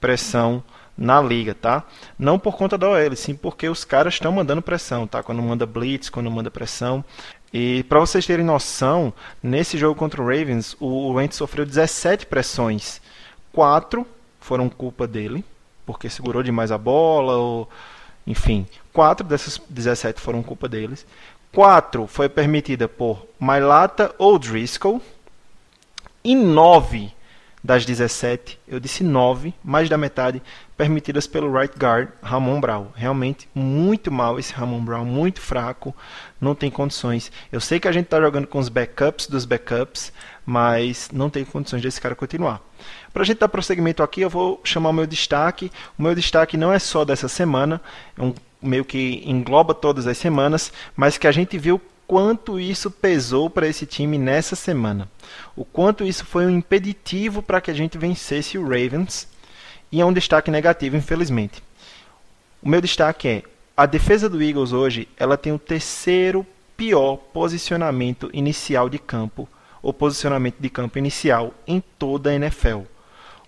pressão 0.00 0.64
na 0.96 1.20
liga, 1.20 1.54
tá? 1.54 1.84
Não 2.18 2.38
por 2.38 2.56
conta 2.56 2.78
da 2.78 2.88
OL, 2.88 3.16
sim 3.16 3.34
porque 3.34 3.68
os 3.68 3.84
caras 3.84 4.14
estão 4.14 4.32
mandando 4.32 4.62
pressão, 4.62 5.06
tá? 5.06 5.22
Quando 5.22 5.42
manda 5.42 5.66
blitz, 5.66 6.08
quando 6.08 6.30
manda 6.30 6.50
pressão. 6.50 7.04
E 7.52 7.82
para 7.84 8.00
vocês 8.00 8.24
terem 8.24 8.44
noção, 8.44 9.12
nesse 9.42 9.76
jogo 9.76 9.98
contra 9.98 10.22
o 10.22 10.24
Ravens, 10.24 10.76
o 10.80 11.12
Wentz 11.12 11.36
sofreu 11.36 11.66
17 11.66 12.24
pressões. 12.24 13.02
Quatro 13.52 14.06
foram 14.40 14.68
culpa 14.68 15.06
dele, 15.06 15.44
porque 15.84 16.08
segurou 16.08 16.42
demais 16.42 16.72
a 16.72 16.78
bola 16.78 17.36
ou 17.36 17.68
enfim, 18.26 18.66
quatro 18.92 19.26
dessas 19.26 19.60
17 19.68 20.20
foram 20.20 20.42
culpa 20.42 20.68
deles. 20.68 21.06
Quatro 21.52 22.06
foi 22.06 22.28
permitida 22.28 22.86
por 22.86 23.26
Mailata 23.38 24.14
ou 24.18 24.38
Driscoll. 24.38 25.02
E 26.22 26.34
nove 26.34 27.12
das 27.62 27.84
17, 27.84 28.58
eu 28.66 28.80
disse 28.80 29.04
nove, 29.04 29.52
mais 29.62 29.88
da 29.88 29.98
metade, 29.98 30.42
permitidas 30.76 31.26
pelo 31.26 31.52
right 31.52 31.78
guard 31.78 32.08
Ramon 32.22 32.58
Brown. 32.58 32.86
Realmente 32.94 33.48
muito 33.54 34.10
mal 34.10 34.38
esse 34.38 34.54
Ramon 34.54 34.82
Brown, 34.82 35.04
muito 35.04 35.40
fraco, 35.40 35.94
não 36.40 36.54
tem 36.54 36.70
condições. 36.70 37.30
Eu 37.52 37.60
sei 37.60 37.78
que 37.78 37.86
a 37.86 37.92
gente 37.92 38.06
está 38.06 38.20
jogando 38.20 38.46
com 38.46 38.58
os 38.58 38.70
backups 38.70 39.26
dos 39.26 39.44
backups, 39.44 40.10
mas 40.50 41.08
não 41.12 41.30
tem 41.30 41.44
condições 41.44 41.80
desse 41.80 42.00
cara 42.00 42.16
continuar. 42.16 42.60
Para 43.12 43.22
a 43.22 43.24
gente 43.24 43.38
dar 43.38 43.48
prosseguimento 43.48 44.02
aqui, 44.02 44.20
eu 44.20 44.28
vou 44.28 44.60
chamar 44.64 44.90
o 44.90 44.92
meu 44.92 45.06
destaque. 45.06 45.70
O 45.96 46.02
meu 46.02 46.12
destaque 46.12 46.56
não 46.56 46.72
é 46.72 46.78
só 46.80 47.04
dessa 47.04 47.28
semana, 47.28 47.80
é 48.18 48.22
um 48.22 48.34
meio 48.60 48.84
que 48.84 49.22
engloba 49.24 49.72
todas 49.72 50.08
as 50.08 50.18
semanas, 50.18 50.72
mas 50.96 51.16
que 51.16 51.28
a 51.28 51.30
gente 51.30 51.56
viu 51.56 51.80
quanto 52.04 52.58
isso 52.58 52.90
pesou 52.90 53.48
para 53.48 53.68
esse 53.68 53.86
time 53.86 54.18
nessa 54.18 54.56
semana. 54.56 55.08
O 55.54 55.64
quanto 55.64 56.02
isso 56.04 56.26
foi 56.26 56.46
um 56.46 56.50
impeditivo 56.50 57.40
para 57.40 57.60
que 57.60 57.70
a 57.70 57.74
gente 57.74 57.96
vencesse 57.96 58.58
o 58.58 58.64
Ravens. 58.64 59.28
E 59.92 60.00
é 60.00 60.04
um 60.04 60.12
destaque 60.12 60.50
negativo, 60.50 60.96
infelizmente. 60.96 61.62
O 62.60 62.68
meu 62.68 62.80
destaque 62.80 63.28
é 63.28 63.42
a 63.76 63.86
defesa 63.86 64.28
do 64.28 64.42
Eagles 64.42 64.72
hoje, 64.72 65.06
ela 65.16 65.36
tem 65.36 65.52
o 65.52 65.60
terceiro 65.60 66.44
pior 66.76 67.16
posicionamento 67.16 68.28
inicial 68.32 68.88
de 68.88 68.98
campo, 68.98 69.48
ou 69.82 69.92
posicionamento 69.92 70.56
de 70.58 70.68
campo 70.68 70.98
inicial 70.98 71.54
em 71.66 71.82
toda 71.98 72.30
a 72.30 72.34
NFL. 72.34 72.80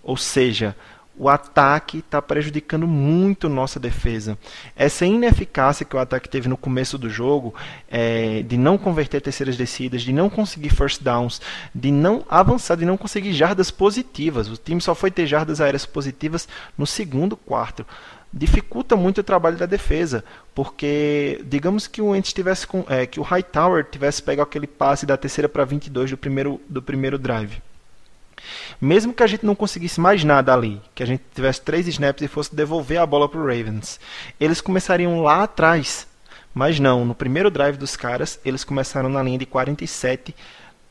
Ou 0.03 0.17
seja, 0.17 0.77
o 1.17 1.29
ataque 1.29 1.99
está 1.99 2.23
prejudicando 2.23 2.87
muito 2.87 3.49
nossa 3.49 3.79
defesa. 3.79 4.39
Essa 4.75 5.05
ineficácia 5.05 5.85
que 5.85 5.95
o 5.95 5.99
ataque 5.99 6.29
teve 6.29 6.49
no 6.49 6.57
começo 6.57 6.97
do 6.97 7.09
jogo, 7.09 7.55
é, 7.91 8.43
de 8.43 8.57
não 8.57 8.79
converter 8.79 9.21
terceiras 9.21 9.57
descidas, 9.57 10.03
de 10.03 10.13
não 10.13 10.31
conseguir 10.31 10.71
first 10.71 11.03
downs, 11.03 11.41
de 11.75 11.91
não 11.91 12.25
avançar, 12.29 12.77
de 12.77 12.85
não 12.85 12.97
conseguir 12.97 13.33
jardas 13.33 13.71
positivas. 13.71 14.49
O 14.49 14.57
time 14.57 14.81
só 14.81 14.95
foi 14.95 15.11
ter 15.11 15.27
jardas 15.27 15.61
aéreas 15.61 15.85
positivas 15.85 16.49
no 16.77 16.87
segundo 16.87 17.37
quarto. 17.37 17.87
Dificulta 18.33 18.97
muito 18.97 19.19
o 19.19 19.25
trabalho 19.25 19.59
da 19.59 19.67
defesa, 19.67 20.25
porque 20.55 21.45
digamos 21.45 21.87
que 21.87 22.01
o 22.01 22.17
Ents 22.17 22.33
tivesse 22.33 22.67
com, 22.67 22.83
é, 22.89 23.05
que 23.05 23.21
o 23.21 23.23
Hightower 23.23 23.85
tivesse 23.85 24.23
pego 24.23 24.41
aquele 24.41 24.67
passe 24.67 25.05
da 25.05 25.19
terceira 25.19 25.51
para 25.51 25.67
22 25.67 26.11
do 26.11 26.17
primeiro 26.17 26.59
do 26.67 26.81
primeiro 26.81 27.19
drive 27.19 27.61
mesmo 28.81 29.13
que 29.13 29.23
a 29.23 29.27
gente 29.27 29.47
não 29.47 29.55
conseguisse 29.55 30.01
mais 30.01 30.25
nada 30.25 30.53
ali, 30.53 30.81
que 30.95 31.03
a 31.03 31.07
gente 31.07 31.23
tivesse 31.35 31.61
três 31.61 31.87
snaps 31.89 32.23
e 32.23 32.29
fosse 32.29 32.55
devolver 32.55 33.01
a 33.01 33.07
bola 33.07 33.29
para 33.29 33.41
o 33.41 33.47
Ravens, 33.47 34.01
eles 34.41 34.61
começariam 34.61 35.23
lá 35.23 35.43
atrás. 35.43 36.07
Mas 36.55 36.79
não, 36.79 37.05
no 37.05 37.15
primeiro 37.15 37.51
drive 37.51 37.77
dos 37.77 37.97
caras, 37.97 38.39
eles 38.45 38.65
começaram 38.65 39.09
na 39.09 39.23
linha 39.23 39.39
de 39.39 39.47
47 39.47 40.35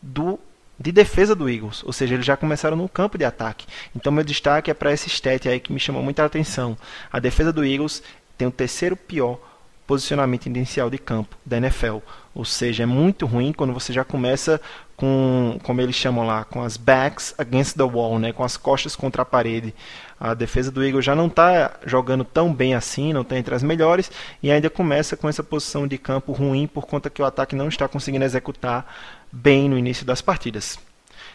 do 0.01 0.39
de 0.79 0.91
defesa 0.91 1.35
do 1.35 1.47
Eagles, 1.47 1.83
ou 1.83 1.93
seja, 1.93 2.15
eles 2.15 2.25
já 2.25 2.35
começaram 2.35 2.75
no 2.75 2.89
campo 2.89 3.15
de 3.15 3.23
ataque. 3.23 3.67
Então 3.95 4.11
meu 4.11 4.23
destaque 4.23 4.71
é 4.71 4.73
para 4.73 4.91
esse 4.91 5.07
stat 5.09 5.47
aí 5.47 5.59
que 5.59 5.71
me 5.71 5.79
chamou 5.79 6.01
muita 6.01 6.25
atenção. 6.25 6.75
A 7.11 7.19
defesa 7.19 7.53
do 7.53 7.63
Eagles 7.63 8.01
tem 8.35 8.47
o 8.47 8.51
terceiro 8.51 8.95
pior 8.95 9.39
posicionamento 9.85 10.47
inicial 10.47 10.89
de 10.89 10.97
campo 10.97 11.37
da 11.45 11.57
NFL. 11.57 11.97
Ou 12.33 12.45
seja, 12.45 12.83
é 12.83 12.85
muito 12.85 13.25
ruim 13.25 13.51
quando 13.51 13.73
você 13.73 13.91
já 13.91 14.05
começa 14.05 14.61
com, 14.95 15.57
como 15.63 15.81
eles 15.81 15.95
chamam 15.95 16.25
lá, 16.25 16.45
com 16.45 16.61
as 16.61 16.77
backs 16.77 17.33
against 17.37 17.75
the 17.75 17.83
wall, 17.83 18.19
né, 18.19 18.31
com 18.31 18.43
as 18.43 18.55
costas 18.55 18.95
contra 18.95 19.23
a 19.23 19.25
parede. 19.25 19.73
A 20.19 20.33
defesa 20.33 20.71
do 20.71 20.83
Eagles 20.83 21.03
já 21.03 21.15
não 21.15 21.27
está 21.27 21.79
jogando 21.85 22.23
tão 22.23 22.53
bem 22.53 22.75
assim, 22.75 23.11
não 23.11 23.21
está 23.21 23.37
entre 23.37 23.55
as 23.55 23.63
melhores, 23.63 24.11
e 24.41 24.51
ainda 24.51 24.69
começa 24.69 25.17
com 25.17 25.27
essa 25.27 25.43
posição 25.43 25.87
de 25.87 25.97
campo 25.97 26.31
ruim 26.31 26.67
por 26.67 26.85
conta 26.85 27.09
que 27.09 27.21
o 27.21 27.25
ataque 27.25 27.55
não 27.55 27.67
está 27.67 27.87
conseguindo 27.87 28.23
executar 28.23 28.85
bem 29.31 29.67
no 29.67 29.77
início 29.77 30.05
das 30.05 30.21
partidas. 30.21 30.77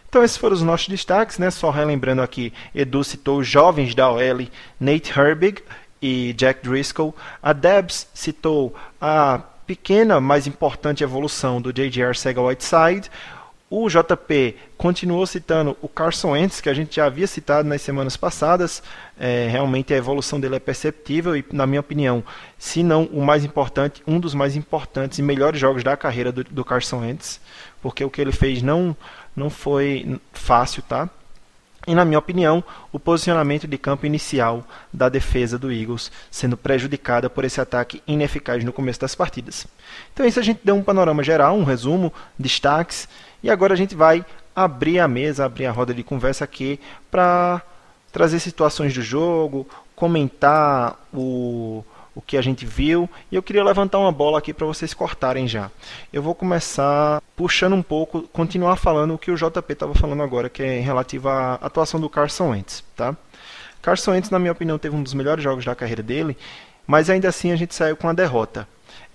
Então 0.09 0.23
esses 0.23 0.37
foram 0.37 0.55
os 0.55 0.63
nossos 0.63 0.89
destaques, 0.89 1.37
né? 1.37 1.51
Só 1.51 1.71
relembrando 1.71 2.23
aqui, 2.23 2.53
Edu 2.75 3.03
citou 3.03 3.41
os 3.41 3.49
jovens 3.49 3.95
da 3.95 4.09
OL, 4.09 4.47
Nate 4.79 5.13
Herbig 5.19 5.63
e 6.01 6.33
Jack 6.35 6.67
Driscoll. 6.67 7.15
A 7.43 7.53
Debs 7.53 8.07
citou 8.15 8.75
a 9.01 9.41
pequena, 9.67 10.21
mas 10.21 10.47
importante 10.47 11.03
evolução 11.03 11.61
do 11.61 11.73
J.J. 11.73 12.05
Arcega-Whiteside. 12.05 13.11
O 13.69 13.89
JP 13.89 14.55
continuou 14.77 15.27
citando 15.27 15.77
o 15.83 15.89
Carson 15.89 16.31
Wentz, 16.31 16.61
que 16.61 16.69
a 16.69 16.75
gente 16.75 16.97
já 16.97 17.07
havia 17.07 17.27
citado 17.27 17.69
nas 17.69 17.83
semanas 17.83 18.17
passadas. 18.17 18.81
É, 19.19 19.49
realmente 19.51 19.93
a 19.93 19.97
evolução 19.97 20.39
dele 20.39 20.55
é 20.55 20.61
perceptível 20.61 21.37
e, 21.37 21.45
na 21.51 21.67
minha 21.67 21.81
opinião, 21.81 22.23
se 22.57 22.85
não 22.85 23.07
o 23.07 23.25
mais 23.25 23.45
importante, 23.45 24.05
um 24.07 24.21
dos 24.21 24.35
mais 24.35 24.55
importantes 24.55 25.19
e 25.19 25.23
melhores 25.23 25.59
jogos 25.59 25.83
da 25.83 25.97
carreira 25.97 26.31
do, 26.31 26.45
do 26.45 26.65
Carson 26.65 27.01
Wentz, 27.01 27.41
porque 27.83 28.05
o 28.05 28.11
que 28.11 28.21
ele 28.21 28.31
fez 28.31 28.63
não, 28.63 28.97
não 29.35 29.51
foi 29.51 30.21
fácil, 30.33 30.83
tá? 30.83 31.11
E, 31.87 31.95
na 31.95 32.05
minha 32.05 32.19
opinião, 32.19 32.65
o 32.93 32.99
posicionamento 32.99 33.67
de 33.67 33.79
campo 33.79 34.07
inicial 34.07 34.65
da 34.93 35.09
defesa 35.09 35.57
do 35.57 35.71
Eagles 35.71 36.11
sendo 36.31 36.57
prejudicada 36.57 37.31
por 37.31 37.45
esse 37.45 37.61
ataque 37.61 38.03
ineficaz 38.07 38.65
no 38.65 38.73
começo 38.73 39.01
das 39.01 39.15
partidas. 39.15 39.67
Então, 40.13 40.27
isso 40.27 40.41
a 40.41 40.43
gente 40.43 40.61
deu 40.65 40.75
um 40.75 40.83
panorama 40.83 41.23
geral, 41.23 41.57
um 41.57 41.65
resumo, 41.65 42.13
destaques, 42.39 43.09
e 43.43 43.51
agora 43.51 43.75
a 43.75 43.77
gente 43.77 43.95
vai 43.95 44.25
abrir 44.55 44.99
a 44.99 45.07
mesa, 45.07 45.45
abrir 45.45 45.67
a 45.67 45.73
roda 45.73 45.95
de 45.95 46.03
conversa 46.03 46.43
aqui 46.43 46.81
para 47.11 47.63
trazer 48.11 48.41
situações 48.41 48.95
do 48.95 49.03
jogo, 49.03 49.69
comentar 49.95 50.99
o, 51.13 51.85
o 52.17 52.23
que 52.23 52.39
a 52.39 52.43
gente 52.43 52.65
viu. 52.65 53.09
E 53.31 53.37
eu 53.37 53.43
queria 53.43 53.63
levantar 53.63 53.99
uma 53.99 54.11
bola 54.11 54.39
aqui 54.39 54.55
para 54.55 54.67
vocês 54.67 54.95
cortarem 54.95 55.47
já. 55.47 55.71
Eu 56.11 56.23
vou 56.23 56.35
começar 56.35 57.23
puxando 57.37 57.75
um 57.75 57.83
pouco, 57.83 58.23
continuar 58.23 58.77
falando 58.77 59.15
o 59.15 59.19
que 59.19 59.31
o 59.31 59.37
JP 59.37 59.73
estava 59.73 59.95
falando 59.95 60.23
agora, 60.23 60.49
que 60.49 60.63
é 60.63 60.79
em 60.79 60.83
relativo 60.83 61.29
à 61.29 61.55
atuação 61.57 62.01
do 62.01 62.09
Carson 62.09 62.51
Wentz, 62.51 62.83
tá? 62.97 63.15
Carson 63.83 64.13
Wentz, 64.13 64.31
na 64.31 64.39
minha 64.39 64.53
opinião, 64.53 64.79
teve 64.79 64.97
um 64.97 65.03
dos 65.03 65.13
melhores 65.13 65.45
jogos 65.45 65.65
da 65.65 65.75
carreira 65.75 66.03
dele, 66.03 66.37
mas 66.87 67.11
ainda 67.11 67.29
assim 67.29 67.53
a 67.53 67.57
gente 67.57 67.75
saiu 67.75 67.97
com 67.97 68.09
a 68.09 68.15
derrota. 68.15 68.67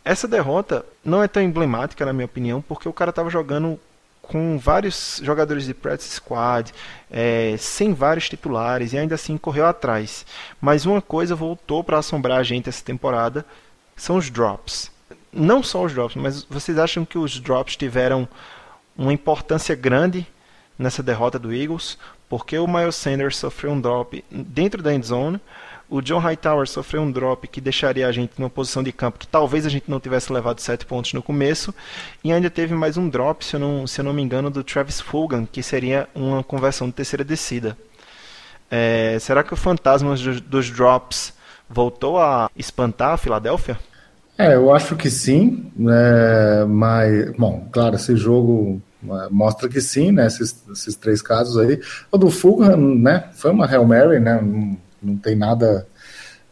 Essa 0.05 0.27
derrota 0.27 0.85
não 1.03 1.23
é 1.23 1.27
tão 1.27 1.41
emblemática, 1.41 2.05
na 2.05 2.13
minha 2.13 2.25
opinião, 2.25 2.61
porque 2.61 2.87
o 2.87 2.93
cara 2.93 3.09
estava 3.09 3.29
jogando 3.29 3.79
com 4.21 4.57
vários 4.57 5.19
jogadores 5.23 5.65
de 5.65 5.73
practice 5.73 6.15
squad, 6.15 6.71
é, 7.09 7.55
sem 7.57 7.93
vários 7.93 8.29
titulares 8.29 8.93
e 8.93 8.97
ainda 8.97 9.15
assim 9.15 9.37
correu 9.37 9.65
atrás. 9.65 10.25
Mas 10.59 10.85
uma 10.85 11.01
coisa 11.01 11.35
voltou 11.35 11.83
para 11.83 11.97
assombrar 11.97 12.39
a 12.39 12.43
gente 12.43 12.69
essa 12.69 12.83
temporada, 12.83 13.45
são 13.95 14.17
os 14.17 14.29
drops. 14.29 14.91
Não 15.33 15.63
só 15.63 15.83
os 15.83 15.93
drops, 15.93 16.15
mas 16.15 16.43
vocês 16.43 16.77
acham 16.77 17.03
que 17.05 17.17
os 17.17 17.39
drops 17.39 17.75
tiveram 17.75 18.27
uma 18.97 19.13
importância 19.13 19.75
grande 19.75 20.27
nessa 20.77 21.01
derrota 21.01 21.39
do 21.39 21.53
Eagles? 21.53 21.97
Porque 22.29 22.57
o 22.57 22.67
Miles 22.67 22.95
Sanders 22.95 23.37
sofreu 23.37 23.71
um 23.71 23.81
drop 23.81 24.23
dentro 24.31 24.81
da 24.81 24.93
endzone, 24.93 25.39
o 25.91 26.01
John 26.01 26.19
Hightower 26.19 26.65
sofreu 26.67 27.01
um 27.01 27.11
drop 27.11 27.45
que 27.49 27.59
deixaria 27.59 28.07
a 28.07 28.11
gente 28.13 28.31
numa 28.37 28.49
posição 28.49 28.81
de 28.81 28.93
campo 28.93 29.19
que 29.19 29.27
talvez 29.27 29.65
a 29.65 29.69
gente 29.69 29.91
não 29.91 29.99
tivesse 29.99 30.31
levado 30.31 30.61
7 30.61 30.85
pontos 30.85 31.11
no 31.11 31.21
começo. 31.21 31.75
E 32.23 32.31
ainda 32.31 32.49
teve 32.49 32.73
mais 32.73 32.95
um 32.95 33.09
drop, 33.09 33.43
se 33.43 33.57
eu 33.57 33.59
não, 33.59 33.85
se 33.85 33.99
eu 33.99 34.05
não 34.05 34.13
me 34.13 34.21
engano, 34.21 34.49
do 34.49 34.63
Travis 34.63 35.01
Fulgham, 35.01 35.45
que 35.45 35.61
seria 35.61 36.07
uma 36.15 36.41
conversão 36.41 36.87
de 36.87 36.93
terceira 36.93 37.25
descida. 37.25 37.77
É, 38.71 39.17
será 39.19 39.43
que 39.43 39.53
o 39.53 39.57
fantasma 39.57 40.15
dos, 40.15 40.39
dos 40.39 40.71
drops 40.71 41.33
voltou 41.69 42.17
a 42.17 42.49
espantar 42.55 43.11
a 43.11 43.17
Filadélfia? 43.17 43.77
É, 44.37 44.55
eu 44.55 44.73
acho 44.73 44.95
que 44.95 45.09
sim, 45.09 45.69
né, 45.75 46.63
mas, 46.69 47.33
bom, 47.33 47.67
claro, 47.69 47.95
esse 47.95 48.15
jogo 48.15 48.81
é, 49.03 49.27
mostra 49.29 49.67
que 49.67 49.81
sim, 49.81 50.13
né, 50.13 50.27
esses, 50.27 50.63
esses 50.71 50.95
três 50.95 51.21
casos 51.21 51.57
aí. 51.57 51.81
O 52.09 52.17
do 52.17 52.29
Fulgham, 52.29 52.77
né, 52.77 53.25
foi 53.33 53.51
uma 53.51 53.65
Hail 53.65 53.83
Mary, 53.83 54.21
né, 54.21 54.39
não 55.01 55.17
tem 55.17 55.35
nada. 55.35 55.87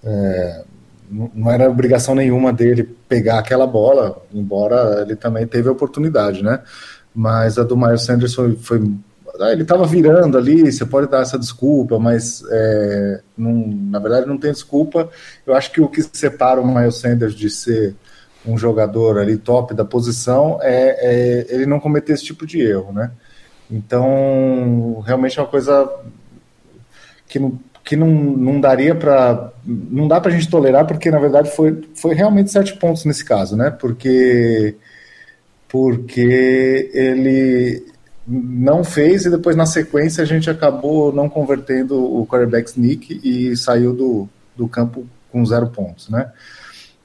É, 0.03 0.63
não 1.11 1.51
era 1.51 1.69
obrigação 1.69 2.13
nenhuma 2.13 2.53
dele 2.53 2.83
pegar 3.07 3.39
aquela 3.39 3.65
bola, 3.65 4.21
embora 4.33 5.01
ele 5.01 5.15
também 5.15 5.45
teve 5.47 5.67
a 5.67 5.71
oportunidade, 5.71 6.43
né? 6.43 6.61
Mas 7.13 7.57
a 7.57 7.63
do 7.63 7.75
Miles 7.75 8.03
Sanders 8.03 8.33
foi. 8.33 8.55
foi 8.55 8.81
ah, 9.39 9.51
ele 9.51 9.61
estava 9.61 9.85
virando 9.85 10.37
ali, 10.37 10.69
você 10.69 10.85
pode 10.85 11.09
dar 11.09 11.21
essa 11.21 11.39
desculpa, 11.39 11.97
mas 11.97 12.43
é, 12.49 13.21
não, 13.37 13.67
na 13.67 13.97
verdade 13.97 14.27
não 14.27 14.37
tem 14.37 14.51
desculpa. 14.51 15.09
Eu 15.45 15.55
acho 15.55 15.71
que 15.71 15.79
o 15.79 15.87
que 15.87 16.01
separa 16.01 16.59
o 16.59 16.67
Miles 16.67 16.97
Sanders 16.97 17.33
de 17.33 17.49
ser 17.49 17.95
um 18.45 18.57
jogador 18.57 19.17
ali 19.17 19.37
top 19.37 19.73
da 19.73 19.85
posição 19.85 20.59
é, 20.61 20.97
é 20.99 21.55
ele 21.55 21.65
não 21.65 21.79
cometer 21.79 22.13
esse 22.13 22.25
tipo 22.25 22.45
de 22.45 22.61
erro, 22.61 22.91
né? 22.91 23.11
Então, 23.71 25.01
realmente 25.05 25.37
é 25.37 25.41
uma 25.41 25.47
coisa 25.47 25.89
que 27.27 27.37
não, 27.37 27.59
que 27.89 27.95
não, 27.95 28.07
não 28.07 28.61
daria 28.61 28.93
para 28.93 29.51
não 29.65 30.07
dá 30.07 30.21
para 30.21 30.29
a 30.29 30.35
gente 30.35 30.47
tolerar 30.47 30.85
porque 30.85 31.09
na 31.09 31.17
verdade 31.17 31.49
foi, 31.49 31.89
foi 31.95 32.13
realmente 32.13 32.51
sete 32.51 32.77
pontos 32.77 33.03
nesse 33.03 33.25
caso, 33.25 33.57
né? 33.57 33.71
Porque 33.71 34.75
porque 35.67 36.91
ele 36.93 37.83
não 38.27 38.83
fez 38.83 39.25
e 39.25 39.31
depois 39.31 39.55
na 39.55 39.65
sequência 39.65 40.21
a 40.21 40.27
gente 40.27 40.51
acabou 40.51 41.11
não 41.11 41.27
convertendo 41.27 41.97
o 41.97 42.27
quarterback 42.27 42.69
sneak 42.69 43.21
e 43.23 43.57
saiu 43.57 43.91
do, 43.91 44.29
do 44.55 44.67
campo 44.67 45.07
com 45.31 45.43
zero 45.43 45.69
pontos, 45.69 46.09
né? 46.09 46.31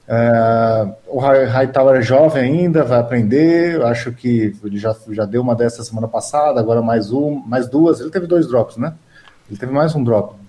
Uh, 0.07 0.93
o 1.07 1.19
Hightower 1.19 1.97
é 1.97 2.01
jovem 2.03 2.43
ainda, 2.43 2.83
vai 2.83 2.99
aprender. 2.99 3.81
acho 3.81 4.11
que 4.11 4.53
ele 4.63 4.77
já, 4.77 4.95
já 5.09 5.25
deu 5.25 5.41
uma 5.41 5.55
dessa 5.55 5.83
semana 5.83 6.07
passada, 6.07 6.59
agora 6.59 6.79
mais 6.79 7.11
um, 7.11 7.41
mais 7.43 7.67
duas. 7.67 7.99
Ele 7.99 8.11
teve 8.11 8.27
dois 8.27 8.47
drops, 8.47 8.77
né? 8.77 8.93
Ele 9.49 9.57
teve 9.57 9.71
mais 9.71 9.95
um 9.95 10.03
drop 10.03 10.44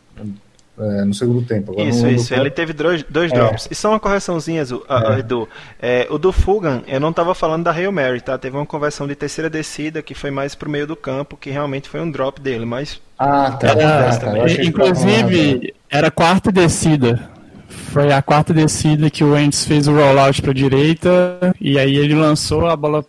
é, 0.79 1.05
no 1.05 1.14
segundo 1.14 1.42
tempo. 1.46 1.72
Agora 1.72 1.88
isso, 1.88 2.07
isso. 2.07 2.35
Ele 2.35 2.50
teve 2.50 2.72
dois, 2.72 3.02
dois 3.09 3.33
é. 3.33 3.35
drops. 3.35 3.66
E 3.70 3.74
só 3.74 3.90
uma 3.90 4.00
correçãozinha, 4.00 4.62
é. 4.62 5.18
Edu. 5.18 5.48
É, 5.81 6.07
o 6.11 6.18
do 6.18 6.33
Fugan, 6.33 6.83
eu 6.87 7.00
não 7.00 7.11
estava 7.11 7.35
falando 7.35 7.64
da 7.64 7.70
Hail 7.70 7.90
Mary, 7.90 8.20
tá? 8.20 8.37
Teve 8.37 8.57
uma 8.57 8.66
conversão 8.66 9.07
de 9.07 9.14
terceira 9.14 9.48
descida 9.48 10.02
que 10.02 10.14
foi 10.14 10.31
mais 10.31 10.55
pro 10.55 10.68
meio 10.68 10.87
do 10.87 10.94
campo, 10.94 11.37
que 11.37 11.50
realmente 11.50 11.88
foi 11.88 12.00
um 12.00 12.11
drop 12.11 12.40
dele, 12.40 12.66
mas. 12.66 13.00
Ah, 13.18 13.52
tá. 13.52 13.72
Ah, 13.72 14.16
tá. 14.18 14.62
Inclusive, 14.62 15.74
era 15.90 16.11
quarta 16.11 16.52
descida. 16.52 17.31
Foi 17.68 18.12
a 18.12 18.20
quarta 18.20 18.52
descida 18.52 19.09
que 19.09 19.24
o 19.24 19.33
Wentz 19.33 19.64
fez 19.64 19.88
o 19.88 19.94
rollout 19.94 20.42
para 20.42 20.52
direita 20.52 21.55
e 21.59 21.79
aí 21.79 21.96
ele 21.96 22.14
lançou, 22.14 22.66
a 22.66 22.76
bola 22.76 23.05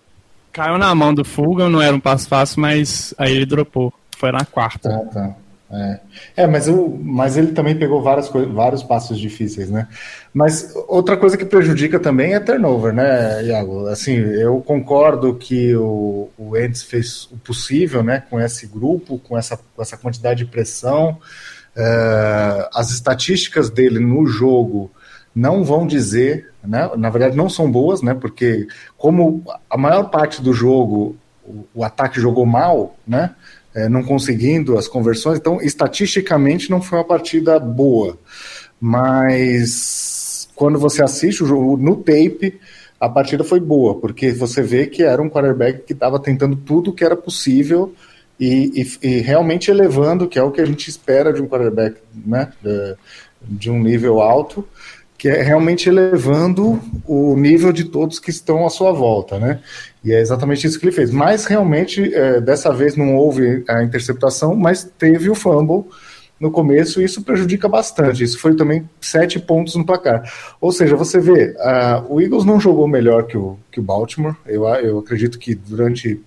caiu 0.54 0.78
na 0.78 0.96
mão 0.96 1.14
do 1.14 1.26
Fugan, 1.26 1.70
não 1.70 1.82
era 1.82 1.96
um 1.96 2.00
passo 2.00 2.28
fácil, 2.30 2.62
mas 2.62 3.14
aí 3.18 3.36
ele 3.36 3.46
dropou. 3.46 3.94
Foi 4.18 4.32
na 4.32 4.46
quarta. 4.46 4.90
Ah, 4.90 5.14
tá. 5.14 5.36
É, 5.70 6.00
é 6.38 6.48
mas, 6.48 6.70
o, 6.70 6.88
mas 6.88 7.36
ele 7.36 7.52
também 7.52 7.76
pegou 7.76 8.02
várias 8.02 8.30
vários 8.30 8.84
passos 8.84 9.20
difíceis, 9.20 9.70
né? 9.70 9.88
Mas 10.34 10.74
outra 10.88 11.18
coisa 11.18 11.36
que 11.36 11.44
prejudica 11.44 12.00
também 12.00 12.34
é 12.34 12.40
turnover, 12.40 12.94
né, 12.94 13.44
Iago? 13.44 13.88
Assim, 13.88 14.14
eu 14.16 14.62
concordo 14.62 15.36
que 15.36 15.76
o, 15.76 16.30
o 16.38 16.56
Eds 16.56 16.84
fez 16.84 17.26
o 17.32 17.38
possível, 17.38 18.02
né, 18.02 18.24
com 18.30 18.40
esse 18.40 18.66
grupo, 18.66 19.20
com 19.20 19.38
essa, 19.38 19.58
com 19.58 19.82
essa 19.82 19.98
quantidade 19.98 20.46
de 20.46 20.50
pressão. 20.50 21.18
É, 21.76 22.70
as 22.74 22.90
estatísticas 22.92 23.70
dele 23.70 24.00
no 24.00 24.26
jogo 24.26 24.90
não 25.36 25.64
vão 25.64 25.86
dizer, 25.86 26.52
né, 26.64 26.90
na 26.98 27.10
verdade 27.10 27.36
não 27.36 27.50
são 27.50 27.70
boas, 27.70 28.02
né, 28.02 28.14
porque 28.14 28.68
como 28.98 29.44
a 29.70 29.78
maior 29.78 30.10
parte 30.10 30.42
do 30.42 30.54
jogo 30.54 31.16
o, 31.46 31.66
o 31.76 31.84
ataque 31.84 32.20
jogou 32.20 32.46
mal, 32.46 32.96
né, 33.08 33.36
é, 33.78 33.88
não 33.88 34.02
conseguindo 34.02 34.76
as 34.76 34.88
conversões. 34.88 35.38
Então, 35.38 35.62
estatisticamente, 35.62 36.72
não 36.72 36.82
foi 36.82 36.98
uma 36.98 37.06
partida 37.06 37.60
boa. 37.60 38.18
Mas 38.82 40.50
quando 40.56 40.80
você 40.80 41.04
assiste 41.04 41.44
o 41.44 41.46
jogo 41.46 41.78
no 41.78 41.98
tape, 41.98 42.60
a 43.00 43.08
partida 43.08 43.44
foi 43.44 43.60
boa, 43.60 43.94
porque 43.94 44.32
você 44.32 44.64
vê 44.64 44.88
que 44.88 45.04
era 45.04 45.22
um 45.22 45.30
quarterback 45.30 45.84
que 45.84 45.94
estava 45.94 46.20
tentando 46.20 46.56
tudo 46.56 46.92
que 46.92 47.04
era 47.04 47.16
possível 47.16 47.94
e, 48.40 48.82
e, 48.82 49.08
e, 49.08 49.20
realmente 49.20 49.70
elevando, 49.70 50.28
que 50.28 50.40
é 50.40 50.44
o 50.44 50.52
que 50.52 50.62
a 50.62 50.66
gente 50.66 50.90
espera 50.90 51.32
de 51.32 51.40
um 51.40 51.48
quarterback 51.48 51.98
né, 52.26 52.52
de, 52.64 52.96
de 53.44 53.70
um 53.70 53.80
nível 53.80 54.20
alto 54.20 54.68
que 55.18 55.28
é 55.28 55.42
realmente 55.42 55.90
elevando 55.90 56.80
o 57.06 57.36
nível 57.36 57.74
de 57.74 57.86
todos 57.86 58.20
que 58.20 58.30
estão 58.30 58.66
à 58.66 58.70
sua 58.70 58.92
volta, 58.92 59.40
né? 59.40 59.60
E 60.04 60.14
é 60.14 60.22
exatamente 60.22 60.68
isso 60.68 60.80
que 60.80 60.86
ele 60.86 60.96
fez. 60.96 61.10
Mas 61.10 61.46
realmente, 61.46 62.14
é, 62.14 62.40
dessa 62.40 62.72
vez 62.72 62.96
não 62.96 63.16
houve 63.16 63.64
a 63.68 63.84
interceptação, 63.84 64.56
mas 64.56 64.84
teve 64.84 65.30
o 65.30 65.36
fumble 65.36 65.86
no 66.40 66.52
começo, 66.52 67.02
e 67.02 67.04
isso 67.04 67.24
prejudica 67.24 67.68
bastante. 67.68 68.24
Isso 68.24 68.40
foi 68.40 68.56
também 68.56 68.88
sete 69.02 69.40
pontos 69.40 69.76
no 69.76 69.86
placar. 69.86 70.24
Ou 70.62 70.72
seja, 70.72 70.96
você 70.96 71.20
vê, 71.20 71.56
o 72.08 72.22
Eagles 72.22 72.46
não 72.46 72.60
jogou 72.60 72.88
melhor 72.88 73.26
que 73.26 73.36
o, 73.38 73.58
que 73.72 73.80
o 73.80 73.84
Baltimore. 73.84 74.36
Eu, 74.46 74.66
eu 74.66 75.00
acredito 75.00 75.40
que 75.40 75.56
durante 75.56 76.22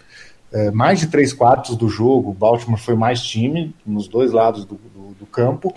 uh, 0.52 0.74
mais 0.74 0.98
de 0.98 1.06
três 1.06 1.32
quartos 1.32 1.76
do 1.76 1.88
jogo, 1.88 2.30
o 2.30 2.34
Baltimore 2.34 2.80
foi 2.80 2.96
mais 2.96 3.22
time 3.22 3.72
nos 3.86 4.08
dois 4.08 4.32
lados 4.32 4.64
do, 4.64 4.74
do, 4.74 5.14
do 5.20 5.26
campo. 5.26 5.72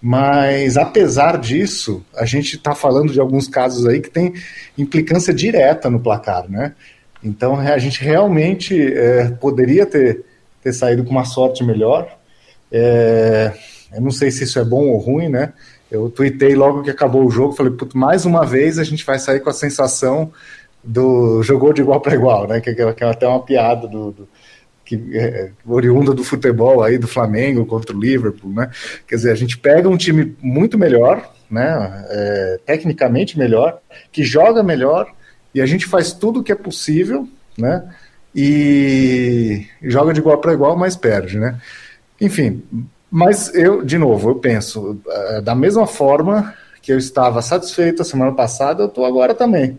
Mas 0.00 0.76
apesar 0.76 1.38
disso, 1.38 2.04
a 2.14 2.24
gente 2.24 2.56
está 2.56 2.74
falando 2.74 3.12
de 3.12 3.20
alguns 3.20 3.48
casos 3.48 3.86
aí 3.86 4.00
que 4.00 4.10
tem 4.10 4.34
implicância 4.76 5.32
direta 5.32 5.90
no 5.90 6.00
placar, 6.00 6.48
né? 6.48 6.74
Então 7.22 7.58
a 7.58 7.78
gente 7.78 8.02
realmente 8.02 8.80
é, 8.80 9.30
poderia 9.30 9.86
ter, 9.86 10.24
ter 10.62 10.72
saído 10.72 11.02
com 11.02 11.10
uma 11.10 11.24
sorte 11.24 11.64
melhor. 11.64 12.16
É, 12.70 13.52
eu 13.94 14.00
não 14.00 14.10
sei 14.10 14.30
se 14.30 14.44
isso 14.44 14.58
é 14.58 14.64
bom 14.64 14.88
ou 14.88 14.98
ruim, 14.98 15.28
né? 15.28 15.52
Eu 15.90 16.10
tuitei 16.10 16.54
logo 16.54 16.82
que 16.82 16.90
acabou 16.90 17.24
o 17.24 17.30
jogo, 17.30 17.52
falei, 17.54 17.72
mais 17.94 18.24
uma 18.26 18.44
vez 18.44 18.78
a 18.78 18.84
gente 18.84 19.04
vai 19.04 19.18
sair 19.18 19.40
com 19.40 19.50
a 19.50 19.54
sensação 19.54 20.32
do 20.82 21.42
jogou 21.42 21.72
de 21.72 21.80
igual 21.80 22.00
para 22.00 22.14
igual, 22.14 22.46
né? 22.46 22.60
Que, 22.60 22.74
que, 22.74 22.82
é 22.82 23.08
até 23.08 23.26
uma 23.26 23.42
piada 23.42 23.88
do, 23.88 24.12
do 24.12 24.28
que 24.86 25.02
é, 25.12 25.50
oriunda 25.66 26.14
do 26.14 26.22
futebol 26.22 26.82
aí 26.82 26.96
do 26.96 27.08
Flamengo 27.08 27.66
contra 27.66 27.94
o 27.94 28.00
Liverpool, 28.00 28.52
né? 28.52 28.70
Quer 29.06 29.16
dizer, 29.16 29.32
a 29.32 29.34
gente 29.34 29.58
pega 29.58 29.88
um 29.88 29.96
time 29.96 30.36
muito 30.40 30.78
melhor, 30.78 31.28
né? 31.50 32.06
É, 32.08 32.60
tecnicamente 32.64 33.36
melhor, 33.36 33.80
que 34.12 34.22
joga 34.22 34.62
melhor 34.62 35.12
e 35.52 35.60
a 35.60 35.66
gente 35.66 35.86
faz 35.86 36.12
tudo 36.12 36.40
o 36.40 36.42
que 36.42 36.52
é 36.52 36.54
possível, 36.54 37.28
né? 37.58 37.92
E 38.34 39.66
joga 39.82 40.12
de 40.12 40.20
igual 40.20 40.38
para 40.38 40.52
igual, 40.52 40.76
mas 40.76 40.94
perde, 40.94 41.38
né? 41.38 41.58
Enfim, 42.20 42.62
mas 43.10 43.52
eu, 43.54 43.82
de 43.82 43.98
novo, 43.98 44.30
eu 44.30 44.34
penso, 44.36 45.00
uh, 45.06 45.42
da 45.42 45.54
mesma 45.54 45.86
forma 45.86 46.54
que 46.80 46.92
eu 46.92 46.98
estava 46.98 47.42
satisfeito 47.42 48.02
a 48.02 48.04
semana 48.04 48.32
passada, 48.32 48.82
eu 48.82 48.86
estou 48.86 49.04
agora 49.04 49.34
também. 49.34 49.78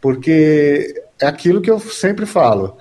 Porque 0.00 1.00
é 1.20 1.26
aquilo 1.26 1.60
que 1.60 1.70
eu 1.70 1.78
sempre 1.78 2.26
falo. 2.26 2.76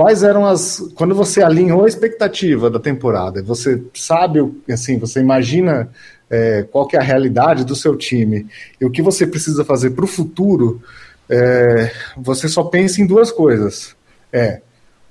Quais 0.00 0.22
eram 0.22 0.46
as. 0.46 0.82
Quando 0.94 1.14
você 1.14 1.42
alinhou 1.42 1.84
a 1.84 1.86
expectativa 1.86 2.70
da 2.70 2.80
temporada, 2.80 3.42
você 3.42 3.82
sabe, 3.92 4.40
assim, 4.72 4.98
você 4.98 5.20
imagina 5.20 5.90
é, 6.30 6.62
qual 6.62 6.88
que 6.88 6.96
é 6.96 6.98
a 6.98 7.02
realidade 7.02 7.66
do 7.66 7.76
seu 7.76 7.94
time 7.94 8.46
e 8.80 8.86
o 8.86 8.90
que 8.90 9.02
você 9.02 9.26
precisa 9.26 9.62
fazer 9.62 9.90
para 9.90 10.06
o 10.06 10.08
futuro, 10.08 10.80
é, 11.28 11.92
você 12.16 12.48
só 12.48 12.64
pensa 12.64 13.02
em 13.02 13.06
duas 13.06 13.30
coisas. 13.30 13.94
É, 14.32 14.62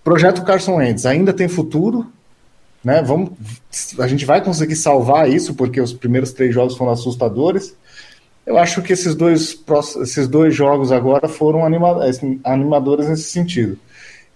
projeto 0.03 0.43
Carson 0.43 0.77
Wentz 0.77 1.05
ainda 1.05 1.33
tem 1.33 1.47
futuro, 1.47 2.11
né? 2.83 3.03
Vamos, 3.03 3.33
a 3.99 4.07
gente 4.07 4.25
vai 4.25 4.43
conseguir 4.43 4.75
salvar 4.75 5.29
isso 5.29 5.53
porque 5.53 5.79
os 5.79 5.93
primeiros 5.93 6.33
três 6.33 6.51
jogos 6.51 6.75
foram 6.75 6.93
assustadores. 6.93 7.75
Eu 8.43 8.57
acho 8.57 8.81
que 8.81 8.93
esses 8.93 9.13
dois, 9.13 9.55
esses 10.01 10.27
dois 10.27 10.55
jogos 10.55 10.91
agora 10.91 11.27
foram 11.27 11.63
anima, 11.63 11.99
animadores 12.43 13.07
nesse 13.07 13.29
sentido. 13.29 13.77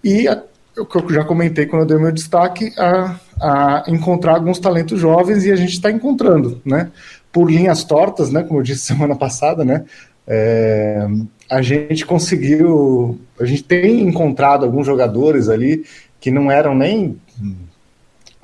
E 0.04 0.28
o 0.76 0.84
que 0.84 0.96
eu 0.96 1.10
já 1.10 1.24
comentei 1.24 1.66
quando 1.66 1.82
eu 1.82 1.88
dei 1.88 1.98
meu 1.98 2.12
destaque, 2.12 2.72
a, 2.76 3.18
a 3.40 3.84
encontrar 3.88 4.34
alguns 4.34 4.58
talentos 4.58 5.00
jovens 5.00 5.44
e 5.44 5.50
a 5.50 5.56
gente 5.56 5.72
está 5.72 5.90
encontrando, 5.90 6.60
né? 6.64 6.90
Por 7.32 7.50
linhas 7.50 7.84
tortas, 7.84 8.30
né? 8.30 8.42
Como 8.42 8.60
eu 8.60 8.62
disse 8.62 8.84
semana 8.86 9.16
passada, 9.16 9.64
né? 9.64 9.84
É, 10.26 11.06
a 11.50 11.62
gente 11.62 12.04
conseguiu, 12.04 13.18
a 13.38 13.44
gente 13.44 13.62
tem 13.62 14.00
encontrado 14.00 14.64
alguns 14.64 14.86
jogadores 14.86 15.48
ali 15.48 15.84
que 16.20 16.30
não 16.30 16.50
eram 16.50 16.74
nem 16.74 17.18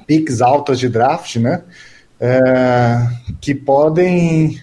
piques 0.07 0.41
altas 0.41 0.79
de 0.79 0.89
draft, 0.89 1.37
né? 1.37 1.63
É, 2.19 3.07
que 3.41 3.55
podem 3.55 4.61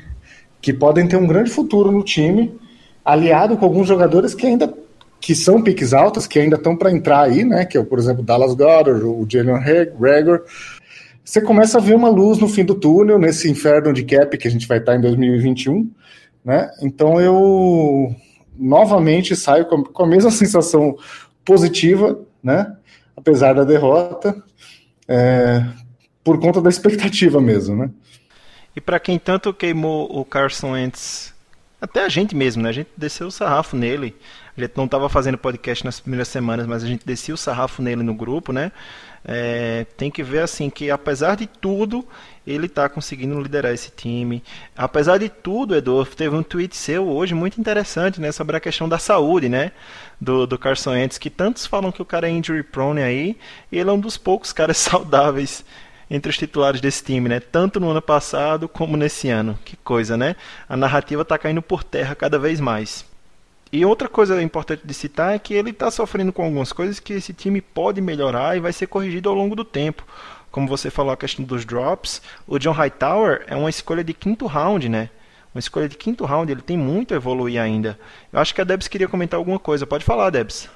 que 0.62 0.74
podem 0.74 1.08
ter 1.08 1.16
um 1.16 1.28
grande 1.28 1.50
futuro 1.50 1.92
no 1.92 2.04
time, 2.04 2.54
aliado 3.06 3.56
com 3.56 3.66
alguns 3.66 3.88
jogadores 3.88 4.36
que 4.36 4.46
ainda 4.46 4.74
que 5.20 5.36
são 5.36 5.62
piques 5.62 5.94
altas, 5.94 6.28
que 6.28 6.40
ainda 6.40 6.56
estão 6.56 6.76
para 6.76 6.92
entrar 6.92 7.22
aí, 7.22 7.44
né? 7.44 7.66
Que 7.66 7.78
é, 7.78 7.84
por 7.84 8.00
exemplo, 8.00 8.24
Dallas 8.24 8.54
Goddard, 8.54 9.04
o 9.04 9.26
Jalen 9.28 9.58
Rager. 9.58 10.44
Você 11.24 11.42
começa 11.42 11.78
a 11.78 11.82
ver 11.82 11.96
uma 11.96 12.10
luz 12.10 12.38
no 12.38 12.48
fim 12.48 12.64
do 12.64 12.76
túnel, 12.76 13.20
nesse 13.20 13.50
inferno 13.50 13.92
de 13.92 14.04
cap 14.04 14.38
que 14.38 14.48
a 14.48 14.52
gente 14.52 14.68
vai 14.68 14.78
estar 14.78 14.96
em 14.96 15.02
2021, 15.02 15.90
né? 16.44 16.72
Então 16.82 17.20
eu 17.20 18.16
novamente 18.58 19.36
saio 19.36 19.66
com, 19.66 19.84
com 19.84 20.04
a 20.04 20.08
mesma 20.08 20.32
sensação 20.32 20.96
positiva, 21.44 22.20
né? 22.42 22.74
Apesar 23.16 23.54
da 23.54 23.64
derrota, 23.64 24.42
é, 25.08 25.66
por 26.24 26.40
conta 26.40 26.62
da 26.62 26.70
expectativa 26.70 27.42
mesmo, 27.42 27.76
né? 27.76 27.90
E 28.76 28.82
para 28.82 29.00
quem 29.00 29.18
tanto 29.18 29.54
queimou 29.54 30.08
o 30.10 30.24
Carson 30.24 30.74
Wentz, 30.74 31.34
até 31.80 32.04
a 32.04 32.10
gente 32.10 32.36
mesmo, 32.36 32.63
né? 32.63 32.70
A 32.70 32.74
gente 32.74 32.90
desceu 32.98 33.28
o 33.28 33.32
sarrafo 33.32 33.76
nele. 33.76 34.16
A 34.58 34.62
gente 34.62 34.74
não 34.76 34.86
estava 34.86 35.08
fazendo 35.08 35.38
podcast 35.38 35.86
nas 35.86 36.00
primeiras 36.00 36.28
semanas, 36.28 36.66
mas 36.66 36.84
a 36.84 36.88
gente 36.88 37.06
desceu 37.06 37.36
o 37.36 37.38
sarrafo 37.38 37.82
nele 37.82 38.02
no 38.02 38.13
grupo, 38.13 38.52
né? 38.52 38.72
É, 39.24 39.86
tem 39.96 40.10
que 40.10 40.24
ver 40.24 40.42
assim 40.42 40.70
que 40.70 40.90
apesar 40.90 41.36
de 41.36 41.46
tudo 41.46 42.08
ele 42.46 42.66
está 42.66 42.88
conseguindo 42.88 43.40
liderar 43.40 43.74
esse 43.74 43.92
time. 43.92 44.42
Apesar 44.76 45.18
de 45.18 45.28
tudo, 45.28 45.76
Edu, 45.76 46.04
teve 46.06 46.34
um 46.36 46.42
tweet 46.42 46.76
seu 46.76 47.08
hoje 47.08 47.36
muito 47.36 47.60
interessante, 47.60 48.22
né, 48.22 48.32
sobre 48.32 48.56
a 48.56 48.60
questão 48.60 48.88
da 48.88 48.98
saúde, 48.98 49.50
né, 49.50 49.74
do, 50.20 50.48
do 50.48 50.58
Carson 50.58 50.92
Wentz, 50.92 51.18
que 51.18 51.30
tantos 51.30 51.66
falam 51.66 51.92
que 51.92 52.02
o 52.02 52.06
cara 52.06 52.30
é 52.30 52.32
injury 52.32 52.63
prone 52.63 53.02
aí, 53.04 53.38
e 53.70 53.78
ele 53.78 53.90
é 53.90 53.94
um 53.94 54.00
dos 54.00 54.16
poucos 54.16 54.54
caras 54.54 54.78
saudáveis 54.80 55.66
entre 56.10 56.30
os 56.30 56.38
titulares 56.38 56.82
desse 56.82 57.04
time, 57.04 57.30
né? 57.30 57.39
Tanto 57.39 57.80
no 57.80 57.89
ano 57.89 58.02
passado 58.02 58.67
como 58.67 58.98
nesse 58.98 59.30
ano. 59.30 59.58
Que 59.65 59.76
coisa, 59.78 60.15
né? 60.17 60.36
A 60.67 60.78
narrativa 60.78 61.22
está 61.22 61.38
caindo 61.38 61.62
por 61.62 61.84
terra 61.84 62.15
cada 62.15 62.39
vez 62.39 62.60
mais. 62.60 63.06
E 63.72 63.84
outra 63.86 64.08
coisa 64.08 64.41
importante 64.41 64.84
de 64.86 64.93
citar 64.93 65.36
é 65.36 65.39
que 65.39 65.54
ele 65.54 65.72
está 65.72 65.91
sofrendo 65.91 66.32
com 66.32 66.43
algumas 66.43 66.72
coisas 66.72 67.00
que 67.00 67.13
esse 67.13 67.34
time 67.34 67.60
pode 67.60 68.00
melhorar 68.00 68.56
e 68.56 68.62
vai 68.62 68.72
ser 68.72 68.88
corrigido 68.88 69.28
ao 69.28 69.36
longo 69.36 69.56
do 69.56 69.65
tempo 69.65 70.06
como 70.58 70.67
você 70.67 70.89
falou, 70.89 71.12
a 71.12 71.17
questão 71.17 71.46
dos 71.46 71.63
drops, 71.65 72.20
o 72.48 72.58
John 72.58 72.72
Hightower 72.72 73.46
é 73.48 73.56
uma 73.56 73.70
escolha 73.70 74.04
de 74.04 74.12
quinto 74.12 74.48
round, 74.48 74.89
né? 74.89 75.10
Uma 75.54 75.60
escolha 75.60 75.88
de 75.88 75.96
quinto 75.96 76.26
round, 76.26 76.52
ele 76.52 76.62
tem 76.62 76.76
muito 76.76 77.13
a 77.13 77.17
evoluir 77.17 77.62
ainda. 77.62 77.96
Eu 78.34 78.39
acho 78.39 78.56
que 78.56 78.62
a 78.62 78.63
Debs 78.63 78.88
queria 78.88 79.08
comentar 79.08 79.38
alguma 79.38 79.60
coisa. 79.60 79.86
Pode 79.86 80.04
falar, 80.04 80.32
Debs. 80.32 80.67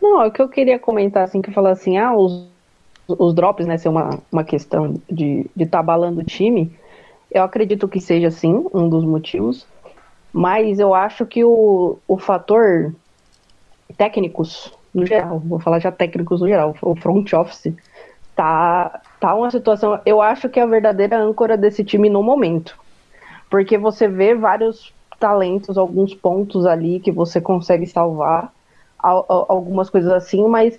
Não, 0.00 0.26
o 0.26 0.30
que 0.30 0.40
eu 0.40 0.48
queria 0.48 0.78
comentar, 0.78 1.24
assim, 1.24 1.42
que 1.42 1.50
eu 1.50 1.54
falo 1.54 1.66
assim, 1.66 1.98
ah, 1.98 2.14
os, 2.16 2.49
os 3.18 3.34
drops, 3.34 3.66
né, 3.66 3.76
ser 3.76 3.88
uma, 3.88 4.18
uma 4.30 4.44
questão 4.44 4.94
de 5.10 5.40
estar 5.40 5.52
de 5.56 5.66
tá 5.66 5.78
abalando 5.80 6.20
o 6.20 6.24
time, 6.24 6.72
eu 7.30 7.42
acredito 7.42 7.88
que 7.88 8.00
seja, 8.00 8.30
sim, 8.30 8.66
um 8.74 8.88
dos 8.88 9.04
motivos, 9.04 9.66
mas 10.32 10.78
eu 10.78 10.94
acho 10.94 11.26
que 11.26 11.44
o, 11.44 11.98
o 12.06 12.18
fator 12.18 12.94
técnicos, 13.96 14.72
no 14.94 15.06
geral, 15.06 15.38
vou 15.38 15.58
falar 15.60 15.78
já 15.78 15.92
técnicos 15.92 16.40
no 16.40 16.48
geral, 16.48 16.74
o 16.82 16.94
front 16.96 17.32
office, 17.32 17.74
tá, 18.34 19.00
tá 19.18 19.34
uma 19.34 19.50
situação. 19.50 20.00
Eu 20.06 20.20
acho 20.20 20.48
que 20.48 20.58
é 20.58 20.62
a 20.62 20.66
verdadeira 20.66 21.18
âncora 21.18 21.56
desse 21.56 21.84
time 21.84 22.08
no 22.08 22.22
momento. 22.22 22.78
Porque 23.50 23.76
você 23.76 24.08
vê 24.08 24.34
vários 24.34 24.92
talentos, 25.18 25.76
alguns 25.76 26.14
pontos 26.14 26.64
ali 26.64 27.00
que 27.00 27.12
você 27.12 27.40
consegue 27.40 27.86
salvar, 27.86 28.52
algumas 28.98 29.90
coisas 29.90 30.10
assim, 30.12 30.46
mas 30.46 30.78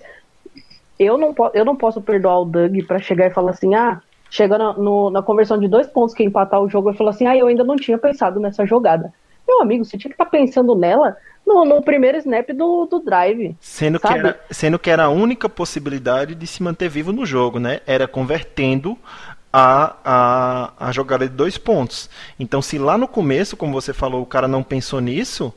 eu 1.02 1.18
não, 1.18 1.34
eu 1.54 1.64
não 1.64 1.76
posso 1.76 2.00
perdoar 2.00 2.40
o 2.40 2.44
Doug 2.44 2.76
para 2.86 2.98
chegar 2.98 3.26
e 3.26 3.34
falar 3.34 3.50
assim: 3.50 3.74
ah, 3.74 4.00
chega 4.30 4.56
na, 4.56 4.72
no, 4.74 5.10
na 5.10 5.22
conversão 5.22 5.58
de 5.58 5.68
dois 5.68 5.86
pontos 5.86 6.14
que 6.14 6.24
empatar 6.24 6.60
o 6.60 6.68
jogo 6.68 6.90
e 6.90 6.96
falar 6.96 7.10
assim: 7.10 7.26
ah, 7.26 7.36
eu 7.36 7.46
ainda 7.46 7.64
não 7.64 7.76
tinha 7.76 7.98
pensado 7.98 8.40
nessa 8.40 8.64
jogada. 8.66 9.12
Meu 9.46 9.60
amigo, 9.60 9.84
você 9.84 9.98
tinha 9.98 10.08
que 10.08 10.14
estar 10.14 10.24
tá 10.24 10.30
pensando 10.30 10.74
nela 10.74 11.16
no, 11.46 11.64
no 11.64 11.82
primeiro 11.82 12.16
snap 12.18 12.50
do, 12.50 12.86
do 12.86 13.00
drive. 13.00 13.56
Sendo 13.60 13.98
que, 13.98 14.06
era, 14.06 14.40
sendo 14.50 14.78
que 14.78 14.90
era 14.90 15.04
a 15.04 15.10
única 15.10 15.48
possibilidade 15.48 16.34
de 16.34 16.46
se 16.46 16.62
manter 16.62 16.88
vivo 16.88 17.12
no 17.12 17.26
jogo, 17.26 17.58
né? 17.58 17.80
Era 17.86 18.06
convertendo 18.06 18.96
a, 19.52 19.96
a, 20.04 20.88
a 20.88 20.92
jogada 20.92 21.28
de 21.28 21.34
dois 21.34 21.58
pontos. 21.58 22.08
Então, 22.38 22.62
se 22.62 22.78
lá 22.78 22.96
no 22.96 23.06
começo, 23.06 23.56
como 23.56 23.72
você 23.72 23.92
falou, 23.92 24.22
o 24.22 24.26
cara 24.26 24.48
não 24.48 24.62
pensou 24.62 25.00
nisso, 25.00 25.52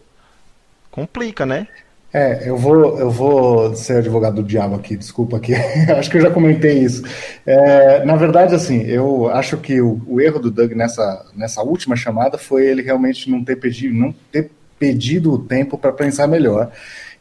complica, 0.92 1.46
né? 1.46 1.68
É, 2.18 2.48
eu 2.48 2.56
vou, 2.56 2.98
eu 2.98 3.12
vou 3.12 3.76
ser 3.76 3.98
advogado 3.98 4.36
do 4.36 4.44
diabo 4.44 4.76
aqui, 4.76 4.96
desculpa 4.96 5.36
aqui, 5.36 5.54
acho 6.00 6.10
que 6.10 6.16
eu 6.16 6.22
já 6.22 6.32
comentei 6.32 6.80
isso. 6.80 7.04
É, 7.46 8.06
na 8.06 8.16
verdade, 8.16 8.56
assim, 8.56 8.84
eu 8.84 9.28
acho 9.28 9.58
que 9.58 9.82
o, 9.82 10.02
o, 10.08 10.22
erro 10.22 10.40
do 10.40 10.50
Doug 10.50 10.72
nessa, 10.72 11.26
nessa 11.36 11.62
última 11.62 11.94
chamada 11.98 12.38
foi 12.38 12.68
ele 12.68 12.82
realmente 12.82 13.30
não 13.30 13.44
ter 13.44 13.58
pedido, 13.58 13.94
não 13.94 14.16
ter 14.32 14.50
pedido 14.80 15.34
o 15.34 15.40
tempo 15.40 15.78
para 15.78 15.92
pensar 15.92 16.26
melhor. 16.26 16.72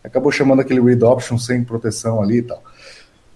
Acabou 0.04 0.30
chamando 0.30 0.60
aquele 0.60 0.80
read 0.80 1.02
option 1.02 1.38
sem 1.38 1.64
proteção 1.64 2.22
ali 2.22 2.36
e 2.36 2.42
tal. 2.42 2.62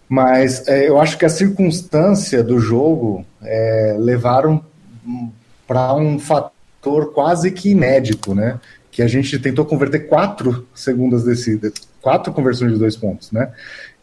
Mas 0.08 0.68
é, 0.68 0.88
eu 0.88 1.00
acho 1.00 1.18
que 1.18 1.24
a 1.24 1.28
circunstância 1.28 2.40
do 2.40 2.60
jogo 2.60 3.26
é, 3.42 3.96
levaram 3.98 4.64
para 5.66 5.92
um 5.92 6.20
fator 6.20 7.12
quase 7.12 7.50
que 7.50 7.70
inédito, 7.70 8.32
né? 8.32 8.60
Que 8.99 9.03
a 9.05 9.07
gente 9.07 9.38
tentou 9.38 9.64
converter 9.64 10.09
quatro 10.09 10.66
segundas 10.74 11.22
descidas, 11.22 11.72
quatro 12.03 12.32
conversões 12.32 12.72
de 12.72 12.80
dois 12.80 12.96
pontos, 12.96 13.30
né? 13.30 13.53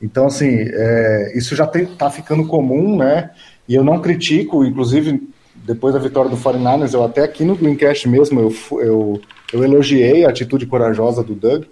Então, 0.02 0.28
assim, 0.28 0.56
é, 0.58 1.34
isso 1.36 1.54
já 1.54 1.66
está 1.66 2.10
ficando 2.10 2.48
comum, 2.48 2.96
né? 2.96 3.32
E 3.68 3.76
eu 3.76 3.84
não 3.84 4.00
critico, 4.00 4.64
inclusive, 4.64 5.28
depois 5.54 5.93
da 5.93 6.00
vitória 6.00 6.32
do 6.32 6.38
49ers, 6.38 6.93
eu 6.93 7.04
até 7.04 7.24
aqui 7.24 7.43
no 7.43 7.58
Greencast 7.58 8.08
mesmo, 8.08 8.39
eu, 8.39 8.56
eu, 8.80 9.22
eu 9.52 9.66
elogiei 9.66 10.24
a 10.24 10.30
atitude 10.30 10.66
corajosa 10.66 11.22
do 11.22 11.36
Doug. 11.36 11.66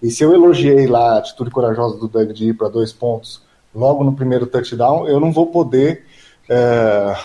E 0.00 0.08
se 0.08 0.22
eu 0.22 0.32
elogiei 0.32 0.86
lá 0.86 1.14
a 1.14 1.18
atitude 1.18 1.50
corajosa 1.50 1.98
do 1.98 2.06
Doug 2.06 2.30
de 2.30 2.50
ir 2.50 2.54
para 2.54 2.68
dois 2.68 2.92
pontos 2.92 3.42
logo 3.74 4.04
no 4.04 4.12
primeiro 4.12 4.46
touchdown, 4.46 5.08
eu 5.08 5.18
não 5.18 5.32
vou 5.32 5.48
poder 5.48 6.04
é, 6.48 7.16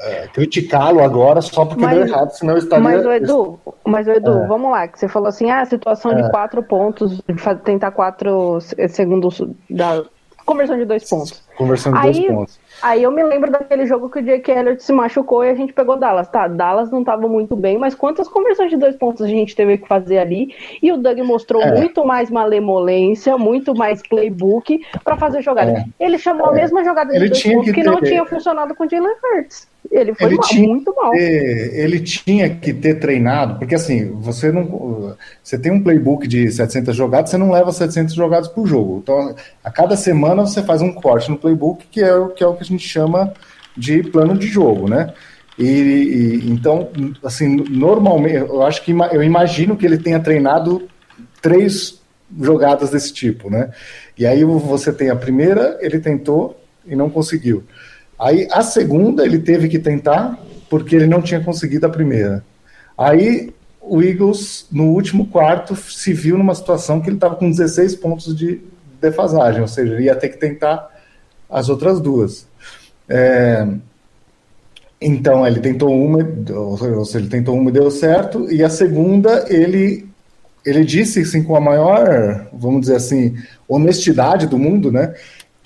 é, 0.00 0.28
criticá-lo 0.28 1.00
agora 1.00 1.40
só 1.40 1.64
porque 1.64 1.82
mas, 1.82 1.94
deu 1.94 2.06
errado, 2.06 2.30
senão 2.30 2.56
estaria... 2.56 2.82
Mas 2.82 3.04
o 3.04 3.12
Edu, 3.12 3.60
mas 3.84 4.06
o 4.06 4.10
Edu 4.12 4.30
é. 4.30 4.46
vamos 4.46 4.70
lá, 4.70 4.86
que 4.86 4.98
você 4.98 5.08
falou 5.08 5.28
assim, 5.28 5.50
ah, 5.50 5.64
situação 5.64 6.14
de 6.14 6.22
é. 6.22 6.30
quatro 6.30 6.62
pontos, 6.62 7.20
tentar 7.64 7.90
quatro 7.90 8.58
segundos 8.88 9.42
da 9.68 10.02
conversão 10.48 10.78
de 10.78 10.86
dois 10.86 11.08
pontos. 11.08 11.42
Conversão 11.56 11.92
de 11.92 11.98
Aí, 11.98 12.12
dois 12.12 12.26
pontos. 12.26 12.60
Aí 12.80 13.02
eu 13.02 13.10
me 13.10 13.22
lembro 13.22 13.50
daquele 13.50 13.84
jogo 13.84 14.08
que 14.08 14.20
o 14.20 14.22
Jake 14.22 14.50
Elliott 14.50 14.82
se 14.82 14.92
machucou 14.92 15.44
e 15.44 15.50
a 15.50 15.54
gente 15.54 15.72
pegou 15.72 15.98
Dallas. 15.98 16.28
Tá, 16.28 16.48
Dallas 16.48 16.90
não 16.90 17.00
estava 17.00 17.28
muito 17.28 17.54
bem, 17.54 17.76
mas 17.76 17.94
quantas 17.94 18.28
conversões 18.28 18.70
de 18.70 18.76
dois 18.76 18.96
pontos 18.96 19.22
a 19.22 19.28
gente 19.28 19.54
teve 19.54 19.76
que 19.78 19.86
fazer 19.86 20.18
ali? 20.18 20.54
E 20.80 20.90
o 20.90 20.96
Doug 20.96 21.18
mostrou 21.18 21.60
é. 21.60 21.74
muito 21.74 22.04
mais 22.06 22.30
malemolência, 22.30 23.36
muito 23.36 23.74
mais 23.74 24.00
playbook 24.06 24.80
para 25.04 25.16
fazer 25.16 25.42
jogada. 25.42 25.72
É. 25.72 25.84
Ele 26.00 26.16
chamou 26.16 26.46
a 26.46 26.52
mesma 26.52 26.82
jogada 26.82 27.10
de 27.10 27.16
Ele 27.16 27.28
dois 27.28 27.42
pontos 27.42 27.64
que, 27.64 27.72
que 27.72 27.82
não 27.82 28.00
tinha 28.00 28.24
funcionado 28.24 28.74
com 28.74 28.84
o 28.84 28.88
Jalen 28.88 29.16
Hurts. 29.22 29.68
Ele 29.90 30.14
foi 30.14 30.26
ele 30.26 30.36
mal, 30.36 30.48
tinha 30.48 30.68
muito 30.68 30.94
mal. 30.94 31.14
Ele 31.14 32.00
tinha 32.00 32.50
que 32.50 32.72
ter 32.72 32.94
treinado, 32.98 33.58
porque 33.58 33.74
assim, 33.74 34.10
você 34.20 34.52
não. 34.52 35.16
Você 35.42 35.58
tem 35.58 35.72
um 35.72 35.82
playbook 35.82 36.28
de 36.28 36.50
700 36.50 36.94
jogadas, 36.94 37.30
você 37.30 37.38
não 37.38 37.50
leva 37.50 37.72
700 37.72 38.14
jogadas 38.14 38.48
por 38.48 38.66
jogo. 38.66 39.00
Então, 39.02 39.34
a 39.64 39.70
cada 39.70 39.96
semana 39.96 40.46
você 40.46 40.62
faz 40.62 40.82
um 40.82 40.92
corte 40.92 41.30
no 41.30 41.38
playbook, 41.38 41.86
que 41.90 42.02
é, 42.02 42.28
que 42.36 42.44
é 42.44 42.46
o 42.46 42.54
que 42.54 42.62
a 42.62 42.66
gente 42.66 42.86
chama 42.86 43.32
de 43.76 44.02
plano 44.02 44.36
de 44.36 44.46
jogo, 44.46 44.88
né? 44.88 45.12
E, 45.58 45.64
e 45.64 46.50
então, 46.50 46.90
assim, 47.24 47.56
normalmente, 47.56 48.36
eu 48.36 48.62
acho 48.62 48.84
que 48.84 48.92
eu 48.92 49.22
imagino 49.22 49.76
que 49.76 49.86
ele 49.86 49.98
tenha 49.98 50.20
treinado 50.20 50.88
três 51.40 52.00
jogadas 52.40 52.90
desse 52.90 53.12
tipo, 53.12 53.50
né? 53.50 53.70
E 54.16 54.26
aí 54.26 54.44
você 54.44 54.92
tem 54.92 55.10
a 55.10 55.16
primeira, 55.16 55.78
ele 55.80 55.98
tentou 55.98 56.60
e 56.86 56.94
não 56.94 57.08
conseguiu. 57.08 57.64
Aí 58.18 58.48
a 58.50 58.62
segunda 58.62 59.24
ele 59.24 59.38
teve 59.38 59.68
que 59.68 59.78
tentar, 59.78 60.38
porque 60.68 60.96
ele 60.96 61.06
não 61.06 61.22
tinha 61.22 61.40
conseguido 61.40 61.86
a 61.86 61.90
primeira. 61.90 62.44
Aí 62.96 63.52
o 63.80 64.02
Eagles, 64.02 64.66
no 64.70 64.84
último 64.86 65.26
quarto, 65.28 65.74
se 65.76 66.12
viu 66.12 66.36
numa 66.36 66.54
situação 66.54 67.00
que 67.00 67.08
ele 67.08 67.16
estava 67.16 67.36
com 67.36 67.50
16 67.50 67.94
pontos 67.96 68.36
de 68.36 68.60
defasagem, 69.00 69.60
ou 69.60 69.68
seja, 69.68 69.94
ele 69.94 70.04
ia 70.04 70.16
ter 70.16 70.28
que 70.28 70.36
tentar 70.36 70.90
as 71.48 71.68
outras 71.68 72.00
duas. 72.00 72.46
É, 73.08 73.66
então 75.00 75.46
ele 75.46 75.60
tentou 75.60 75.90
uma, 75.90 76.18
ou 76.54 77.04
seja, 77.04 77.18
ele 77.18 77.28
tentou 77.28 77.56
uma 77.56 77.70
e 77.70 77.72
deu 77.72 77.90
certo, 77.90 78.50
e 78.50 78.62
a 78.62 78.68
segunda 78.68 79.46
ele 79.48 80.06
ele 80.66 80.84
disse 80.84 81.20
assim 81.20 81.42
com 81.42 81.56
a 81.56 81.60
maior, 81.60 82.46
vamos 82.52 82.82
dizer 82.82 82.96
assim, 82.96 83.36
honestidade 83.66 84.46
do 84.46 84.58
mundo, 84.58 84.92
né? 84.92 85.14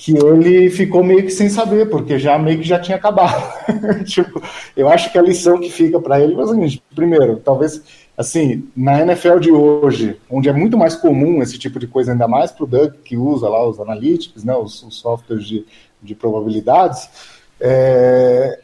Que 0.02 0.18
ele 0.18 0.68
ficou 0.68 1.04
meio 1.04 1.22
que 1.22 1.30
sem 1.30 1.48
saber, 1.48 1.88
porque 1.88 2.18
já 2.18 2.36
meio 2.36 2.58
que 2.58 2.66
já 2.66 2.76
tinha 2.80 2.96
acabado. 2.96 3.40
tipo, 4.04 4.42
eu 4.76 4.88
acho 4.88 5.12
que 5.12 5.16
a 5.16 5.22
lição 5.22 5.60
que 5.60 5.70
fica 5.70 6.00
para 6.00 6.20
ele 6.20 6.34
é 6.34 6.38
o 6.38 6.48
seguinte: 6.48 6.82
primeiro, 6.92 7.36
talvez 7.36 7.80
assim, 8.18 8.68
na 8.76 9.00
NFL 9.00 9.38
de 9.38 9.52
hoje, 9.52 10.16
onde 10.28 10.48
é 10.48 10.52
muito 10.52 10.76
mais 10.76 10.96
comum 10.96 11.40
esse 11.40 11.56
tipo 11.56 11.78
de 11.78 11.86
coisa, 11.86 12.10
ainda 12.10 12.26
mais 12.26 12.50
para 12.50 12.64
o 12.64 12.66
Doug, 12.66 12.94
que 13.04 13.16
usa 13.16 13.48
lá 13.48 13.64
os 13.64 13.78
analytics, 13.78 14.42
né, 14.42 14.54
os, 14.56 14.82
os 14.82 14.98
softwares 14.98 15.46
de, 15.46 15.64
de 16.02 16.16
probabilidades, 16.16 17.08
é, 17.60 18.58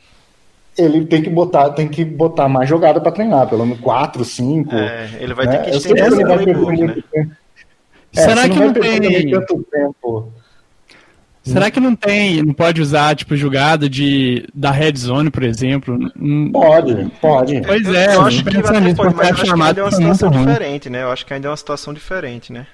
ele 0.76 1.06
tem 1.06 1.22
que 1.22 1.30
botar, 1.30 1.70
tem 1.70 1.86
que 1.86 2.04
botar 2.04 2.48
mais 2.48 2.68
jogada 2.68 3.00
para 3.00 3.12
treinar, 3.12 3.48
pelo 3.48 3.64
menos 3.64 3.80
4, 3.80 4.24
5. 4.24 4.74
É, 4.74 5.10
ele 5.20 5.34
vai 5.34 5.46
né? 5.46 5.58
ter 5.58 5.70
que 5.70 5.76
estender 5.76 6.04
essa 6.04 6.16
playbook, 6.16 6.82
né? 6.82 7.30
É, 8.16 8.22
Será 8.22 8.48
que 8.48 8.58
não, 8.58 8.66
não 8.66 8.72
tem 8.72 9.30
tanto 9.30 9.62
tempo 9.70 10.32
Será 11.52 11.70
que 11.70 11.80
não 11.80 11.94
tem, 11.94 12.42
não 12.42 12.54
pode 12.54 12.80
usar, 12.80 13.14
tipo, 13.16 13.36
jogada 13.36 13.88
de, 13.88 14.46
da 14.54 14.70
red 14.70 14.94
zone, 14.96 15.30
por 15.30 15.42
exemplo? 15.42 15.98
Pode, 16.52 17.10
pode. 17.20 17.60
Pois 17.62 17.88
é, 17.88 18.14
eu 18.14 18.22
acho 18.22 18.44
que 18.44 18.56
até 18.56 18.80
nisso, 18.80 18.96
pode, 18.96 19.14
mas 19.14 19.28
eu 19.28 19.34
acho 19.34 19.44
que 19.44 19.62
ainda 19.62 19.80
é 19.80 19.84
uma 19.84 19.90
situação 19.90 20.30
diferente, 20.30 20.90
né? 20.90 21.02
Eu 21.02 21.10
acho 21.10 21.26
que 21.26 21.34
ainda 21.34 21.48
é 21.48 21.50
uma 21.50 21.56
situação 21.56 21.94
diferente, 21.94 22.52
né? 22.52 22.66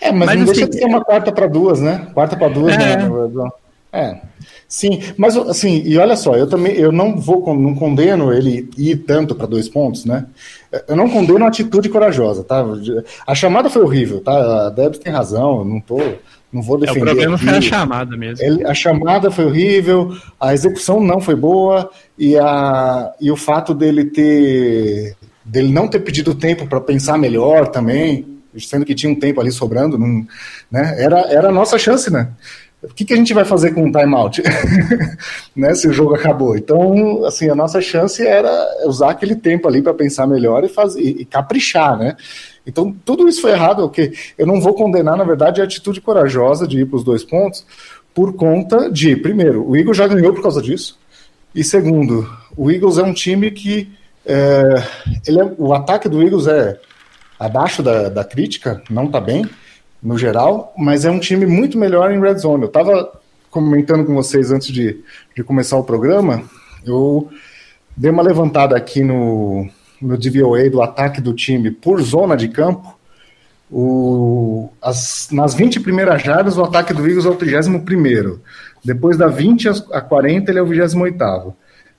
É, 0.00 0.12
mas, 0.12 0.26
mas 0.26 0.36
não 0.36 0.44
assim, 0.44 0.52
deixa 0.52 0.68
de 0.68 0.78
ser 0.78 0.86
uma 0.86 1.04
quarta 1.04 1.32
para 1.32 1.46
duas, 1.46 1.80
né? 1.80 2.08
Quarta 2.12 2.36
para 2.36 2.48
duas, 2.48 2.74
é. 2.74 2.78
né? 2.78 3.08
É. 3.92 4.18
Sim, 4.66 5.00
mas 5.16 5.36
assim, 5.36 5.82
e 5.86 5.96
olha 5.98 6.16
só, 6.16 6.34
eu 6.34 6.48
também 6.48 6.74
eu 6.74 6.90
não 6.90 7.16
vou 7.16 7.54
não 7.54 7.76
condeno 7.76 8.32
ele 8.32 8.68
ir 8.76 8.96
tanto 8.96 9.36
para 9.36 9.46
dois 9.46 9.68
pontos, 9.68 10.04
né? 10.04 10.26
Eu 10.88 10.96
não 10.96 11.08
condeno 11.08 11.44
a 11.44 11.48
atitude 11.48 11.88
corajosa, 11.88 12.42
tá? 12.42 12.64
A 13.24 13.34
chamada 13.36 13.70
foi 13.70 13.82
horrível, 13.82 14.20
tá? 14.20 14.66
A 14.66 14.70
Debs 14.70 14.98
tem 14.98 15.12
razão, 15.12 15.58
eu 15.60 15.64
não 15.64 15.80
tô 15.80 16.00
não 16.54 16.62
vou 16.62 16.78
defender. 16.78 17.00
É, 17.00 17.02
o 17.02 17.06
problema 17.06 17.34
aqui. 17.34 17.44
foi 17.44 17.56
a 17.56 17.60
chamada 17.60 18.16
mesmo. 18.16 18.44
Ele, 18.46 18.64
a 18.64 18.72
chamada 18.72 19.30
foi 19.30 19.44
horrível, 19.44 20.16
a 20.40 20.54
execução 20.54 21.00
não 21.00 21.20
foi 21.20 21.34
boa 21.34 21.90
e, 22.16 22.38
a, 22.38 23.12
e 23.20 23.30
o 23.30 23.36
fato 23.36 23.74
dele 23.74 24.04
ter 24.04 25.16
dele 25.44 25.70
não 25.70 25.88
ter 25.88 25.98
pedido 25.98 26.34
tempo 26.34 26.66
para 26.66 26.80
pensar 26.80 27.18
melhor 27.18 27.68
também, 27.68 28.40
sendo 28.58 28.86
que 28.86 28.94
tinha 28.94 29.12
um 29.12 29.18
tempo 29.18 29.40
ali 29.40 29.52
sobrando, 29.52 29.98
não, 29.98 30.26
né? 30.70 30.94
Era, 30.96 31.20
era 31.30 31.48
a 31.48 31.52
nossa 31.52 31.76
chance, 31.76 32.10
né? 32.10 32.28
O 32.82 32.88
que, 32.94 33.04
que 33.04 33.12
a 33.12 33.16
gente 33.16 33.34
vai 33.34 33.44
fazer 33.44 33.72
com 33.72 33.82
um 33.82 33.92
timeout? 33.92 34.42
né, 35.56 35.74
se 35.74 35.88
o 35.88 35.92
jogo 35.92 36.14
acabou. 36.14 36.56
Então, 36.56 37.24
assim, 37.24 37.48
a 37.48 37.54
nossa 37.54 37.80
chance 37.80 38.24
era 38.26 38.50
usar 38.86 39.10
aquele 39.10 39.34
tempo 39.34 39.66
ali 39.66 39.82
para 39.82 39.94
pensar 39.94 40.26
melhor 40.26 40.64
e 40.64 40.68
fazer 40.68 41.00
e 41.00 41.24
caprichar, 41.24 41.98
né? 41.98 42.16
Então, 42.66 42.94
tudo 43.04 43.28
isso 43.28 43.42
foi 43.42 43.52
errado, 43.52 43.84
ok? 43.84 44.12
Eu 44.38 44.46
não 44.46 44.60
vou 44.60 44.74
condenar, 44.74 45.16
na 45.16 45.24
verdade, 45.24 45.60
a 45.60 45.64
atitude 45.64 46.00
corajosa 46.00 46.66
de 46.66 46.80
ir 46.80 46.86
para 46.86 46.96
os 46.96 47.04
dois 47.04 47.22
pontos, 47.22 47.64
por 48.14 48.34
conta 48.34 48.90
de, 48.90 49.16
primeiro, 49.16 49.68
o 49.68 49.76
Eagles 49.76 49.96
já 49.96 50.06
ganhou 50.06 50.32
por 50.32 50.42
causa 50.42 50.62
disso, 50.62 50.98
e 51.54 51.62
segundo, 51.62 52.28
o 52.56 52.70
Eagles 52.70 52.98
é 52.98 53.02
um 53.02 53.12
time 53.12 53.50
que 53.50 53.92
é, 54.26 54.62
ele 55.26 55.40
é, 55.40 55.52
o 55.58 55.74
ataque 55.74 56.08
do 56.08 56.22
Eagles 56.22 56.46
é 56.46 56.80
abaixo 57.38 57.82
da, 57.82 58.08
da 58.08 58.24
crítica, 58.24 58.82
não 58.88 59.04
está 59.04 59.20
bem, 59.20 59.44
no 60.02 60.16
geral, 60.16 60.72
mas 60.76 61.04
é 61.04 61.10
um 61.10 61.18
time 61.18 61.46
muito 61.46 61.78
melhor 61.78 62.10
em 62.10 62.20
red 62.20 62.36
zone. 62.38 62.62
Eu 62.62 62.68
estava 62.68 63.10
comentando 63.50 64.04
com 64.04 64.14
vocês 64.14 64.50
antes 64.50 64.68
de, 64.68 65.00
de 65.34 65.44
começar 65.44 65.76
o 65.76 65.84
programa, 65.84 66.42
eu 66.84 67.28
dei 67.96 68.10
uma 68.10 68.22
levantada 68.22 68.76
aqui 68.76 69.02
no, 69.02 69.68
no 70.04 70.18
DVOA 70.18 70.68
do 70.68 70.82
ataque 70.82 71.20
do 71.20 71.32
time 71.32 71.70
por 71.70 72.00
zona 72.02 72.36
de 72.36 72.48
campo, 72.48 72.98
o, 73.70 74.70
as, 74.80 75.28
nas 75.32 75.54
20 75.54 75.80
primeiras 75.80 76.22
jardas, 76.22 76.56
o 76.56 76.62
ataque 76.62 76.92
do 76.92 77.06
Eagles 77.06 77.24
é 77.24 77.30
o 77.30 77.34
31. 77.34 78.38
Depois 78.84 79.16
da 79.16 79.26
20 79.26 79.68
a 79.92 80.00
40, 80.00 80.50
ele 80.50 80.58
é 80.58 80.62
o 80.62 80.66
28. 80.66 81.54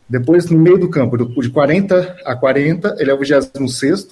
Depois, 0.07 0.49
no 0.49 0.59
meio 0.59 0.77
do 0.77 0.87
campo, 0.87 1.17
de 1.17 1.49
40 1.49 2.17
a 2.23 2.35
40, 2.35 2.95
ele 2.99 3.09
é 3.09 3.13
o 3.13 3.17
26. 3.17 4.07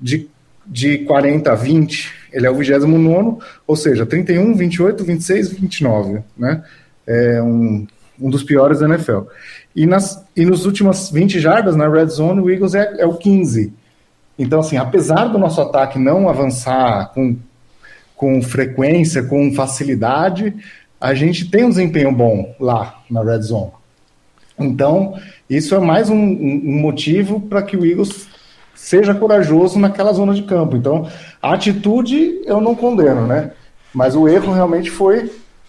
De, 0.00 0.28
de 0.66 0.98
40 0.98 1.52
a 1.52 1.54
20, 1.54 2.12
ele 2.32 2.46
é 2.46 2.50
o 2.50 2.54
29. 2.54 3.38
Ou 3.66 3.76
seja, 3.76 4.04
31, 4.04 4.54
28, 4.56 5.04
26 5.04 5.52
e 5.52 5.54
29. 5.54 6.22
Né? 6.36 6.64
É 7.06 7.40
um, 7.40 7.86
um 8.20 8.28
dos 8.28 8.42
piores 8.42 8.80
da 8.80 8.88
NFL. 8.88 9.20
E, 9.74 9.86
nas, 9.86 10.24
e 10.36 10.44
nos 10.44 10.66
últimos 10.66 11.10
20 11.10 11.38
jardas 11.38 11.76
na 11.76 11.88
red 11.88 12.06
zone, 12.06 12.40
o 12.40 12.50
Eagles 12.50 12.74
é, 12.74 12.96
é 12.98 13.06
o 13.06 13.14
15. 13.14 13.72
Então, 14.38 14.60
assim, 14.60 14.76
apesar 14.76 15.26
do 15.26 15.38
nosso 15.38 15.60
ataque 15.60 15.98
não 15.98 16.28
avançar 16.28 17.12
com, 17.12 17.36
com 18.16 18.42
frequência, 18.42 19.22
com 19.22 19.52
facilidade, 19.52 20.54
a 21.00 21.14
gente 21.14 21.50
tem 21.50 21.64
um 21.64 21.70
desempenho 21.70 22.12
bom 22.12 22.54
lá 22.58 23.02
na 23.10 23.22
red 23.22 23.42
zone. 23.42 23.70
Então, 24.58 25.14
isso 25.48 25.74
é 25.74 25.78
mais 25.78 26.10
um, 26.10 26.16
um 26.16 26.80
motivo 26.80 27.40
para 27.40 27.62
que 27.62 27.76
o 27.76 27.84
Eagles 27.84 28.28
seja 28.74 29.14
corajoso 29.14 29.78
naquela 29.78 30.12
zona 30.12 30.34
de 30.34 30.42
campo. 30.42 30.76
Então, 30.76 31.08
a 31.42 31.54
atitude 31.54 32.40
eu 32.44 32.60
não 32.60 32.74
condeno, 32.74 33.26
né? 33.26 33.52
Mas 33.92 34.14
o 34.14 34.28
erro 34.28 34.52
realmente 34.52 34.90
foi. 34.90 35.24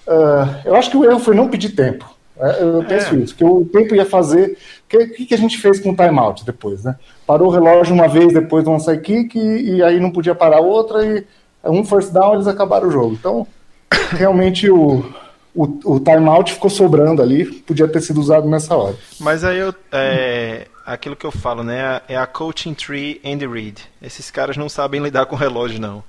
Uh, 0.07 0.47
eu 0.65 0.75
acho 0.75 0.89
que 0.89 0.97
o 0.97 1.03
erro 1.03 1.19
foi 1.19 1.35
não 1.35 1.49
pedir 1.49 1.69
tempo. 1.69 2.05
É, 2.41 2.63
eu 2.63 2.83
penso 2.83 3.13
é. 3.13 3.19
isso, 3.19 3.35
que 3.35 3.43
o 3.43 3.63
tempo 3.65 3.93
ia 3.93 4.05
fazer. 4.05 4.57
O 4.85 4.97
que, 4.97 5.25
que, 5.27 5.33
a 5.33 5.37
gente 5.37 5.59
fez 5.59 5.79
com 5.79 5.91
o 5.91 5.95
timeout 5.95 6.43
depois, 6.43 6.83
né? 6.83 6.95
Parou 7.27 7.49
o 7.49 7.51
relógio 7.51 7.93
uma 7.93 8.07
vez 8.07 8.33
depois 8.33 8.63
do 8.63 8.71
onside 8.71 8.99
kick 9.01 9.37
e, 9.37 9.75
e 9.75 9.83
aí 9.83 9.99
não 9.99 10.09
podia 10.09 10.33
parar 10.33 10.59
outra, 10.59 11.05
e 11.05 11.23
um 11.63 11.85
first 11.85 12.11
down 12.11 12.33
eles 12.33 12.47
acabaram 12.47 12.87
o 12.87 12.91
jogo. 12.91 13.13
Então, 13.13 13.47
realmente 14.17 14.69
o, 14.69 15.05
o, 15.53 15.95
o 15.95 15.99
timeout 15.99 16.53
ficou 16.53 16.69
sobrando 16.69 17.21
ali, 17.21 17.45
podia 17.45 17.87
ter 17.87 18.01
sido 18.01 18.19
usado 18.19 18.47
nessa 18.47 18.75
hora. 18.75 18.95
Mas 19.19 19.43
aí 19.43 19.59
eu. 19.59 19.73
É, 19.91 20.67
aquilo 20.85 21.15
que 21.15 21.25
eu 21.25 21.31
falo, 21.31 21.63
né? 21.63 22.01
É 22.07 22.17
a 22.17 22.25
coaching 22.25 22.73
tree 22.73 23.21
Andy 23.23 23.45
Reid. 23.45 23.81
Esses 24.01 24.31
caras 24.31 24.57
não 24.57 24.67
sabem 24.67 25.01
lidar 25.01 25.25
com 25.27 25.35
o 25.35 25.39
relógio, 25.39 25.79
não. 25.79 26.03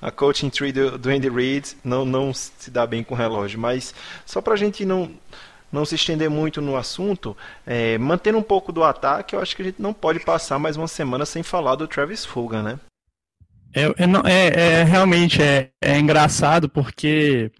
a 0.00 0.10
coaching 0.10 0.48
tree 0.48 0.72
do, 0.72 0.96
do 0.98 1.10
Andy 1.10 1.28
Reid 1.28 1.76
não, 1.84 2.04
não 2.04 2.32
se 2.32 2.70
dá 2.70 2.86
bem 2.86 3.02
com 3.02 3.14
o 3.14 3.18
relógio. 3.18 3.58
Mas 3.58 3.94
só 4.24 4.40
para 4.40 4.54
a 4.54 4.56
gente 4.56 4.84
não, 4.84 5.10
não 5.74 5.84
se 5.84 5.96
estender 5.96 6.30
muito 6.30 6.62
no 6.62 6.76
assunto, 6.76 7.36
é, 7.66 7.98
mantendo 7.98 8.38
um 8.38 8.42
pouco 8.42 8.72
do 8.72 8.82
ataque, 8.82 9.34
eu 9.34 9.40
acho 9.40 9.54
que 9.54 9.62
a 9.62 9.64
gente 9.66 9.82
não 9.82 9.92
pode 9.92 10.20
passar 10.20 10.58
mais 10.58 10.76
uma 10.76 10.88
semana 10.88 11.26
sem 11.26 11.42
falar 11.42 11.74
do 11.74 11.88
Travis 11.88 12.24
Fulgham, 12.24 12.62
né? 12.62 12.78
É, 13.74 13.86
é, 14.30 14.80
é 14.80 14.84
realmente 14.84 15.42
é, 15.42 15.70
é 15.82 15.98
engraçado 15.98 16.68
porque 16.68 17.50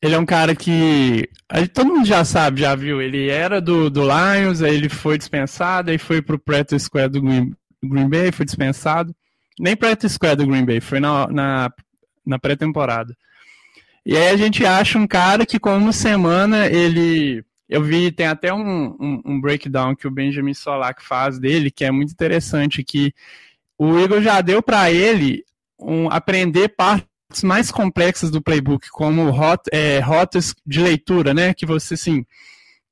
ele 0.00 0.14
é 0.14 0.18
um 0.18 0.26
cara 0.26 0.54
que. 0.54 1.28
Todo 1.74 1.92
mundo 1.92 2.06
já 2.06 2.24
sabe, 2.24 2.60
já 2.60 2.74
viu. 2.76 3.02
Ele 3.02 3.28
era 3.28 3.60
do, 3.60 3.90
do 3.90 4.02
Lions, 4.02 4.62
aí 4.62 4.74
ele 4.74 4.88
foi 4.88 5.18
dispensado, 5.18 5.90
aí 5.90 5.98
foi 5.98 6.22
pro 6.22 6.38
Practice 6.38 6.84
Square 6.84 7.08
do 7.08 7.20
Green, 7.20 7.52
Green 7.82 8.08
Bay, 8.08 8.30
foi 8.30 8.46
dispensado. 8.46 9.14
Nem 9.58 9.76
Practice 9.76 10.14
Square 10.14 10.36
do 10.36 10.46
Green 10.46 10.64
Bay, 10.64 10.80
foi 10.80 11.00
na, 11.00 11.26
na, 11.26 11.72
na 12.24 12.38
pré-temporada. 12.38 13.16
E 14.06 14.16
aí 14.16 14.28
a 14.28 14.36
gente 14.36 14.64
acha 14.64 14.98
um 14.98 15.06
cara 15.06 15.44
que, 15.44 15.58
com 15.58 15.76
uma 15.76 15.92
semana, 15.92 16.66
ele. 16.66 17.44
Eu 17.68 17.82
vi, 17.82 18.10
tem 18.10 18.26
até 18.26 18.52
um, 18.52 18.96
um, 18.98 19.22
um 19.24 19.40
breakdown 19.40 19.94
que 19.94 20.06
o 20.06 20.10
Benjamin 20.10 20.54
Solak 20.54 21.04
faz 21.04 21.38
dele, 21.38 21.70
que 21.70 21.84
é 21.84 21.90
muito 21.90 22.12
interessante, 22.12 22.82
que 22.82 23.12
o 23.78 23.98
Igor 23.98 24.22
já 24.22 24.40
deu 24.40 24.62
para 24.62 24.90
ele 24.90 25.44
um, 25.78 26.08
aprender 26.10 26.70
parte 26.70 27.06
mais 27.44 27.70
complexas 27.70 28.30
do 28.30 28.42
playbook, 28.42 28.88
como 28.88 29.30
rot, 29.30 29.60
é, 29.70 30.00
rotas 30.00 30.54
de 30.66 30.80
leitura, 30.80 31.34
né? 31.34 31.52
Que 31.52 31.66
você, 31.66 31.94
assim, 31.94 32.24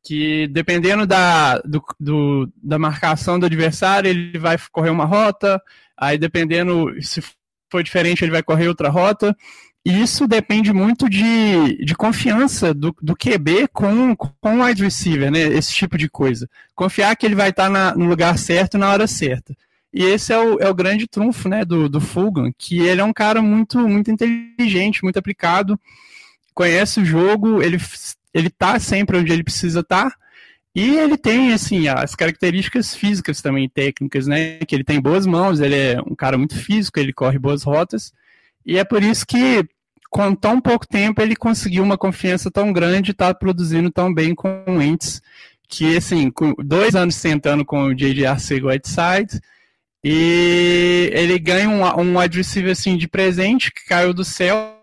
que 0.05 0.47
dependendo 0.49 1.07
da, 1.07 1.59
do, 1.61 1.83
do, 1.99 2.53
da 2.63 2.79
marcação 2.79 3.39
do 3.39 3.47
adversário, 3.47 4.09
ele 4.09 4.39
vai 4.39 4.57
correr 4.71 4.91
uma 4.91 5.05
rota, 5.05 5.61
aí 5.97 6.19
dependendo 6.19 6.93
se 7.03 7.23
for 7.71 7.83
diferente, 7.83 8.25
ele 8.25 8.31
vai 8.31 8.43
correr 8.43 8.69
outra 8.69 8.89
rota. 8.89 9.37
E 9.87 10.03
isso 10.03 10.27
depende 10.27 10.73
muito 10.73 11.09
de, 11.09 11.77
de 11.85 11.95
confiança 11.95 12.75
do, 12.75 12.93
do 13.01 13.15
QB 13.15 13.69
com, 13.73 14.17
com 14.17 14.33
o 14.43 14.65
wide 14.65 14.83
receiver, 14.83 15.31
né? 15.31 15.39
Esse 15.39 15.73
tipo 15.73 15.97
de 15.97 16.09
coisa. 16.09 16.51
Confiar 16.75 17.15
que 17.15 17.25
ele 17.25 17.37
vai 17.37 17.51
estar 17.51 17.71
na, 17.71 17.95
no 17.95 18.07
lugar 18.07 18.37
certo 18.37 18.77
na 18.77 18.91
hora 18.91 19.07
certa. 19.07 19.57
E 19.95 20.03
esse 20.03 20.33
é 20.33 20.39
o, 20.41 20.59
é 20.59 20.69
o 20.69 20.75
grande 20.75 21.07
trunfo 21.07 21.49
né, 21.49 21.65
do, 21.65 21.89
do 21.89 22.01
Fulgan, 22.01 22.51
que 22.59 22.81
ele 22.81 23.01
é 23.01 23.05
um 23.05 23.13
cara 23.13 23.41
muito, 23.41 23.79
muito 23.89 24.11
inteligente, 24.11 25.05
muito 25.05 25.21
aplicado, 25.21 25.79
conhece 26.53 26.99
o 26.99 27.05
jogo, 27.05 27.63
ele, 27.63 27.79
ele 28.35 28.51
tá 28.51 28.81
sempre 28.81 29.17
onde 29.17 29.33
ele 29.33 29.45
precisa 29.45 29.81
estar, 29.81 30.11
tá, 30.11 30.17
e 30.75 30.97
ele 30.97 31.17
tem, 31.17 31.53
assim, 31.53 31.87
as 31.87 32.17
características 32.17 32.93
físicas 32.93 33.41
também, 33.41 33.69
técnicas, 33.69 34.27
né? 34.27 34.59
Que 34.67 34.75
ele 34.75 34.85
tem 34.85 35.01
boas 35.01 35.27
mãos, 35.27 35.61
ele 35.61 35.77
é 35.77 36.01
um 36.05 36.17
cara 36.17 36.37
muito 36.37 36.59
físico, 36.59 36.99
ele 36.99 37.13
corre 37.13 37.39
boas 37.39 37.63
rotas. 37.63 38.13
E 38.67 38.77
é 38.79 38.85
por 38.85 39.01
isso 39.01 39.25
que, 39.25 39.65
com 40.17 40.35
tão 40.35 40.59
pouco 40.59 40.87
tempo, 40.87 41.21
ele 41.21 41.37
conseguiu 41.37 41.85
uma 41.85 41.99
confiança 41.99 42.51
tão 42.51 42.73
grande 42.73 43.11
e 43.11 43.13
está 43.13 43.35
produzindo 43.35 43.91
tão 43.91 44.13
bem 44.15 44.35
com 44.35 44.65
o 44.67 44.81
Ents. 44.81 45.21
Que, 45.69 45.95
assim, 45.95 46.33
dois 46.65 46.95
anos 46.95 47.17
sentando 47.17 47.67
com 47.67 47.83
o 47.83 47.95
J.J. 47.95 48.25
Arcega 48.25 48.69
Whiteside, 48.69 49.43
e 50.03 51.11
ele 51.13 51.39
ganha 51.39 51.69
um, 51.69 51.83
um 51.83 52.71
assim, 52.71 52.97
de 52.97 53.07
presente 53.07 53.71
que 53.71 53.85
caiu 53.85 54.15
do 54.15 54.25
céu 54.25 54.81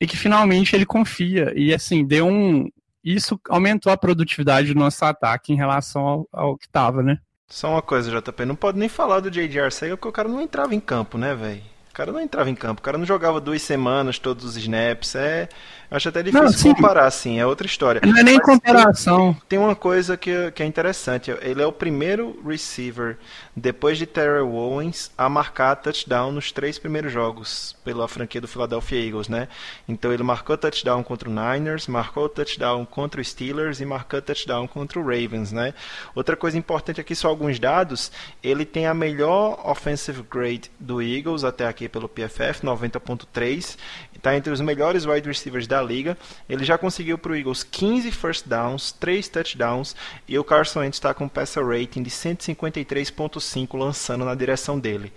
e 0.00 0.06
que 0.06 0.16
finalmente 0.16 0.76
ele 0.76 0.86
confia. 0.86 1.52
E 1.56 1.74
assim, 1.74 2.06
deu 2.06 2.28
um. 2.28 2.70
Isso 3.02 3.40
aumentou 3.48 3.90
a 3.90 3.96
produtividade 3.96 4.72
do 4.72 4.78
nosso 4.78 5.04
ataque 5.04 5.52
em 5.52 5.56
relação 5.56 6.06
ao, 6.06 6.28
ao 6.32 6.56
que 6.56 6.66
estava, 6.66 7.02
né? 7.02 7.18
Só 7.48 7.70
uma 7.70 7.82
coisa, 7.82 8.08
JP, 8.20 8.44
não 8.44 8.54
pode 8.54 8.78
nem 8.78 8.88
falar 8.88 9.18
do 9.18 9.30
J.J. 9.30 9.62
Arcega 9.62 9.96
porque 9.96 10.08
o 10.08 10.12
cara 10.12 10.28
não 10.28 10.40
entrava 10.40 10.76
em 10.76 10.80
campo, 10.80 11.18
né, 11.18 11.34
velho? 11.34 11.62
O 11.90 11.92
cara 11.92 12.12
não 12.12 12.20
entrava 12.20 12.48
em 12.48 12.54
campo, 12.54 12.80
o 12.80 12.84
cara 12.84 12.96
não 12.96 13.04
jogava 13.04 13.40
duas 13.40 13.62
semanas 13.62 14.18
todos 14.18 14.44
os 14.44 14.56
snaps. 14.56 15.16
É, 15.16 15.48
acho 15.90 16.08
até 16.08 16.22
difícil 16.22 16.68
não, 16.68 16.74
comparar, 16.74 17.06
assim, 17.06 17.38
é 17.38 17.46
outra 17.46 17.66
história. 17.66 18.00
Não 18.04 18.16
é 18.16 18.22
nem 18.22 18.36
Mas 18.36 18.44
comparação. 18.44 19.32
Tem, 19.32 19.42
tem, 19.50 19.58
uma 19.58 19.74
coisa 19.74 20.16
que, 20.16 20.50
que 20.52 20.62
é 20.62 20.66
interessante: 20.66 21.30
ele 21.40 21.60
é 21.60 21.66
o 21.66 21.72
primeiro 21.72 22.40
receiver, 22.46 23.18
depois 23.54 23.98
de 23.98 24.06
Terrell 24.06 24.54
Owens, 24.54 25.10
a 25.16 25.28
marcar 25.28 25.76
touchdown 25.76 26.32
nos 26.32 26.52
três 26.52 26.78
primeiros 26.78 27.12
jogos 27.12 27.76
pela 27.84 28.06
franquia 28.06 28.40
do 28.40 28.48
Philadelphia 28.48 29.04
Eagles, 29.04 29.28
né? 29.28 29.48
Então 29.88 30.12
ele 30.12 30.22
marcou 30.22 30.56
touchdown 30.56 31.02
contra 31.02 31.28
o 31.28 31.32
Niners, 31.32 31.86
marcou 31.86 32.28
touchdown 32.28 32.84
contra 32.84 33.20
o 33.20 33.24
Steelers 33.24 33.80
e 33.80 33.84
marcou 33.84 34.22
touchdown 34.22 34.66
contra 34.68 34.98
o 34.98 35.02
Ravens, 35.02 35.52
né? 35.52 35.74
Outra 36.14 36.36
coisa 36.36 36.56
importante 36.56 37.00
aqui, 37.00 37.14
só 37.14 37.28
alguns 37.28 37.58
dados: 37.58 38.12
ele 38.42 38.64
tem 38.64 38.86
a 38.86 38.94
melhor 38.94 39.60
offensive 39.64 40.22
grade 40.30 40.70
do 40.78 41.02
Eagles 41.02 41.44
até 41.44 41.66
aqui 41.66 41.88
pelo 41.88 42.08
PFF, 42.08 42.64
90.3 42.64 43.76
está 44.20 44.36
entre 44.36 44.52
os 44.52 44.60
melhores 44.60 45.06
wide 45.06 45.26
receivers 45.26 45.66
da 45.66 45.82
liga. 45.82 46.16
Ele 46.48 46.64
já 46.64 46.78
conseguiu 46.78 47.18
para 47.18 47.32
o 47.32 47.36
Eagles 47.36 47.64
15 47.64 48.12
first 48.12 48.46
downs, 48.46 48.92
3 48.92 49.28
touchdowns 49.28 49.96
e 50.28 50.38
o 50.38 50.44
Carson 50.44 50.80
Wentz 50.80 50.96
está 50.96 51.12
com 51.12 51.24
um 51.24 51.28
passer 51.28 51.66
rating 51.66 52.02
de 52.02 52.10
153.5 52.10 53.78
lançando 53.78 54.24
na 54.24 54.34
direção 54.34 54.78
dele. 54.78 55.12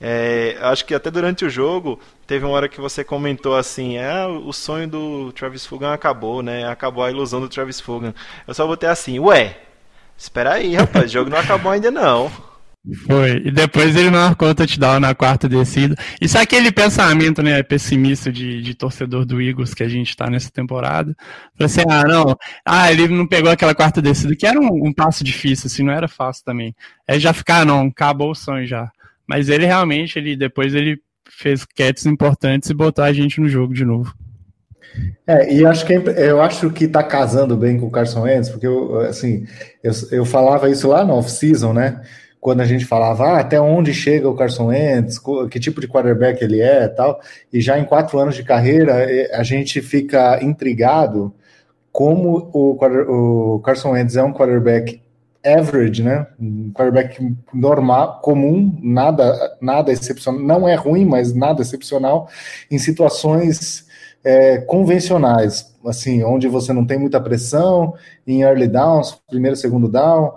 É, 0.00 0.58
acho 0.62 0.84
que 0.84 0.94
até 0.94 1.10
durante 1.10 1.44
o 1.44 1.50
jogo 1.50 1.98
teve 2.26 2.44
uma 2.44 2.54
hora 2.54 2.68
que 2.68 2.80
você 2.80 3.04
comentou 3.04 3.56
assim, 3.56 3.98
é, 3.98 4.26
o 4.26 4.52
sonho 4.52 4.88
do 4.88 5.32
Travis 5.32 5.64
Fulgham 5.64 5.92
acabou, 5.92 6.42
né? 6.42 6.66
Acabou 6.68 7.04
a 7.04 7.10
ilusão 7.10 7.40
do 7.40 7.48
Travis 7.48 7.80
Fulgham. 7.80 8.12
Eu 8.46 8.52
só 8.52 8.66
botei 8.66 8.88
assim, 8.88 9.20
ué, 9.20 9.58
espera 10.18 10.54
aí, 10.54 10.74
rapaz, 10.74 11.04
o 11.04 11.12
jogo 11.12 11.30
não 11.30 11.38
acabou 11.38 11.70
ainda 11.70 11.90
não. 11.90 12.51
Foi. 13.06 13.42
E 13.44 13.50
depois 13.52 13.94
ele 13.94 14.10
marcou 14.10 14.48
o 14.48 14.54
touchdown 14.54 14.98
na 14.98 15.14
quarta 15.14 15.48
descida. 15.48 15.94
Isso 16.20 16.36
é 16.36 16.40
aquele 16.40 16.72
pensamento, 16.72 17.40
né, 17.40 17.62
pessimista 17.62 18.32
de, 18.32 18.60
de 18.60 18.74
torcedor 18.74 19.24
do 19.24 19.40
Eagles 19.40 19.72
que 19.72 19.84
a 19.84 19.88
gente 19.88 20.16
tá 20.16 20.28
nessa 20.28 20.50
temporada. 20.50 21.14
Falei 21.56 21.66
assim, 21.66 21.82
ah, 21.88 22.04
não, 22.04 22.36
ah, 22.64 22.90
ele 22.90 23.06
não 23.06 23.26
pegou 23.26 23.52
aquela 23.52 23.74
quarta 23.74 24.02
descida, 24.02 24.34
que 24.34 24.46
era 24.46 24.58
um, 24.58 24.88
um 24.88 24.92
passo 24.92 25.22
difícil, 25.22 25.68
assim, 25.68 25.84
não 25.84 25.92
era 25.92 26.08
fácil 26.08 26.44
também. 26.44 26.74
É 27.06 27.18
já 27.20 27.32
ficar, 27.32 27.60
ah, 27.60 27.64
não, 27.64 27.86
acabou 27.86 28.32
o 28.32 28.34
sonho 28.34 28.66
já. 28.66 28.90
Mas 29.28 29.48
ele 29.48 29.64
realmente, 29.64 30.18
ele 30.18 30.36
depois 30.36 30.74
ele 30.74 31.00
fez 31.30 31.64
catches 31.64 32.06
importantes 32.06 32.68
e 32.68 32.74
botou 32.74 33.04
a 33.04 33.12
gente 33.12 33.40
no 33.40 33.48
jogo 33.48 33.72
de 33.72 33.84
novo. 33.84 34.12
É, 35.26 35.54
e 35.54 35.64
acho 35.64 35.86
que 35.86 35.94
é 35.94 36.30
eu 36.30 36.42
acho 36.42 36.68
que 36.70 36.86
tá 36.86 37.02
casando 37.02 37.56
bem 37.56 37.78
com 37.78 37.86
o 37.86 37.90
Carson 37.90 38.22
Wentz, 38.22 38.50
porque 38.50 38.66
eu, 38.66 39.00
assim, 39.00 39.46
eu, 39.82 39.92
eu 40.10 40.24
falava 40.24 40.68
isso 40.68 40.88
lá 40.88 41.04
no 41.04 41.14
off-season, 41.14 41.72
né? 41.72 42.02
Quando 42.42 42.60
a 42.60 42.64
gente 42.64 42.84
falava 42.84 43.24
ah, 43.24 43.38
até 43.38 43.60
onde 43.60 43.94
chega 43.94 44.28
o 44.28 44.34
Carson 44.34 44.66
Wentz, 44.66 45.20
que 45.48 45.60
tipo 45.60 45.80
de 45.80 45.86
quarterback 45.86 46.42
ele 46.42 46.60
é? 46.60 46.88
tal, 46.88 47.20
e 47.52 47.60
já 47.60 47.78
em 47.78 47.84
quatro 47.84 48.18
anos 48.18 48.34
de 48.34 48.42
carreira 48.42 49.06
a 49.32 49.44
gente 49.44 49.80
fica 49.80 50.42
intrigado 50.42 51.32
como 51.92 52.50
o, 52.52 53.54
o 53.54 53.60
Carson 53.60 53.92
Wentz 53.92 54.16
é 54.16 54.24
um 54.24 54.32
quarterback 54.32 55.00
average, 55.46 56.02
né? 56.02 56.26
Um 56.40 56.72
quarterback 56.72 57.36
normal, 57.54 58.20
comum, 58.20 58.76
nada, 58.82 59.56
nada 59.60 59.92
excepcional, 59.92 60.40
não 60.40 60.68
é 60.68 60.74
ruim, 60.74 61.04
mas 61.04 61.32
nada 61.32 61.62
excepcional 61.62 62.28
em 62.68 62.78
situações 62.78 63.86
é, 64.24 64.58
convencionais, 64.58 65.72
assim, 65.86 66.24
onde 66.24 66.48
você 66.48 66.72
não 66.72 66.84
tem 66.84 66.98
muita 66.98 67.20
pressão, 67.20 67.94
em 68.26 68.42
early 68.42 68.66
downs, 68.66 69.16
primeiro, 69.28 69.56
segundo 69.56 69.88
down, 69.88 70.32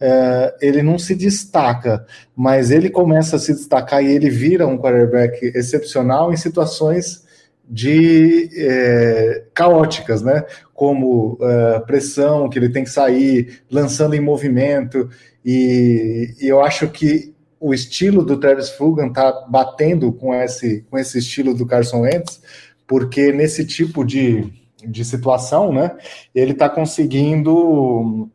é, 0.00 0.54
ele 0.62 0.82
não 0.82 0.98
se 0.98 1.14
destaca, 1.14 2.06
mas 2.34 2.70
ele 2.70 2.88
começa 2.88 3.36
a 3.36 3.38
se 3.38 3.52
destacar 3.52 4.02
e 4.02 4.10
ele 4.10 4.30
vira 4.30 4.66
um 4.66 4.78
quarterback 4.78 5.52
excepcional 5.54 6.32
em 6.32 6.36
situações 6.36 7.22
de 7.68 8.48
é, 8.56 9.44
caóticas, 9.54 10.22
né? 10.22 10.44
Como 10.74 11.38
é, 11.40 11.80
pressão, 11.80 12.48
que 12.48 12.58
ele 12.58 12.70
tem 12.70 12.82
que 12.82 12.90
sair, 12.90 13.62
lançando 13.70 14.14
em 14.14 14.20
movimento, 14.20 15.08
e, 15.44 16.34
e 16.40 16.48
eu 16.48 16.60
acho 16.60 16.88
que 16.88 17.32
o 17.60 17.74
estilo 17.74 18.24
do 18.24 18.40
Travis 18.40 18.70
Fulgham 18.70 19.12
tá 19.12 19.46
batendo 19.48 20.12
com 20.12 20.34
esse, 20.34 20.84
com 20.90 20.98
esse 20.98 21.18
estilo 21.18 21.54
do 21.54 21.66
Carson 21.66 22.00
Wentz, 22.00 22.40
porque 22.86 23.32
nesse 23.32 23.64
tipo 23.66 24.04
de, 24.04 24.50
de 24.84 25.04
situação, 25.04 25.72
né? 25.72 25.96
Ele 26.34 26.52
está 26.52 26.68
conseguindo 26.68 28.28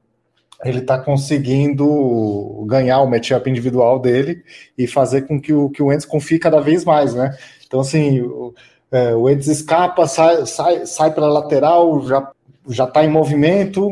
ele 0.65 0.79
está 0.79 0.97
conseguindo 0.97 2.65
ganhar 2.67 3.01
o 3.01 3.09
matchup 3.09 3.49
individual 3.49 3.99
dele 3.99 4.43
e 4.77 4.87
fazer 4.87 5.21
com 5.21 5.39
que 5.39 5.53
o, 5.53 5.69
que 5.69 5.81
o 5.81 5.87
Wentz 5.87 6.05
confie 6.05 6.39
cada 6.39 6.59
vez 6.59 6.83
mais, 6.83 7.13
né? 7.13 7.37
Então, 7.65 7.79
assim, 7.79 8.21
o, 8.21 8.53
é, 8.91 9.13
o 9.15 9.21
Wentz 9.23 9.47
escapa, 9.47 10.07
sai, 10.07 10.45
sai, 10.45 10.85
sai 10.85 11.13
para 11.13 11.25
a 11.25 11.31
lateral, 11.31 12.01
já 12.07 12.31
já 12.67 12.85
está 12.85 13.05
em 13.05 13.09
movimento 13.09 13.91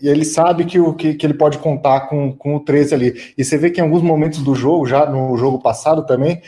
e 0.00 0.08
ele 0.08 0.24
sabe 0.24 0.64
que, 0.64 0.80
o, 0.80 0.94
que, 0.94 1.14
que 1.14 1.26
ele 1.26 1.34
pode 1.34 1.58
contar 1.58 2.08
com, 2.08 2.32
com 2.32 2.56
o 2.56 2.60
13 2.60 2.94
ali. 2.94 3.34
E 3.36 3.44
você 3.44 3.58
vê 3.58 3.70
que 3.70 3.80
em 3.80 3.84
alguns 3.84 4.02
momentos 4.02 4.38
do 4.40 4.54
jogo, 4.54 4.86
já 4.86 5.04
no 5.04 5.36
jogo 5.36 5.60
passado 5.60 6.06
também, 6.06 6.40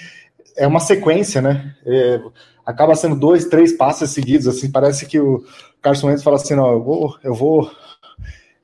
é 0.57 0.67
uma 0.67 0.81
sequência, 0.81 1.43
né? 1.43 1.75
É, 1.85 2.21
acaba 2.65 2.95
sendo 2.95 3.15
dois, 3.15 3.45
três 3.45 3.73
passes 3.73 4.11
seguidos, 4.11 4.49
assim, 4.49 4.71
parece 4.71 5.05
que 5.05 5.21
o 5.21 5.45
Carson 5.83 6.09
Wentz 6.09 6.23
fala 6.23 6.37
assim, 6.37 6.55
não, 6.55 6.73
eu 6.73 6.83
vou, 6.83 7.17
eu 7.23 7.35
vou 7.35 7.71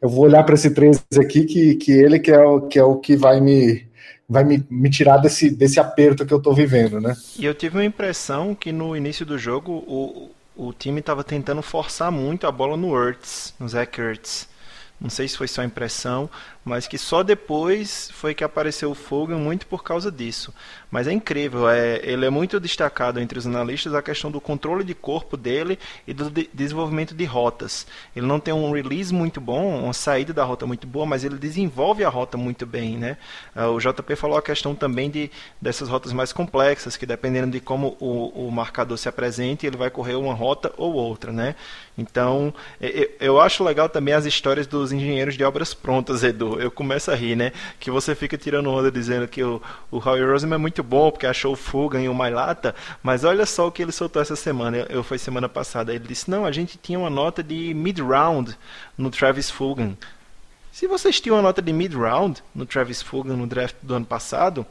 eu 0.00 0.08
vou 0.08 0.24
olhar 0.24 0.42
para 0.44 0.54
esse 0.54 0.70
13 0.70 1.00
aqui, 1.20 1.44
que, 1.44 1.74
que 1.76 1.92
ele 1.92 2.18
que 2.18 2.30
é, 2.30 2.38
o, 2.38 2.60
que 2.62 2.78
é 2.78 2.84
o 2.84 2.96
que 2.96 3.16
vai 3.16 3.40
me, 3.40 3.86
vai 4.28 4.44
me, 4.44 4.64
me 4.70 4.90
tirar 4.90 5.18
desse, 5.18 5.50
desse 5.50 5.80
aperto 5.80 6.26
que 6.26 6.34
eu 6.34 6.40
tô 6.40 6.52
vivendo, 6.52 7.00
né? 7.00 7.16
E 7.38 7.44
eu 7.44 7.54
tive 7.54 7.78
uma 7.78 7.84
impressão 7.84 8.54
que 8.54 8.72
no 8.72 8.96
início 8.96 9.24
do 9.24 9.38
jogo 9.38 9.72
o, 9.86 10.30
o 10.56 10.72
time 10.72 11.00
estava 11.00 11.22
tentando 11.22 11.62
forçar 11.62 12.10
muito 12.10 12.46
a 12.46 12.52
bola 12.52 12.76
no 12.76 12.96
Ertz, 12.96 13.54
no 13.58 13.68
Zach 13.68 14.00
Ertz. 14.00 14.48
Não 15.00 15.10
sei 15.10 15.28
se 15.28 15.36
foi 15.36 15.46
só 15.46 15.62
impressão, 15.62 16.28
mas 16.66 16.88
que 16.88 16.98
só 16.98 17.22
depois 17.22 18.10
foi 18.12 18.34
que 18.34 18.42
apareceu 18.42 18.90
o 18.90 18.94
Fogan 18.94 19.38
muito 19.38 19.68
por 19.68 19.84
causa 19.84 20.10
disso. 20.10 20.52
Mas 20.90 21.06
é 21.06 21.12
incrível, 21.12 21.68
é, 21.68 22.00
ele 22.02 22.26
é 22.26 22.30
muito 22.30 22.58
destacado 22.58 23.20
entre 23.20 23.38
os 23.38 23.46
analistas 23.46 23.94
a 23.94 24.02
questão 24.02 24.32
do 24.32 24.40
controle 24.40 24.82
de 24.82 24.92
corpo 24.92 25.36
dele 25.36 25.78
e 26.08 26.12
do 26.12 26.28
de 26.28 26.50
desenvolvimento 26.52 27.14
de 27.14 27.24
rotas. 27.24 27.86
Ele 28.16 28.26
não 28.26 28.40
tem 28.40 28.52
um 28.52 28.72
release 28.72 29.14
muito 29.14 29.40
bom, 29.40 29.84
uma 29.84 29.92
saída 29.92 30.32
da 30.32 30.42
rota 30.42 30.66
muito 30.66 30.88
boa, 30.88 31.06
mas 31.06 31.22
ele 31.22 31.38
desenvolve 31.38 32.02
a 32.02 32.08
rota 32.08 32.36
muito 32.36 32.66
bem, 32.66 32.96
né? 32.96 33.16
Ah, 33.54 33.68
o 33.68 33.78
JP 33.78 34.16
falou 34.16 34.36
a 34.36 34.42
questão 34.42 34.74
também 34.74 35.08
de 35.08 35.30
dessas 35.62 35.88
rotas 35.88 36.12
mais 36.12 36.32
complexas, 36.32 36.96
que 36.96 37.06
dependendo 37.06 37.52
de 37.52 37.60
como 37.60 37.96
o, 38.00 38.48
o 38.48 38.50
marcador 38.50 38.98
se 38.98 39.08
apresente, 39.08 39.68
ele 39.68 39.76
vai 39.76 39.88
correr 39.88 40.16
uma 40.16 40.34
rota 40.34 40.72
ou 40.76 40.94
outra, 40.94 41.30
né? 41.30 41.54
Então, 41.96 42.52
eu 43.20 43.40
acho 43.40 43.64
legal 43.64 43.88
também 43.88 44.12
as 44.12 44.26
histórias 44.26 44.66
dos 44.66 44.92
engenheiros 44.92 45.36
de 45.36 45.44
obras 45.44 45.72
prontas, 45.72 46.24
Edu 46.24 46.55
eu 46.60 46.70
começo 46.70 47.10
a 47.10 47.14
rir, 47.14 47.36
né? 47.36 47.52
Que 47.78 47.90
você 47.90 48.14
fica 48.14 48.36
tirando 48.36 48.70
onda 48.70 48.90
dizendo 48.90 49.26
que 49.28 49.42
o, 49.42 49.62
o 49.90 49.98
Howie 49.98 50.24
Roseman 50.24 50.56
é 50.56 50.58
muito 50.58 50.82
bom 50.82 51.10
porque 51.10 51.26
achou 51.26 51.52
o 51.52 51.56
Fuga 51.56 51.98
em 51.98 52.08
uma 52.08 52.28
lata, 52.28 52.74
mas 53.02 53.24
olha 53.24 53.46
só 53.46 53.66
o 53.66 53.72
que 53.72 53.82
ele 53.82 53.92
soltou 53.92 54.20
essa 54.20 54.36
semana. 54.36 54.78
Eu, 54.78 54.86
eu 54.86 55.02
foi 55.02 55.18
semana 55.18 55.48
passada. 55.48 55.94
Ele 55.94 56.06
disse: 56.06 56.30
"Não, 56.30 56.44
a 56.44 56.52
gente 56.52 56.78
tinha 56.78 56.98
uma 56.98 57.10
nota 57.10 57.42
de 57.42 57.72
mid-round 57.74 58.56
no 58.96 59.10
Travis 59.10 59.50
Fulgham. 59.50 59.96
Se 60.76 60.86
vocês 60.86 61.18
tinham 61.18 61.36
uma 61.36 61.42
nota 61.42 61.62
de 61.62 61.72
mid-round 61.72 62.42
no 62.54 62.66
Travis 62.66 63.00
Fulgham 63.00 63.34
no 63.34 63.46
draft 63.46 63.76
do 63.80 63.94
ano 63.94 64.04
passado, 64.04 64.66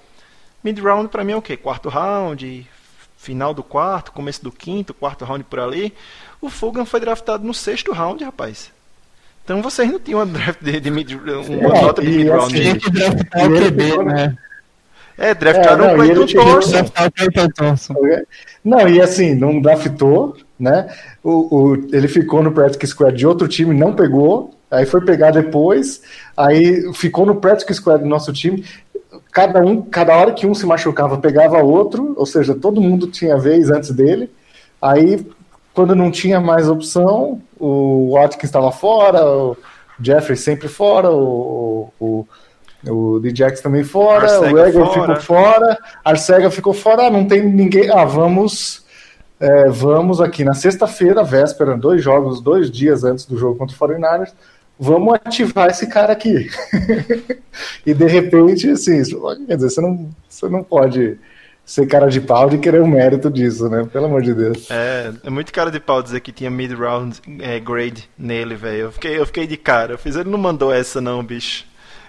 mid-round 0.64 1.10
para 1.10 1.24
mim 1.24 1.32
é 1.32 1.36
o 1.36 1.42
quê? 1.42 1.58
Quarto 1.58 1.90
round, 1.90 2.70
final 3.18 3.56
do 3.56 3.64
quarto, 3.64 4.12
começo 4.12 4.44
do 4.44 4.52
quinto, 4.52 4.94
quarto 4.94 5.26
round 5.26 5.44
por 5.46 5.60
ali. 5.60 5.92
O 6.40 6.48
Fulgham 6.48 6.86
foi 6.86 7.00
draftado 7.00 7.44
no 7.44 7.56
sexto 7.56 7.92
round, 7.92 8.24
rapaz. 8.24 8.72
Então 9.46 9.62
vocês 9.62 9.90
não 9.90 10.00
tinham 10.00 10.20
uma 10.20 10.26
draft 10.26 10.60
de, 10.60 10.80
de 10.80 10.90
mid, 10.90 11.12
uma 11.14 11.78
é, 11.78 11.82
nota 11.82 12.02
de 12.02 12.10
mid 12.10 12.28
round. 12.28 12.60
Assim, 12.60 12.80
que 12.80 12.90
draftar 12.90 13.46
o 13.46 13.54
QB, 13.54 14.04
né? 14.04 14.38
É, 15.18 15.34
draftaram 15.36 15.86
é, 15.86 15.94
o 15.94 15.96
Clayton 15.96 17.50
Thompson. 17.56 17.94
Não, 18.64 18.90
e 18.90 19.00
assim, 19.00 19.36
não 19.36 19.62
draftou, 19.62 20.36
né? 20.60 20.90
O, 21.24 21.56
o, 21.56 21.76
ele 21.94 22.08
ficou 22.08 22.42
no 22.42 22.52
Practice 22.52 22.88
Squad 22.88 23.16
de 23.16 23.28
outro 23.28 23.48
time, 23.48 23.74
não 23.78 23.94
pegou, 23.94 24.56
aí 24.70 24.86
foi 24.88 25.02
pegar 25.06 25.30
depois, 25.30 26.02
aí 26.36 26.92
ficou 26.96 27.24
no 27.24 27.36
Practice 27.36 27.76
Squad 27.76 28.02
do 28.02 28.10
nosso 28.10 28.34
time. 28.34 28.66
Cada 29.32 29.62
um, 29.62 29.80
cada 29.82 30.18
hora 30.18 30.34
que 30.34 30.48
um 30.48 30.56
se 30.56 30.66
machucava, 30.66 31.20
pegava 31.20 31.62
outro, 31.62 32.16
ou 32.18 32.26
seja, 32.26 32.56
todo 32.56 32.82
mundo 32.82 33.08
tinha 33.08 33.38
vez 33.38 33.70
antes 33.70 33.92
dele. 33.92 34.30
Aí 34.82 35.26
quando 35.76 35.94
não 35.94 36.10
tinha 36.10 36.40
mais 36.40 36.70
opção, 36.70 37.42
o 37.60 38.14
Watkins 38.14 38.46
estava 38.46 38.72
fora, 38.72 39.24
o 39.28 39.58
Jeffrey 40.02 40.38
sempre 40.38 40.70
fora, 40.70 41.12
o, 41.12 41.92
o, 42.00 42.26
o 42.88 43.20
Djax 43.20 43.60
também 43.60 43.84
fora, 43.84 44.24
Arcega 44.24 44.54
o 44.54 44.66
Egger 44.66 44.88
ficou 44.88 45.16
fora, 45.18 45.78
Arcega 46.04 46.50
ficou 46.50 46.74
fora, 46.74 47.10
não 47.10 47.26
tem 47.28 47.44
ninguém. 47.44 47.92
Ah, 47.92 48.06
vamos. 48.06 48.86
É, 49.38 49.68
vamos 49.68 50.22
aqui 50.22 50.46
na 50.46 50.54
sexta-feira, 50.54 51.22
véspera, 51.22 51.76
dois 51.76 52.02
jogos, 52.02 52.40
dois 52.40 52.72
dias 52.72 53.04
antes 53.04 53.26
do 53.26 53.38
jogo 53.38 53.58
contra 53.58 53.76
o 53.76 53.78
49ers, 53.78 54.32
vamos 54.80 55.14
ativar 55.14 55.70
esse 55.70 55.88
cara 55.88 56.14
aqui. 56.14 56.50
e 57.86 57.94
de 57.94 58.06
repente, 58.06 58.70
assim, 58.70 59.04
quer 59.46 59.56
dizer, 59.56 59.70
você 59.70 59.82
não, 59.82 60.10
você 60.30 60.48
não 60.48 60.64
pode 60.64 61.20
ser 61.66 61.88
cara 61.88 62.08
de 62.08 62.22
pau 62.22 62.50
de 62.50 62.60
querer 62.60 62.82
o 62.82 62.88
mérito 62.88 63.30
disso, 63.30 63.68
né? 63.68 63.88
Pelo 63.92 64.06
amor 64.06 64.22
de 64.22 64.34
Deus. 64.34 64.70
É, 64.70 65.12
é 65.24 65.30
muito 65.30 65.52
cara 65.52 65.72
de 65.72 65.80
pau 65.80 66.02
dizer 66.04 66.20
que 66.20 66.32
tinha 66.32 66.50
mid-round 66.50 67.20
é, 67.40 67.60
grade 67.60 68.08
nele, 68.18 68.56
velho. 68.56 68.82
Eu 68.82 68.92
fiquei, 68.92 69.20
eu 69.20 69.26
fiquei 69.26 69.48
de 69.48 69.58
cara. 69.58 69.94
Eu 69.94 69.98
fiz, 69.98 70.16
ele 70.16 70.30
não 70.30 70.38
mandou 70.38 70.72
essa 70.72 71.02
não, 71.02 71.24
bicho. 71.24 71.66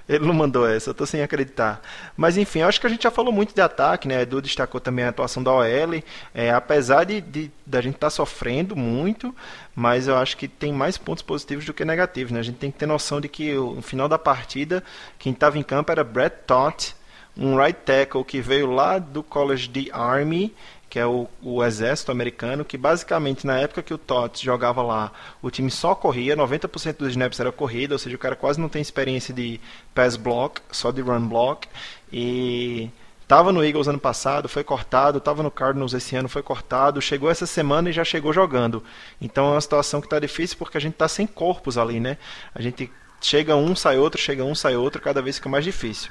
Ele 0.09 0.25
não 0.25 0.35
mandou 0.35 0.69
essa, 0.69 0.91
eu 0.91 0.95
tô 0.95 1.05
sem 1.05 1.21
acreditar. 1.21 1.81
Mas 2.17 2.37
enfim, 2.37 2.61
eu 2.61 2.69
acho 2.69 2.81
que 2.81 2.87
a 2.87 2.91
gente 2.91 3.03
já 3.03 3.11
falou 3.11 3.33
muito 3.33 3.53
de 3.53 3.61
ataque, 3.61 4.07
né? 4.07 4.23
Edu 4.23 4.41
destacou 4.41 4.81
também 4.81 5.05
a 5.05 5.09
atuação 5.09 5.43
da 5.43 5.53
OL. 5.53 6.03
É, 6.33 6.53
apesar 6.53 7.03
de, 7.03 7.21
de 7.21 7.51
da 7.65 7.81
gente 7.81 7.97
estar 7.97 8.07
tá 8.07 8.11
sofrendo 8.11 8.77
muito, 8.77 9.35
mas 9.75 10.07
eu 10.07 10.17
acho 10.17 10.37
que 10.37 10.47
tem 10.47 10.73
mais 10.73 10.97
pontos 10.97 11.25
positivos 11.25 11.65
do 11.65 11.75
que 11.75 11.85
negativos, 11.85 12.31
né? 12.31 12.39
A 12.39 12.43
gente 12.43 12.59
tem 12.59 12.71
que 12.71 12.79
ter 12.79 12.87
noção 12.87 13.21
de 13.21 13.29
que 13.29 13.53
no 13.55 13.83
final 13.83 14.09
da 14.09 14.19
partida, 14.19 14.85
quem 15.19 15.33
estava 15.33 15.59
em 15.59 15.63
campo 15.63 15.91
era 15.91 16.05
Brett 16.05 16.37
Tott 16.47 16.95
um 17.37 17.57
right 17.57 17.79
tackle 17.85 18.25
que 18.25 18.41
veio 18.41 18.71
lá 18.71 18.99
do 18.99 19.23
College 19.23 19.69
de 19.69 19.91
Army, 19.93 20.55
que 20.89 20.99
é 20.99 21.07
o, 21.07 21.29
o, 21.43 21.63
exército 21.63 22.11
americano, 22.11 22.65
que 22.65 22.79
basicamente 22.79 23.47
na 23.47 23.59
época 23.59 23.83
que 23.83 23.93
o 23.93 23.99
Tots 23.99 24.41
jogava 24.41 24.83
lá, 24.83 25.13
o 25.43 25.51
time 25.51 25.71
só 25.71 25.95
corria, 25.95 26.37
90% 26.37 26.97
dos 26.97 27.11
snaps 27.11 27.41
era 27.41 27.53
corrida, 27.53 27.95
ou 27.95 27.99
seja, 27.99 28.17
o 28.17 28.19
cara 28.19 28.37
quase 28.37 28.61
não 28.61 28.69
tem 28.69 28.81
experiência 28.81 29.35
de 29.35 29.61
pass 29.95 30.17
block, 30.17 30.63
só 30.71 30.91
de 30.91 31.03
run 31.03 31.29
block, 31.29 31.69
e 32.11 32.89
estava 33.21 33.53
no 33.53 33.65
Eagles 33.65 33.89
ano 33.89 33.99
passado, 33.99 34.49
foi 34.49 34.63
cortado, 34.63 35.19
estava 35.19 35.43
no 35.43 35.51
Cardinals 35.51 35.93
esse 35.93 36.15
ano, 36.17 36.29
foi 36.29 36.43
cortado, 36.43 37.03
chegou 37.03 37.31
essa 37.31 37.45
semana 37.45 37.91
e 37.91 37.93
já 37.93 38.05
chegou 38.05 38.33
jogando. 38.33 38.83
Então 39.21 39.49
é 39.49 39.51
uma 39.51 39.61
situação 39.61 40.01
que 40.01 40.07
está 40.07 40.21
difícil 40.21 40.57
porque 40.57 40.79
a 40.79 40.81
gente 40.81 40.95
está 40.95 41.09
sem 41.09 41.27
corpos 41.27 41.77
ali, 41.77 41.99
né? 41.99 42.17
A 42.55 42.63
gente 42.63 42.91
chega 43.21 43.57
um, 43.57 43.75
sai 43.75 43.99
outro, 43.99 44.21
chega 44.21 44.45
um, 44.45 44.55
sai 44.55 44.77
outro, 44.77 45.03
cada 45.03 45.21
vez 45.21 45.37
fica 45.37 45.49
mais 45.49 45.65
difícil. 45.65 46.11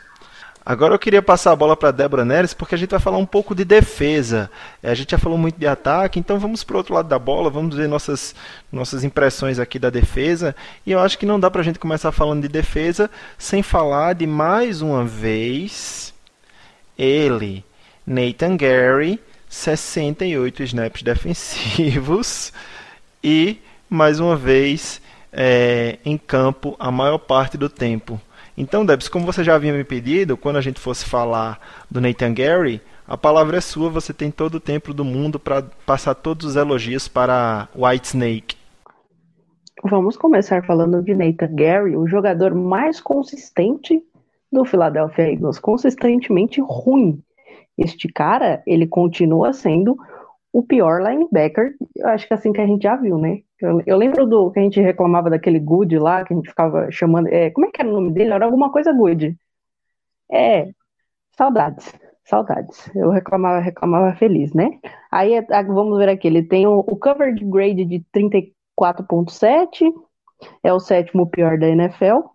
Agora 0.65 0.95
eu 0.95 0.99
queria 0.99 1.21
passar 1.21 1.51
a 1.51 1.55
bola 1.55 1.77
para 1.77 1.91
Débora 1.91 2.25
Neres, 2.25 2.51
porque 2.51 2.73
a 2.73 2.77
gente 2.77 2.89
vai 2.89 2.99
falar 2.99 3.19
um 3.19 3.25
pouco 3.25 3.53
de 3.53 3.63
defesa. 3.63 4.49
É, 4.81 4.89
a 4.89 4.95
gente 4.95 5.11
já 5.11 5.17
falou 5.19 5.37
muito 5.37 5.59
de 5.59 5.67
ataque, 5.67 6.17
então 6.17 6.39
vamos 6.39 6.63
para 6.63 6.73
o 6.73 6.77
outro 6.77 6.95
lado 6.95 7.07
da 7.07 7.19
bola, 7.19 7.51
vamos 7.51 7.75
ver 7.75 7.87
nossas, 7.87 8.33
nossas 8.71 9.03
impressões 9.03 9.59
aqui 9.59 9.77
da 9.77 9.91
defesa. 9.91 10.55
E 10.83 10.91
eu 10.91 10.99
acho 10.99 11.19
que 11.19 11.25
não 11.25 11.39
dá 11.39 11.51
para 11.51 11.61
a 11.61 11.63
gente 11.63 11.77
começar 11.77 12.11
falando 12.11 12.41
de 12.41 12.47
defesa 12.47 13.11
sem 13.37 13.61
falar 13.61 14.13
de 14.13 14.25
mais 14.25 14.81
uma 14.81 15.05
vez 15.05 16.15
ele, 16.97 17.63
Nathan 18.07 18.57
Gary, 18.57 19.19
68 19.47 20.63
snaps 20.63 21.03
defensivos 21.03 22.51
e 23.23 23.59
mais 23.89 24.19
uma 24.19 24.35
vez 24.35 24.99
é, 25.31 25.99
em 26.03 26.17
campo 26.17 26.75
a 26.79 26.89
maior 26.89 27.19
parte 27.19 27.57
do 27.57 27.69
tempo. 27.69 28.19
Então, 28.57 28.85
Debs, 28.85 29.09
como 29.09 29.25
você 29.25 29.43
já 29.43 29.55
havia 29.55 29.73
me 29.73 29.83
pedido, 29.83 30.37
quando 30.37 30.55
a 30.55 30.61
gente 30.61 30.79
fosse 30.79 31.05
falar 31.05 31.59
do 31.91 31.99
Nathan 31.99 32.33
Gary, 32.33 32.81
a 33.07 33.17
palavra 33.17 33.57
é 33.57 33.61
sua, 33.61 33.89
você 33.89 34.13
tem 34.13 34.31
todo 34.31 34.55
o 34.55 34.59
tempo 34.59 34.93
do 34.93 35.03
mundo 35.03 35.39
para 35.39 35.63
passar 35.85 36.15
todos 36.15 36.45
os 36.45 36.55
elogios 36.55 37.07
para 37.07 37.67
White 37.75 38.07
Snake. 38.07 38.55
Vamos 39.83 40.17
começar 40.17 40.65
falando 40.65 41.03
de 41.03 41.13
Nathan 41.13 41.53
Gary, 41.53 41.95
o 41.95 42.07
jogador 42.07 42.55
mais 42.55 42.99
consistente 43.01 44.01
do 44.51 44.63
Philadelphia 44.63 45.33
Eagles, 45.33 45.59
consistentemente 45.59 46.61
ruim. 46.61 47.21
Este 47.77 48.07
cara, 48.07 48.63
ele 48.65 48.87
continua 48.87 49.51
sendo 49.51 49.97
o 50.51 50.63
pior 50.63 51.01
linebacker, 51.03 51.75
eu 51.95 52.07
acho 52.07 52.25
que 52.25 52.33
é 52.33 52.37
assim 52.37 52.53
que 52.53 52.61
a 52.61 52.65
gente 52.65 52.83
já 52.83 52.95
viu, 52.95 53.17
né? 53.17 53.41
Eu, 53.61 53.81
eu, 53.85 53.97
lembro 53.97 54.25
do 54.25 54.51
que 54.51 54.59
a 54.59 54.63
gente 54.63 54.81
reclamava 54.81 55.29
daquele 55.29 55.59
Good 55.59 55.97
lá, 55.97 56.25
que 56.25 56.33
a 56.33 56.35
gente 56.35 56.49
ficava 56.49 56.91
chamando. 56.91 57.27
É, 57.27 57.49
como 57.51 57.67
é 57.67 57.71
que 57.71 57.81
era 57.81 57.89
o 57.89 57.93
nome 57.93 58.11
dele? 58.11 58.33
Era 58.33 58.45
alguma 58.45 58.71
coisa 58.71 58.91
Good. 58.91 59.37
É, 60.31 60.69
saudades, 61.37 61.93
saudades. 62.25 62.89
Eu 62.95 63.09
reclamava, 63.09 63.59
reclamava 63.59 64.15
feliz, 64.15 64.53
né? 64.53 64.79
Aí 65.11 65.33
vamos 65.67 65.97
ver 65.97 66.09
aqui, 66.09 66.27
ele 66.27 66.43
tem 66.43 66.67
o, 66.67 66.79
o 66.79 66.97
coverage 66.97 67.43
grade 67.45 67.85
de 67.85 68.03
34.7, 68.13 69.93
é 70.63 70.73
o 70.73 70.79
sétimo 70.79 71.27
pior 71.29 71.57
da 71.57 71.67
NFL. 71.67 72.27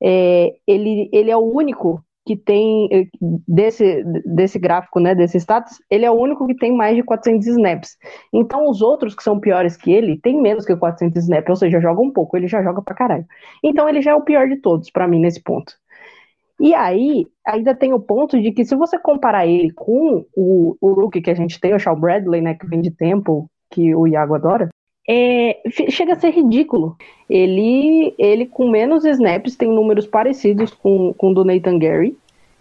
É, 0.00 0.56
ele, 0.66 1.08
ele 1.12 1.30
é 1.30 1.36
o 1.36 1.52
único 1.52 2.04
que 2.28 2.36
tem 2.36 2.90
eh, 2.92 3.08
desse, 3.48 4.04
desse 4.26 4.58
gráfico, 4.58 5.00
né, 5.00 5.14
desse 5.14 5.38
status, 5.38 5.78
ele 5.88 6.04
é 6.04 6.10
o 6.10 6.20
único 6.20 6.46
que 6.46 6.54
tem 6.54 6.76
mais 6.76 6.94
de 6.94 7.02
400 7.02 7.46
snaps. 7.46 7.96
Então 8.30 8.68
os 8.68 8.82
outros 8.82 9.14
que 9.14 9.22
são 9.22 9.40
piores 9.40 9.78
que 9.78 9.90
ele, 9.90 10.20
tem 10.20 10.38
menos 10.38 10.66
que 10.66 10.76
400 10.76 11.22
snaps, 11.22 11.48
ou 11.48 11.56
seja, 11.56 11.80
joga 11.80 12.02
um 12.02 12.12
pouco, 12.12 12.36
ele 12.36 12.46
já 12.46 12.62
joga 12.62 12.82
pra 12.82 12.94
caralho. 12.94 13.24
Então 13.64 13.88
ele 13.88 14.02
já 14.02 14.10
é 14.10 14.14
o 14.14 14.20
pior 14.20 14.46
de 14.46 14.56
todos 14.56 14.90
para 14.90 15.08
mim 15.08 15.20
nesse 15.20 15.42
ponto. 15.42 15.72
E 16.60 16.74
aí, 16.74 17.24
ainda 17.46 17.74
tem 17.74 17.94
o 17.94 18.00
ponto 18.00 18.38
de 18.38 18.52
que 18.52 18.62
se 18.62 18.76
você 18.76 18.98
comparar 18.98 19.46
ele 19.46 19.70
com 19.72 20.26
o, 20.36 20.76
o 20.80 20.92
rookie 20.92 21.22
que 21.22 21.30
a 21.30 21.34
gente 21.34 21.58
tem, 21.58 21.72
o 21.74 21.78
Shaw 21.78 21.98
Bradley, 21.98 22.42
né, 22.42 22.54
que 22.54 22.66
vem 22.66 22.82
de 22.82 22.90
tempo, 22.90 23.48
que 23.70 23.94
o 23.94 24.06
Iago 24.06 24.34
adora, 24.34 24.68
é, 25.08 25.58
chega 25.90 26.12
a 26.12 26.20
ser 26.20 26.30
ridículo. 26.30 26.94
Ele, 27.28 28.14
ele 28.18 28.46
com 28.46 28.68
menos 28.68 29.06
snaps 29.06 29.56
tem 29.56 29.68
números 29.68 30.06
parecidos 30.06 30.72
com, 30.72 31.14
com 31.14 31.30
o 31.30 31.34
do 31.34 31.44
Nathan 31.44 31.78
Gary, 31.78 32.16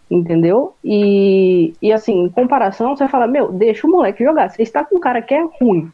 entendeu? 0.10 0.74
E, 0.84 1.74
e 1.82 1.92
assim, 1.92 2.24
em 2.24 2.30
comparação, 2.30 2.96
você 2.96 3.08
fala, 3.10 3.28
meu, 3.28 3.52
deixa 3.52 3.86
o 3.86 3.92
moleque 3.92 4.24
jogar. 4.24 4.50
Você 4.50 4.62
está 4.62 4.86
com 4.86 4.96
um 4.98 5.00
cara 5.00 5.22
que 5.22 5.34
é 5.34 5.46
ruim, 5.60 5.92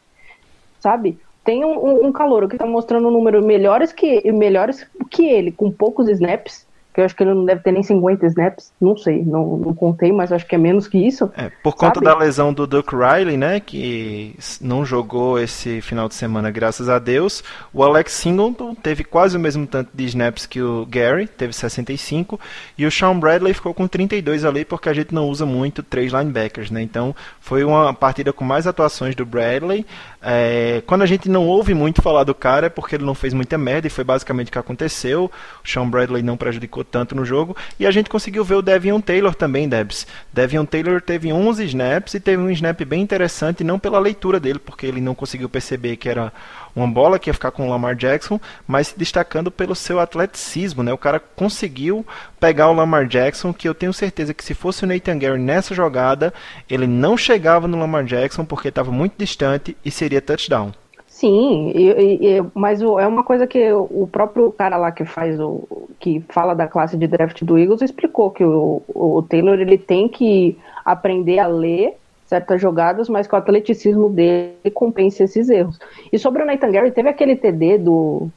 sabe? 0.78 1.18
Tem 1.44 1.64
um, 1.64 2.06
um, 2.06 2.12
calor 2.12 2.48
que 2.48 2.54
está 2.54 2.66
mostrando 2.66 3.10
números 3.10 3.44
melhores 3.44 3.92
que, 3.92 4.32
melhores 4.32 4.88
que 5.10 5.26
ele, 5.26 5.52
com 5.52 5.70
poucos 5.70 6.08
snaps, 6.08 6.66
que 6.94 7.00
eu 7.00 7.04
acho 7.04 7.16
que 7.16 7.24
ele 7.24 7.34
não 7.34 7.44
deve 7.44 7.60
ter 7.60 7.72
nem 7.72 7.82
50 7.82 8.24
snaps, 8.28 8.72
não 8.80 8.96
sei, 8.96 9.24
não, 9.24 9.56
não 9.56 9.74
contei, 9.74 10.12
mas 10.12 10.30
acho 10.30 10.46
que 10.46 10.54
é 10.54 10.58
menos 10.58 10.86
que 10.86 10.96
isso. 10.96 11.28
É, 11.36 11.50
por 11.60 11.74
conta 11.74 11.94
sabe? 11.94 12.06
da 12.06 12.16
lesão 12.16 12.52
do 12.52 12.68
Duke 12.68 12.94
Riley, 12.94 13.36
né, 13.36 13.58
que 13.58 14.36
não 14.60 14.86
jogou 14.86 15.36
esse 15.36 15.80
final 15.80 16.08
de 16.08 16.14
semana, 16.14 16.52
graças 16.52 16.88
a 16.88 17.00
Deus, 17.00 17.42
o 17.72 17.82
Alex 17.82 18.12
Singleton 18.12 18.76
teve 18.76 19.02
quase 19.02 19.36
o 19.36 19.40
mesmo 19.40 19.66
tanto 19.66 19.90
de 19.92 20.04
snaps 20.04 20.46
que 20.46 20.62
o 20.62 20.86
Gary, 20.86 21.26
teve 21.26 21.52
65, 21.52 22.38
e 22.78 22.86
o 22.86 22.92
Sean 22.92 23.18
Bradley 23.18 23.52
ficou 23.54 23.74
com 23.74 23.88
32 23.88 24.44
ali, 24.44 24.64
porque 24.64 24.88
a 24.88 24.94
gente 24.94 25.12
não 25.12 25.28
usa 25.28 25.44
muito 25.44 25.82
três 25.82 26.12
linebackers, 26.12 26.70
né, 26.70 26.80
então 26.80 27.12
foi 27.40 27.64
uma 27.64 27.92
partida 27.92 28.32
com 28.32 28.44
mais 28.44 28.68
atuações 28.68 29.16
do 29.16 29.26
Bradley, 29.26 29.84
é, 30.22 30.80
quando 30.86 31.02
a 31.02 31.06
gente 31.06 31.28
não 31.28 31.48
ouve 31.48 31.74
muito 31.74 32.00
falar 32.00 32.22
do 32.22 32.34
cara 32.34 32.66
é 32.66 32.70
porque 32.70 32.94
ele 32.94 33.04
não 33.04 33.16
fez 33.16 33.34
muita 33.34 33.58
merda, 33.58 33.88
e 33.88 33.90
foi 33.90 34.04
basicamente 34.04 34.48
o 34.48 34.52
que 34.52 34.58
aconteceu, 34.60 35.24
o 35.64 35.68
Sean 35.68 35.88
Bradley 35.88 36.22
não 36.22 36.36
prejudicou 36.36 36.83
tanto 36.84 37.14
no 37.14 37.24
jogo. 37.24 37.56
E 37.78 37.86
a 37.86 37.90
gente 37.90 38.10
conseguiu 38.10 38.44
ver 38.44 38.54
o 38.54 38.62
Devion 38.62 39.00
Taylor 39.00 39.34
também, 39.34 39.68
Debs. 39.68 40.06
Devion 40.32 40.64
Taylor 40.64 41.00
teve 41.00 41.32
11 41.32 41.64
snaps 41.64 42.14
e 42.14 42.20
teve 42.20 42.42
um 42.42 42.50
snap 42.50 42.80
bem 42.84 43.02
interessante, 43.02 43.64
não 43.64 43.78
pela 43.78 43.98
leitura 43.98 44.38
dele, 44.38 44.58
porque 44.58 44.86
ele 44.86 45.00
não 45.00 45.14
conseguiu 45.14 45.48
perceber 45.48 45.96
que 45.96 46.08
era 46.08 46.32
uma 46.74 46.86
bola 46.88 47.18
que 47.18 47.30
ia 47.30 47.34
ficar 47.34 47.50
com 47.50 47.66
o 47.66 47.70
Lamar 47.70 47.94
Jackson, 47.94 48.40
mas 48.66 48.88
se 48.88 48.98
destacando 48.98 49.50
pelo 49.50 49.74
seu 49.74 50.00
atleticismo, 50.00 50.82
né? 50.82 50.92
O 50.92 50.98
cara 50.98 51.20
conseguiu 51.20 52.04
pegar 52.40 52.68
o 52.68 52.74
Lamar 52.74 53.06
Jackson, 53.06 53.52
que 53.52 53.68
eu 53.68 53.74
tenho 53.74 53.92
certeza 53.92 54.34
que 54.34 54.44
se 54.44 54.54
fosse 54.54 54.84
o 54.84 54.86
Nathan 54.86 55.18
Gary 55.18 55.40
nessa 55.40 55.74
jogada, 55.74 56.34
ele 56.68 56.86
não 56.86 57.16
chegava 57.16 57.68
no 57.68 57.78
Lamar 57.78 58.04
Jackson 58.04 58.44
porque 58.44 58.68
estava 58.68 58.90
muito 58.90 59.14
distante 59.16 59.76
e 59.84 59.90
seria 59.90 60.20
touchdown. 60.20 60.72
Sim, 61.14 61.70
e, 61.72 62.38
e, 62.38 62.44
mas 62.52 62.82
o, 62.82 62.98
é 62.98 63.06
uma 63.06 63.22
coisa 63.22 63.46
que 63.46 63.72
o 63.72 64.08
próprio 64.10 64.50
cara 64.50 64.76
lá 64.76 64.90
que 64.90 65.04
faz 65.04 65.38
o 65.38 65.62
que 66.00 66.18
fala 66.28 66.54
da 66.54 66.66
classe 66.66 66.96
de 66.96 67.06
draft 67.06 67.40
do 67.44 67.56
Eagles 67.56 67.82
explicou 67.82 68.32
que 68.32 68.42
o, 68.42 68.82
o 68.88 69.22
Taylor 69.22 69.60
ele 69.60 69.78
tem 69.78 70.08
que 70.08 70.58
aprender 70.84 71.38
a 71.38 71.46
ler 71.46 71.96
certas 72.26 72.60
jogadas, 72.60 73.08
mas 73.08 73.28
que 73.28 73.34
o 73.34 73.38
atleticismo 73.38 74.10
dele 74.10 74.72
compensa 74.74 75.22
esses 75.22 75.48
erros. 75.48 75.78
E 76.12 76.18
sobre 76.18 76.42
o 76.42 76.46
Nathan 76.46 76.72
Gary, 76.72 76.90
teve 76.90 77.08
aquele 77.08 77.36
TD 77.36 77.78
do, 77.78 78.28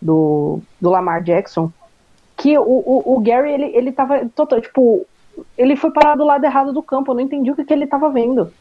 do, 0.00 0.60
do 0.80 0.88
Lamar 0.88 1.24
Jackson 1.24 1.72
que 2.36 2.56
o, 2.56 2.62
o, 2.62 3.16
o 3.16 3.20
Gary 3.20 3.50
ele, 3.50 3.76
ele 3.76 3.90
tava 3.90 4.20
tipo, 4.60 5.04
ele 5.58 5.74
foi 5.74 5.90
parar 5.90 6.14
do 6.14 6.24
lado 6.24 6.44
errado 6.44 6.72
do 6.72 6.84
campo, 6.84 7.10
eu 7.10 7.16
não 7.16 7.22
entendi 7.22 7.50
o 7.50 7.56
que, 7.56 7.64
que 7.64 7.72
ele 7.72 7.88
tava 7.88 8.08
vendo 8.10 8.52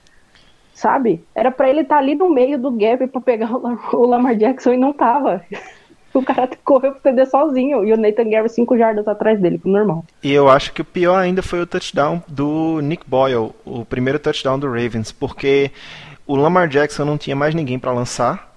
sabe? 0.76 1.24
Era 1.34 1.50
para 1.50 1.70
ele 1.70 1.82
estar 1.82 1.96
tá 1.96 2.02
ali 2.02 2.14
no 2.14 2.30
meio 2.30 2.60
do 2.60 2.70
gap 2.70 3.08
para 3.08 3.22
pegar 3.22 3.50
o 3.56 4.06
Lamar 4.06 4.36
Jackson 4.36 4.74
e 4.74 4.78
não 4.78 4.94
tava. 4.94 5.44
O 6.14 6.24
cara 6.24 6.50
correu 6.64 6.94
pro 6.94 7.02
TD 7.02 7.26
sozinho 7.26 7.84
e 7.84 7.92
o 7.92 7.98
Nathan 7.98 8.30
Gary 8.30 8.48
cinco 8.48 8.78
jardas 8.78 9.06
atrás 9.06 9.38
dele, 9.38 9.60
como 9.60 9.76
normal. 9.76 10.06
E 10.24 10.32
eu 10.32 10.48
acho 10.48 10.72
que 10.72 10.80
o 10.80 10.86
pior 10.86 11.18
ainda 11.18 11.44
foi 11.44 11.60
o 11.60 11.66
touchdown 11.68 12.24
do 12.26 12.80
Nick 12.80 13.04
Boyle, 13.06 13.52
o 13.66 13.84
primeiro 13.84 14.18
touchdown 14.18 14.58
do 14.58 14.68
Ravens, 14.68 15.12
porque 15.12 15.72
o 16.26 16.38
Lamar 16.38 16.70
Jackson 16.70 17.04
não 17.04 17.18
tinha 17.18 17.36
mais 17.36 17.54
ninguém 17.54 17.78
para 17.78 17.92
lançar. 17.92 18.56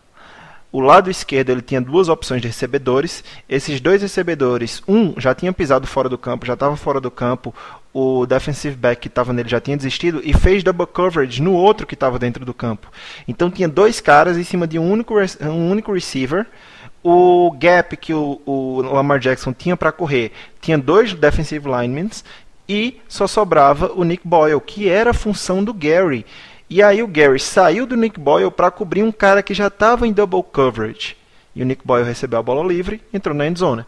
O 0.70 0.80
lado 0.80 1.10
esquerdo 1.10 1.50
ele 1.50 1.62
tinha 1.62 1.80
duas 1.80 2.08
opções 2.08 2.42
de 2.42 2.46
recebedores. 2.46 3.24
Esses 3.48 3.80
dois 3.80 4.02
recebedores, 4.02 4.80
um 4.86 5.18
já 5.18 5.34
tinha 5.34 5.52
pisado 5.52 5.84
fora 5.84 6.08
do 6.08 6.16
campo, 6.16 6.46
já 6.46 6.54
estava 6.54 6.76
fora 6.76 7.00
do 7.00 7.10
campo 7.10 7.52
o 7.92 8.26
defensive 8.26 8.76
back 8.76 9.00
que 9.00 9.08
estava 9.08 9.32
nele 9.32 9.48
já 9.48 9.60
tinha 9.60 9.76
desistido 9.76 10.20
e 10.22 10.32
fez 10.32 10.62
double 10.62 10.86
coverage 10.86 11.42
no 11.42 11.52
outro 11.52 11.86
que 11.86 11.94
estava 11.94 12.18
dentro 12.18 12.44
do 12.44 12.54
campo. 12.54 12.90
Então 13.26 13.50
tinha 13.50 13.68
dois 13.68 14.00
caras 14.00 14.36
em 14.36 14.44
cima 14.44 14.66
de 14.66 14.78
um 14.78 14.90
único, 14.90 15.14
um 15.42 15.70
único 15.70 15.92
receiver. 15.92 16.46
O 17.02 17.50
gap 17.52 17.96
que 17.96 18.12
o, 18.12 18.40
o 18.44 18.82
Lamar 18.82 19.18
Jackson 19.18 19.52
tinha 19.52 19.76
para 19.76 19.92
correr 19.92 20.32
tinha 20.60 20.76
dois 20.76 21.14
defensive 21.14 21.68
linemen 21.68 22.10
e 22.68 23.00
só 23.08 23.26
sobrava 23.26 23.92
o 23.94 24.04
Nick 24.04 24.26
Boyle, 24.26 24.60
que 24.60 24.88
era 24.88 25.10
a 25.10 25.14
função 25.14 25.64
do 25.64 25.72
Gary. 25.72 26.26
E 26.68 26.82
aí 26.82 27.02
o 27.02 27.08
Gary 27.08 27.40
saiu 27.40 27.86
do 27.86 27.96
Nick 27.96 28.20
Boyle 28.20 28.50
para 28.50 28.70
cobrir 28.70 29.02
um 29.02 29.12
cara 29.12 29.42
que 29.42 29.54
já 29.54 29.68
estava 29.68 30.06
em 30.06 30.12
double 30.12 30.42
coverage. 30.42 31.16
E 31.54 31.62
o 31.62 31.66
Nick 31.66 31.86
Boyle 31.86 32.04
recebeu 32.04 32.38
a 32.38 32.42
bola 32.42 32.66
livre, 32.66 33.00
entrou 33.12 33.34
na 33.34 33.46
endzone 33.46 33.86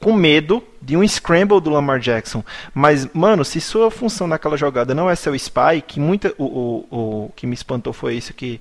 com 0.00 0.14
medo 0.14 0.62
de 0.80 0.96
um 0.96 1.06
scramble 1.06 1.60
do 1.60 1.70
Lamar 1.70 2.00
Jackson. 2.00 2.42
Mas, 2.74 3.06
mano, 3.12 3.44
se 3.44 3.60
sua 3.60 3.90
função 3.90 4.26
naquela 4.26 4.56
jogada 4.56 4.94
não 4.94 5.10
é 5.10 5.14
ser 5.14 5.30
o 5.30 5.34
spy, 5.34 5.82
que 5.86 6.00
muita, 6.00 6.34
o, 6.38 6.44
o, 6.44 7.24
o 7.26 7.32
que 7.36 7.46
me 7.46 7.54
espantou 7.54 7.92
foi 7.92 8.14
isso 8.14 8.32
que 8.32 8.60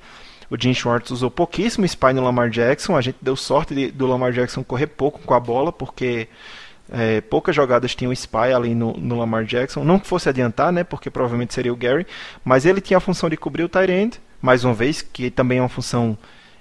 o 0.49 0.57
Jim 0.59 0.73
Schwartz 0.73 1.11
usou 1.11 1.31
pouquíssimo 1.31 1.85
spy 1.85 2.11
no 2.13 2.23
Lamar 2.23 2.49
Jackson. 2.49 2.97
A 2.97 3.01
gente 3.01 3.17
deu 3.21 3.35
sorte 3.35 3.73
de, 3.73 3.91
do 3.91 4.05
Lamar 4.05 4.33
Jackson 4.33 4.63
correr 4.63 4.87
pouco 4.87 5.19
com 5.19 5.33
a 5.33 5.39
bola, 5.39 5.71
porque 5.71 6.27
é, 6.91 7.21
poucas 7.21 7.55
jogadas 7.55 7.95
tinham 7.95 8.11
spy 8.11 8.51
ali 8.53 8.73
no, 8.73 8.93
no, 8.93 9.17
Lamar 9.17 9.45
Jackson. 9.45 9.83
Não 9.83 9.99
que 9.99 10.07
fosse 10.07 10.27
adiantar, 10.27 10.71
né? 10.71 10.83
Porque 10.83 11.09
provavelmente 11.09 11.53
seria 11.53 11.71
o 11.71 11.75
Gary. 11.75 12.05
Mas 12.43 12.65
ele 12.65 12.81
tinha 12.81 12.97
a 12.97 13.01
função 13.01 13.29
de 13.29 13.37
cobrir 13.37 13.63
o 13.63 13.69
tight 13.69 13.91
end, 13.91 14.19
mais 14.41 14.65
uma 14.65 14.73
vez, 14.73 15.01
que 15.01 15.29
também 15.29 15.59
é 15.59 15.61
uma 15.61 15.69
função 15.69 16.17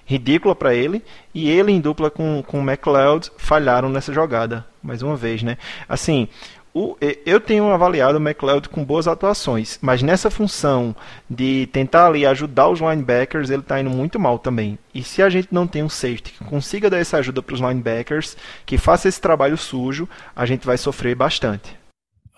ridícula 0.09 0.57
para 0.57 0.75
ele, 0.75 1.05
e 1.35 1.51
ele 1.51 1.71
em 1.71 1.81
dupla 1.81 2.11
com, 2.11 2.43
com 2.47 2.61
o 2.61 2.69
McLeod 2.69 3.31
falharam 3.37 3.91
nessa 3.91 4.11
jogada, 4.11 4.67
mais 4.83 5.03
uma 5.03 5.15
vez, 5.15 5.43
né? 5.43 5.59
Assim, 5.87 6.29
o, 6.73 6.97
eu 7.27 7.39
tenho 7.39 7.71
avaliado 7.71 8.17
o 8.17 8.21
McLeod 8.21 8.71
com 8.71 8.83
boas 8.83 9.07
atuações, 9.07 9.79
mas 9.83 10.03
nessa 10.03 10.31
função 10.31 10.97
de 11.29 11.69
tentar 11.73 12.07
ali 12.07 12.25
ajudar 12.25 12.69
os 12.69 12.81
linebackers, 12.81 13.51
ele 13.51 13.61
está 13.61 13.79
indo 13.81 13.91
muito 13.91 14.19
mal 14.19 14.39
também. 14.39 14.79
E 14.95 15.03
se 15.03 15.23
a 15.23 15.29
gente 15.29 15.49
não 15.51 15.67
tem 15.67 15.83
um 15.83 15.91
safety 15.91 16.33
que 16.33 16.45
consiga 16.45 16.89
dar 16.89 16.99
essa 16.99 17.19
ajuda 17.19 17.43
para 17.43 17.55
os 17.55 17.61
linebackers, 17.61 18.35
que 18.65 18.79
faça 18.79 19.09
esse 19.09 19.21
trabalho 19.21 19.59
sujo, 19.59 20.09
a 20.35 20.47
gente 20.47 20.65
vai 20.65 20.79
sofrer 20.79 21.15
bastante. 21.15 21.77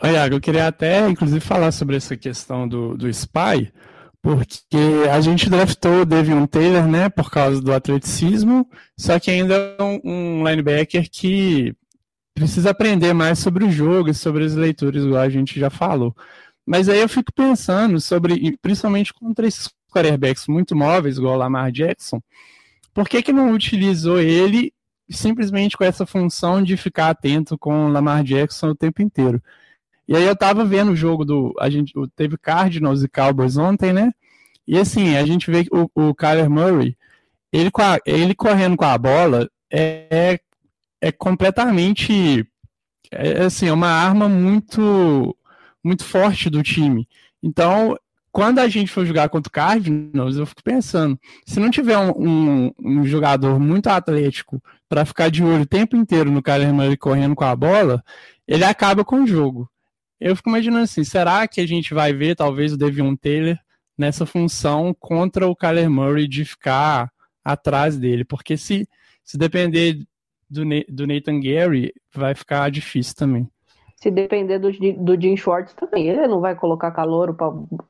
Olha, 0.03 0.27
eu 0.27 0.41
queria 0.41 0.67
até, 0.67 1.07
inclusive, 1.09 1.41
falar 1.41 1.71
sobre 1.71 1.97
essa 1.97 2.17
questão 2.17 2.67
do, 2.67 2.97
do 2.97 3.09
spy, 3.09 3.71
porque 4.23 4.77
a 5.11 5.21
gente 5.21 5.49
draftou 5.49 6.03
o 6.03 6.05
Devion 6.05 6.47
Taylor, 6.47 6.87
né, 6.87 7.09
por 7.09 7.31
causa 7.31 7.61
do 7.61 7.73
atleticismo, 7.73 8.69
só 8.97 9.19
que 9.19 9.31
ainda 9.31 9.55
é 9.55 9.83
um, 9.83 10.01
um 10.05 10.49
linebacker 10.49 11.09
que 11.11 11.75
precisa 12.35 12.71
aprender 12.71 13.13
mais 13.13 13.39
sobre 13.39 13.65
o 13.65 13.71
jogo 13.71 14.11
e 14.11 14.15
sobre 14.15 14.45
as 14.45 14.55
leituras, 14.55 15.05
igual 15.05 15.23
a 15.23 15.29
gente 15.29 15.59
já 15.59 15.71
falou. 15.71 16.15
Mas 16.67 16.89
aí 16.89 17.01
eu 17.01 17.09
fico 17.09 17.33
pensando 17.33 18.01
sobre, 18.01 18.57
principalmente 18.63 19.13
contra 19.13 19.47
esses 19.47 19.71
quarterbacks 19.91 20.47
muito 20.47 20.77
móveis, 20.77 21.19
igual 21.19 21.35
o 21.35 21.39
Lamar 21.39 21.73
Jackson, 21.73 22.23
por 22.95 23.09
que, 23.09 23.23
que 23.23 23.33
não 23.33 23.53
utilizou 23.53 24.21
ele 24.21 24.73
simplesmente 25.11 25.77
com 25.77 25.85
essa 25.85 26.07
função 26.07 26.63
de 26.63 26.77
ficar 26.77 27.11
atento 27.11 27.59
com 27.59 27.87
o 27.87 27.89
Lamar 27.89 28.23
Jackson 28.23 28.69
o 28.69 28.77
tempo 28.77 29.03
inteiro? 29.03 29.43
E 30.11 30.17
aí 30.17 30.25
eu 30.25 30.35
tava 30.35 30.65
vendo 30.65 30.91
o 30.91 30.97
jogo 30.97 31.25
do. 31.25 31.55
A 31.61 31.71
gente 31.71 31.93
teve 32.17 32.37
Cardinals 32.37 33.05
e 33.05 33.09
Cowboys 33.09 33.57
ontem, 33.57 33.93
né? 33.93 34.13
E 34.67 34.77
assim, 34.77 35.17
a 35.17 35.25
gente 35.25 35.49
vê 35.49 35.65
o, 35.71 35.89
o 35.95 36.13
Kyler 36.13 36.51
Murray, 36.51 36.97
ele, 37.53 37.71
ele 38.05 38.35
correndo 38.35 38.77
com 38.77 38.85
a 38.85 38.99
bola 38.99 39.49
é, 39.71 40.07
é, 40.11 40.41
é 41.01 41.13
completamente 41.13 42.45
é, 43.13 43.45
assim, 43.45 43.69
é 43.69 43.73
uma 43.73 43.89
arma 43.89 44.29
muito 44.29 45.37
muito 45.83 46.05
forte 46.05 46.51
do 46.51 46.61
time. 46.61 47.09
Então, 47.41 47.97
quando 48.33 48.59
a 48.59 48.69
gente 48.69 48.91
for 48.91 49.07
jogar 49.07 49.29
contra 49.29 49.49
o 49.49 49.53
Cardinals, 49.53 50.37
eu 50.37 50.45
fico 50.45 50.63
pensando, 50.63 51.19
se 51.47 51.61
não 51.61 51.71
tiver 51.71 51.97
um, 51.99 52.11
um, 52.11 52.73
um 52.81 53.07
jogador 53.07 53.61
muito 53.61 53.87
atlético 53.87 54.61
para 54.89 55.05
ficar 55.05 55.31
de 55.31 55.45
olho 55.45 55.63
o 55.63 55.67
tempo 55.67 55.97
inteiro 55.97 56.33
no 56.33 56.43
Kyler 56.43 56.75
Murray 56.75 56.97
correndo 56.97 57.37
com 57.37 57.45
a 57.45 57.55
bola, 57.55 58.03
ele 58.47 58.65
acaba 58.65 59.05
com 59.05 59.23
o 59.23 59.27
jogo. 59.27 59.71
Eu 60.21 60.37
fico 60.37 60.51
imaginando 60.51 60.85
assim, 60.85 61.03
será 61.03 61.49
que 61.49 61.61
a 61.61 61.67
gente 61.67 61.95
vai 61.95 62.13
ver 62.13 62.37
talvez 62.37 62.73
o 62.73 62.77
Devion 62.77 63.17
Taylor 63.17 63.57
nessa 63.97 64.27
função 64.27 64.95
contra 64.99 65.49
o 65.49 65.57
Kyler 65.57 65.89
Murray 65.89 66.29
de 66.29 66.45
ficar 66.45 67.11
atrás 67.43 67.99
dele? 67.99 68.25
Porque 68.25 68.57
se, 68.57 68.87
se 69.25 69.39
depender 69.39 69.99
do, 70.49 70.63
do 70.89 71.07
Nathan 71.07 71.41
Gary, 71.41 71.93
vai 72.15 72.35
ficar 72.35 72.71
difícil 72.71 73.15
também. 73.15 73.49
Se 73.97 74.11
depender 74.11 74.59
do, 74.59 74.71
do 74.73 75.21
Jim 75.21 75.37
Schwartz 75.37 75.75
também, 75.75 76.09
ele 76.09 76.27
não 76.27 76.41
vai 76.41 76.55
colocar 76.55 76.91
calor 76.91 77.37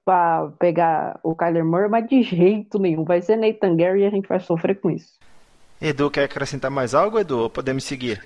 para 0.05 0.49
pegar 0.59 1.19
o 1.23 1.37
Kyler 1.37 1.65
Murray, 1.65 1.89
mas 1.89 2.09
de 2.09 2.23
jeito 2.23 2.79
nenhum. 2.79 3.05
Vai 3.05 3.23
ser 3.23 3.37
Nathan 3.37 3.77
Gary 3.77 4.03
e 4.03 4.07
a 4.07 4.11
gente 4.11 4.29
vai 4.29 4.41
sofrer 4.41 4.81
com 4.81 4.91
isso. 4.91 5.19
Edu, 5.81 6.11
quer 6.11 6.25
acrescentar 6.25 6.71
mais 6.71 6.95
algo, 6.95 7.19
Edu? 7.19 7.49
Podemos 7.49 7.85
seguir? 7.85 8.21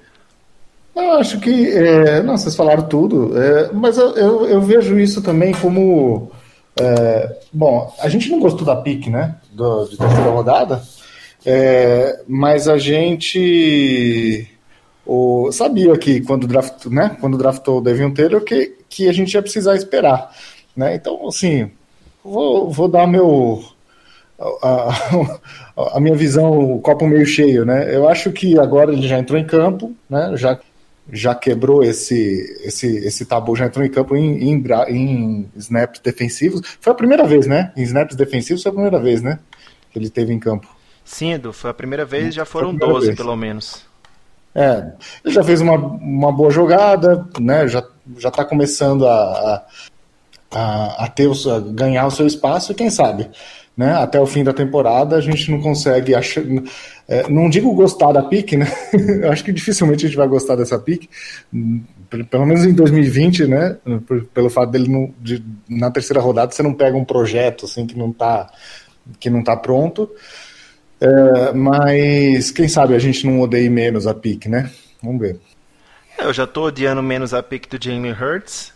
Eu 0.94 1.12
acho 1.12 1.40
que. 1.40 1.70
É, 1.70 2.22
não, 2.22 2.36
vocês 2.36 2.54
falaram 2.54 2.82
tudo, 2.82 3.38
é, 3.40 3.70
mas 3.72 3.98
eu, 3.98 4.10
eu, 4.16 4.46
eu, 4.46 4.60
vejo 4.60 4.98
isso 4.98 5.22
também 5.22 5.52
como. 5.52 6.30
É, 6.80 7.36
bom, 7.52 7.92
a 8.00 8.08
gente 8.08 8.30
não 8.30 8.40
gostou 8.40 8.64
da 8.64 8.76
pique, 8.76 9.10
né? 9.10 9.36
Do, 9.52 9.86
de 9.86 9.96
terceira 9.96 10.30
rodada, 10.30 10.82
é, 11.44 12.22
mas 12.26 12.68
a 12.68 12.78
gente 12.78 14.48
o, 15.06 15.52
sabia 15.52 15.96
que 15.98 16.20
quando, 16.22 16.46
draft, 16.46 16.86
né, 16.86 17.16
quando 17.20 17.36
draftou 17.36 17.78
o 17.78 17.80
Devin 17.80 18.10
Taylor 18.12 18.40
que, 18.40 18.74
que 18.88 19.08
a 19.08 19.12
gente 19.12 19.34
ia 19.34 19.42
precisar 19.42 19.76
esperar. 19.76 20.30
Né? 20.76 20.94
Então, 20.94 21.28
assim, 21.28 21.70
vou, 22.24 22.70
vou 22.70 22.88
dar 22.88 23.06
meu. 23.06 23.62
A, 24.62 24.88
a, 25.94 26.00
minha 26.00 26.16
visão, 26.16 26.74
o 26.74 26.80
copo 26.80 27.06
meio 27.06 27.24
cheio, 27.24 27.64
né? 27.64 27.94
Eu 27.94 28.08
acho 28.08 28.32
que 28.32 28.58
agora 28.58 28.92
ele 28.92 29.06
já 29.06 29.18
entrou 29.18 29.38
em 29.38 29.46
campo, 29.46 29.92
né? 30.10 30.32
Já 30.34 30.58
já 31.12 31.34
quebrou 31.34 31.82
esse, 31.82 32.14
esse, 32.64 32.86
esse 32.98 33.24
tabu, 33.26 33.54
já 33.54 33.66
entrou 33.66 33.84
em 33.84 33.90
campo 33.90 34.16
em, 34.16 34.50
em, 34.50 34.64
em, 34.88 35.50
snaps 35.56 36.00
defensivos. 36.00 36.62
Foi 36.80 36.92
a 36.92 36.96
primeira 36.96 37.26
vez, 37.26 37.46
né? 37.46 37.72
Em 37.76 37.82
snaps 37.82 38.16
defensivos 38.16 38.62
foi 38.62 38.70
a 38.70 38.74
primeira 38.74 38.98
vez, 38.98 39.22
né? 39.22 39.38
Que 39.90 39.98
ele 39.98 40.08
teve 40.08 40.32
em 40.32 40.38
campo. 40.38 40.68
Sim, 41.04 41.34
Edu, 41.34 41.52
foi 41.52 41.70
a 41.70 41.74
primeira 41.74 42.04
vez, 42.04 42.34
já 42.34 42.44
foram 42.44 42.74
12 42.74 43.06
vez. 43.06 43.16
pelo 43.16 43.36
menos. 43.36 43.84
É, 44.54 44.92
ele 45.24 45.34
já 45.34 45.42
fez 45.42 45.60
uma, 45.60 45.74
uma 45.74 46.32
boa 46.32 46.50
jogada, 46.50 47.26
né? 47.38 47.68
Já, 47.68 47.84
já 48.16 48.30
tá 48.30 48.44
começando 48.44 49.06
a, 49.06 49.66
a, 50.50 51.04
a, 51.04 51.08
ter 51.08 51.26
o, 51.26 51.32
a 51.50 51.60
ganhar 51.60 52.06
o 52.06 52.10
seu 52.10 52.26
espaço, 52.26 52.72
e 52.72 52.74
quem 52.74 52.88
sabe, 52.88 53.28
né? 53.76 53.92
Até 53.94 54.20
o 54.20 54.26
fim 54.26 54.44
da 54.44 54.52
temporada 54.52 55.16
a 55.16 55.20
gente 55.20 55.50
não 55.50 55.60
consegue 55.60 56.14
achar. 56.14 56.42
É, 57.08 57.28
não 57.28 57.50
digo 57.50 57.74
gostar 57.74 58.12
da 58.12 58.22
pique, 58.22 58.56
né? 58.56 58.66
Eu 59.22 59.30
acho 59.32 59.44
que 59.44 59.52
dificilmente 59.52 60.04
a 60.04 60.08
gente 60.08 60.16
vai 60.16 60.28
gostar 60.28 60.56
dessa 60.56 60.78
pique, 60.78 61.08
pelo 62.30 62.46
menos 62.46 62.64
em 62.64 62.72
2020, 62.72 63.46
né? 63.46 63.76
Pelo 64.32 64.48
fato 64.48 64.70
dele 64.70 64.88
não, 64.88 65.12
de, 65.20 65.44
na 65.68 65.90
terceira 65.90 66.20
rodada 66.20 66.52
você 66.52 66.62
não 66.62 66.72
pega 66.72 66.96
um 66.96 67.04
projeto 67.04 67.64
assim 67.64 67.86
que 67.86 67.98
não 67.98 68.12
tá 68.12 68.50
que 69.18 69.28
não 69.28 69.42
tá 69.42 69.56
pronto. 69.56 70.08
É, 71.00 71.52
mas 71.52 72.50
quem 72.50 72.68
sabe 72.68 72.94
a 72.94 72.98
gente 72.98 73.26
não 73.26 73.40
odeie 73.40 73.68
menos 73.68 74.06
a 74.06 74.14
pique, 74.14 74.48
né? 74.48 74.70
Vamos 75.02 75.20
ver. 75.20 75.38
Eu 76.18 76.32
já 76.32 76.46
tô 76.46 76.66
odiando 76.66 77.02
menos 77.02 77.34
a 77.34 77.42
pique 77.42 77.68
do 77.68 77.82
Jamie 77.82 78.12
Hurts. 78.12 78.72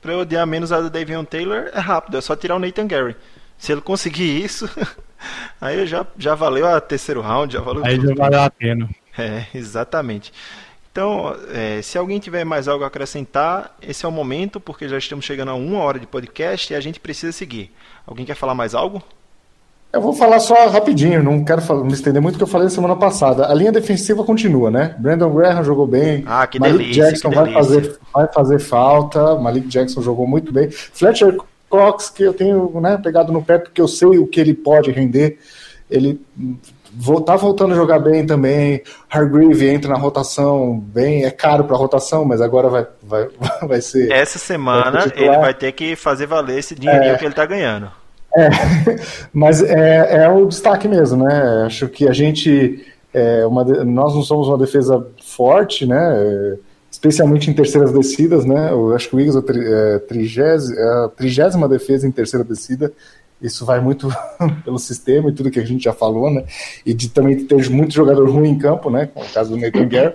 Pra 0.00 0.14
eu 0.14 0.20
odiar 0.20 0.46
menos 0.46 0.72
a 0.72 0.80
do 0.80 0.88
Davion 0.88 1.24
Taylor 1.24 1.70
é 1.74 1.78
rápido, 1.78 2.16
é 2.16 2.20
só 2.22 2.34
tirar 2.34 2.56
o 2.56 2.58
Nathan 2.58 2.86
Gary. 2.86 3.14
Se 3.60 3.70
ele 3.70 3.82
conseguir 3.82 4.42
isso, 4.42 4.68
aí 5.60 5.86
já, 5.86 6.06
já 6.18 6.34
valeu 6.34 6.66
a 6.66 6.80
terceiro 6.80 7.20
round, 7.20 7.52
já 7.52 7.60
valeu 7.60 7.84
Aí 7.84 7.96
tudo. 7.96 8.08
já 8.08 8.14
valeu 8.14 8.40
a 8.40 8.50
pena. 8.50 8.88
É, 9.18 9.44
exatamente. 9.54 10.32
Então, 10.90 11.36
é, 11.52 11.82
se 11.82 11.98
alguém 11.98 12.18
tiver 12.18 12.42
mais 12.42 12.66
algo 12.66 12.82
a 12.82 12.86
acrescentar, 12.86 13.76
esse 13.80 14.04
é 14.04 14.08
o 14.08 14.12
momento, 14.12 14.58
porque 14.58 14.88
já 14.88 14.96
estamos 14.96 15.24
chegando 15.24 15.50
a 15.50 15.54
uma 15.54 15.78
hora 15.80 16.00
de 16.00 16.06
podcast 16.06 16.72
e 16.72 16.74
a 16.76 16.80
gente 16.80 16.98
precisa 16.98 17.32
seguir. 17.32 17.70
Alguém 18.06 18.24
quer 18.24 18.34
falar 18.34 18.54
mais 18.54 18.74
algo? 18.74 19.02
Eu 19.92 20.00
vou 20.00 20.14
falar 20.14 20.40
só 20.40 20.68
rapidinho, 20.68 21.22
não 21.22 21.44
quero 21.44 21.60
falar, 21.60 21.84
me 21.84 21.92
estender 21.92 22.22
muito, 22.22 22.38
que 22.38 22.42
eu 22.42 22.48
falei 22.48 22.70
semana 22.70 22.96
passada. 22.96 23.46
A 23.50 23.54
linha 23.54 23.72
defensiva 23.72 24.24
continua, 24.24 24.70
né? 24.70 24.96
Brandon 24.98 25.30
Graham 25.34 25.62
jogou 25.64 25.86
bem. 25.86 26.24
Ah, 26.26 26.46
que 26.46 26.58
Malik 26.58 26.78
delícia, 26.78 27.04
Jackson 27.06 27.28
que 27.28 27.34
vai, 27.34 27.52
fazer, 27.52 27.98
vai 28.12 28.28
fazer 28.32 28.58
falta. 28.60 29.34
Malik 29.34 29.68
Jackson 29.68 30.00
jogou 30.00 30.26
muito 30.26 30.52
bem. 30.52 30.70
Fletcher 30.70 31.36
Cox, 31.70 32.10
que 32.10 32.24
eu 32.24 32.34
tenho 32.34 32.80
né, 32.80 32.98
pegado 33.02 33.32
no 33.32 33.42
pé, 33.42 33.56
porque 33.58 33.80
eu 33.80 33.86
sei 33.86 34.18
o 34.18 34.26
que 34.26 34.40
ele 34.40 34.52
pode 34.52 34.90
render. 34.90 35.38
Ele 35.88 36.20
tá 37.24 37.36
voltando 37.36 37.72
a 37.72 37.76
jogar 37.76 38.00
bem 38.00 38.26
também. 38.26 38.82
Hargreave 39.08 39.68
entra 39.68 39.92
na 39.92 39.98
rotação 39.98 40.78
bem, 40.78 41.24
é 41.24 41.30
caro 41.30 41.64
para 41.64 41.76
rotação, 41.76 42.24
mas 42.24 42.40
agora 42.40 42.68
vai, 42.68 42.86
vai, 43.00 43.28
vai 43.62 43.80
ser. 43.80 44.10
Essa 44.10 44.38
semana 44.38 44.90
vai 44.90 45.12
ele 45.14 45.38
vai 45.38 45.54
ter 45.54 45.72
que 45.72 45.94
fazer 45.94 46.26
valer 46.26 46.58
esse 46.58 46.74
dinheirinho 46.74 47.12
é, 47.14 47.16
que 47.16 47.24
ele 47.24 47.34
tá 47.34 47.46
ganhando. 47.46 47.88
É, 48.36 48.48
mas 49.32 49.62
é, 49.62 50.24
é 50.24 50.28
o 50.28 50.44
destaque 50.46 50.88
mesmo, 50.88 51.24
né? 51.24 51.62
Acho 51.66 51.88
que 51.88 52.08
a 52.08 52.12
gente, 52.12 52.84
é 53.14 53.46
uma, 53.46 53.64
nós 53.64 54.12
não 54.12 54.22
somos 54.22 54.48
uma 54.48 54.58
defesa 54.58 55.06
forte, 55.24 55.86
né? 55.86 56.58
Especialmente 56.90 57.48
em 57.48 57.54
terceiras 57.54 57.92
descidas, 57.92 58.44
né? 58.44 58.70
Eu 58.70 58.94
acho 58.94 59.08
que 59.08 59.16
o 59.16 59.20
Eagles 59.20 59.36
é 59.36 59.98
trigésima, 60.00 60.78
é 60.78 61.04
a 61.04 61.08
trigésima 61.08 61.68
defesa 61.68 62.06
em 62.06 62.10
terceira 62.10 62.44
descida. 62.44 62.92
Isso 63.40 63.64
vai 63.64 63.80
muito 63.80 64.08
pelo 64.64 64.78
sistema 64.78 65.30
e 65.30 65.32
tudo 65.32 65.50
que 65.50 65.60
a 65.60 65.64
gente 65.64 65.84
já 65.84 65.92
falou, 65.92 66.30
né? 66.30 66.44
E 66.84 66.92
de 66.92 67.08
também 67.08 67.44
ter 67.44 67.70
muito 67.70 67.94
jogador 67.94 68.28
ruim 68.28 68.50
em 68.50 68.58
campo, 68.58 68.90
né? 68.90 69.06
Com 69.06 69.20
o 69.20 69.28
caso 69.28 69.50
do 69.50 69.56
Nathan 69.56 69.88
Gare. 69.88 70.14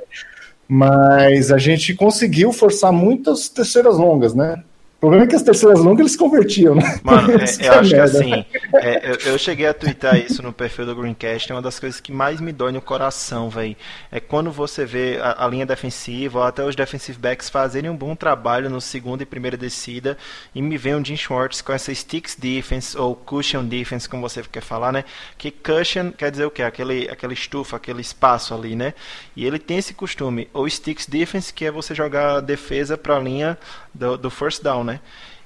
Mas 0.68 1.52
a 1.52 1.58
gente 1.58 1.94
conseguiu 1.94 2.52
forçar 2.52 2.92
muitas 2.92 3.48
terceiras 3.48 3.98
longas, 3.98 4.34
né? 4.34 4.62
O 4.98 5.00
problema 5.06 5.26
é 5.26 5.28
que 5.28 5.36
as 5.36 5.44
terceiras 5.44 5.80
longas 5.80 6.00
eles 6.00 6.16
convertiam, 6.16 6.74
né? 6.74 7.00
Mano, 7.04 7.34
é, 7.38 7.68
eu 7.68 7.74
acho 7.74 7.90
que 7.90 8.00
assim, 8.00 8.46
é, 8.74 9.12
eu, 9.12 9.34
eu, 9.34 9.38
cheguei 9.38 9.68
a 9.68 9.74
twittar 9.74 10.18
isso 10.18 10.42
no 10.42 10.54
perfil 10.54 10.86
do 10.86 10.96
Greencast, 10.96 11.52
é 11.52 11.56
uma 11.56 11.62
das 11.62 11.80
coisas 11.80 12.00
que 12.00 12.12
mais 12.12 12.40
me 12.40 12.52
dói 12.52 12.72
no 12.72 12.82
coração, 12.82 13.50
velho. 13.50 13.76
É 14.10 14.20
quando 14.20 14.50
você 14.50 14.86
vê 14.86 15.20
a, 15.22 15.46
a, 15.46 15.48
linha 15.48 15.66
defensiva, 15.66 16.40
ou 16.40 16.46
até 16.46 16.64
os 16.64 16.76
defensive 16.76 17.20
backs 17.20 17.50
fazerem 17.50 17.90
um 17.92 17.96
bom 17.96 18.16
trabalho 18.16 18.70
no 18.70 18.80
segundo 18.80 19.22
e 19.22 19.26
primeira 19.26 19.58
descida, 19.58 20.18
e 20.56 20.62
me 20.62 20.78
vem 20.78 20.96
um 20.96 21.06
Jim 21.06 21.18
Schwartz 21.18 21.62
com 21.62 21.74
essa 21.74 21.94
sticks 21.94 22.36
defense, 22.36 22.98
ou 22.98 23.16
cushion 23.16 23.66
defense, 23.66 24.08
como 24.10 24.28
você 24.28 24.42
quer 24.44 24.64
falar, 24.64 24.92
né? 24.94 25.04
Que 25.38 25.52
cushion 25.52 26.12
quer 26.12 26.32
dizer 26.32 26.46
o 26.46 26.52
quê? 26.52 26.64
Aquele, 26.64 27.10
aquela 27.10 27.34
estufa, 27.34 27.76
aquele 27.76 28.02
espaço 28.02 28.54
ali, 28.54 28.76
né? 28.76 28.94
E 29.36 29.46
ele 29.46 29.60
tem 29.60 29.78
esse 29.78 29.94
costume, 29.94 30.50
ou 30.54 30.68
sticks 30.68 31.06
defense, 31.06 31.54
que 31.54 31.66
é 31.66 31.70
você 31.70 31.94
jogar 31.94 32.38
a 32.38 32.42
defesa 32.42 32.98
para 32.98 33.18
a 33.18 33.20
linha 33.20 33.58
do, 33.94 34.18
do 34.18 34.30
first 34.30 34.64
down, 34.64 34.84
né? 34.84 34.95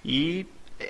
E 0.04 0.46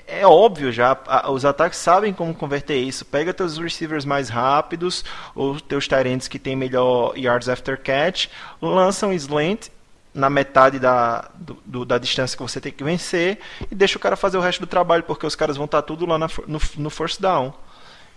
é 0.07 0.25
óbvio 0.25 0.71
já, 0.71 0.97
os 1.31 1.45
ataques 1.45 1.79
sabem 1.79 2.13
como 2.13 2.33
converter 2.33 2.77
isso. 2.77 3.05
Pega 3.05 3.33
teus 3.33 3.57
receivers 3.57 4.05
mais 4.05 4.29
rápidos, 4.29 5.03
ou 5.33 5.59
teus 5.59 5.87
tarentes 5.87 6.27
que 6.27 6.37
tem 6.37 6.55
melhor 6.55 7.17
yards 7.17 7.49
after 7.49 7.79
catch, 7.81 8.27
lançam 8.61 9.09
um 9.09 9.13
slant 9.13 9.69
na 10.13 10.29
metade 10.29 10.79
da, 10.79 11.29
do, 11.35 11.57
do, 11.65 11.85
da 11.85 11.97
distância 11.97 12.35
que 12.35 12.43
você 12.43 12.59
tem 12.59 12.71
que 12.71 12.83
vencer 12.83 13.39
e 13.69 13.75
deixa 13.75 13.97
o 13.97 14.01
cara 14.01 14.15
fazer 14.15 14.37
o 14.37 14.41
resto 14.41 14.59
do 14.59 14.67
trabalho, 14.67 15.03
porque 15.03 15.25
os 15.25 15.35
caras 15.35 15.55
vão 15.55 15.65
estar 15.65 15.81
tudo 15.81 16.05
lá 16.05 16.17
na, 16.17 16.27
no, 16.47 16.59
no 16.77 16.89
first 16.89 17.21
down. 17.21 17.53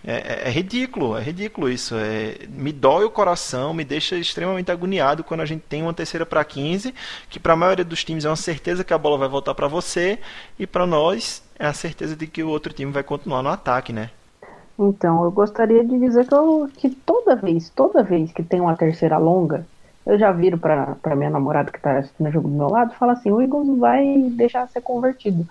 É, 0.05 0.15
é, 0.15 0.47
é, 0.47 0.49
ridículo, 0.49 1.17
é 1.17 1.21
ridículo 1.21 1.69
isso. 1.69 1.95
É, 1.95 2.45
me 2.49 2.73
dói 2.73 3.05
o 3.05 3.09
coração, 3.09 3.73
me 3.73 3.85
deixa 3.85 4.17
extremamente 4.17 4.69
agoniado 4.69 5.23
quando 5.23 5.39
a 5.39 5.45
gente 5.45 5.61
tem 5.61 5.81
uma 5.81 5.93
terceira 5.93 6.25
para 6.25 6.43
15, 6.43 6.93
que 7.29 7.39
para 7.39 7.53
a 7.53 7.55
maioria 7.55 7.85
dos 7.85 8.03
times 8.03 8.25
é 8.25 8.29
uma 8.29 8.35
certeza 8.35 8.83
que 8.83 8.93
a 8.93 8.97
bola 8.97 9.17
vai 9.17 9.29
voltar 9.29 9.55
para 9.55 9.67
você, 9.67 10.19
e 10.59 10.67
para 10.67 10.85
nós 10.85 11.41
é 11.57 11.65
a 11.65 11.73
certeza 11.73 12.15
de 12.15 12.27
que 12.27 12.43
o 12.43 12.49
outro 12.49 12.73
time 12.73 12.91
vai 12.91 13.03
continuar 13.03 13.41
no 13.41 13.49
ataque, 13.49 13.93
né? 13.93 14.09
Então, 14.77 15.23
eu 15.23 15.31
gostaria 15.31 15.85
de 15.85 15.97
dizer 15.97 16.27
que, 16.27 16.33
eu, 16.33 16.69
que 16.75 16.89
toda 16.89 17.35
vez, 17.35 17.69
toda 17.69 18.03
vez 18.03 18.31
que 18.31 18.43
tem 18.43 18.59
uma 18.59 18.75
terceira 18.75 19.17
longa, 19.17 19.65
eu 20.05 20.17
já 20.19 20.31
viro 20.31 20.57
para 20.57 21.15
minha 21.15 21.29
namorada 21.29 21.71
que 21.71 21.77
está 21.77 21.99
assistindo 21.99 22.27
o 22.27 22.31
jogo 22.31 22.49
do 22.49 22.55
meu 22.55 22.69
lado, 22.69 22.93
fala 22.95 23.13
assim, 23.13 23.31
o 23.31 23.41
Eagles 23.41 23.77
vai 23.77 24.03
deixar 24.31 24.67
ser 24.67 24.81
convertido 24.81 25.47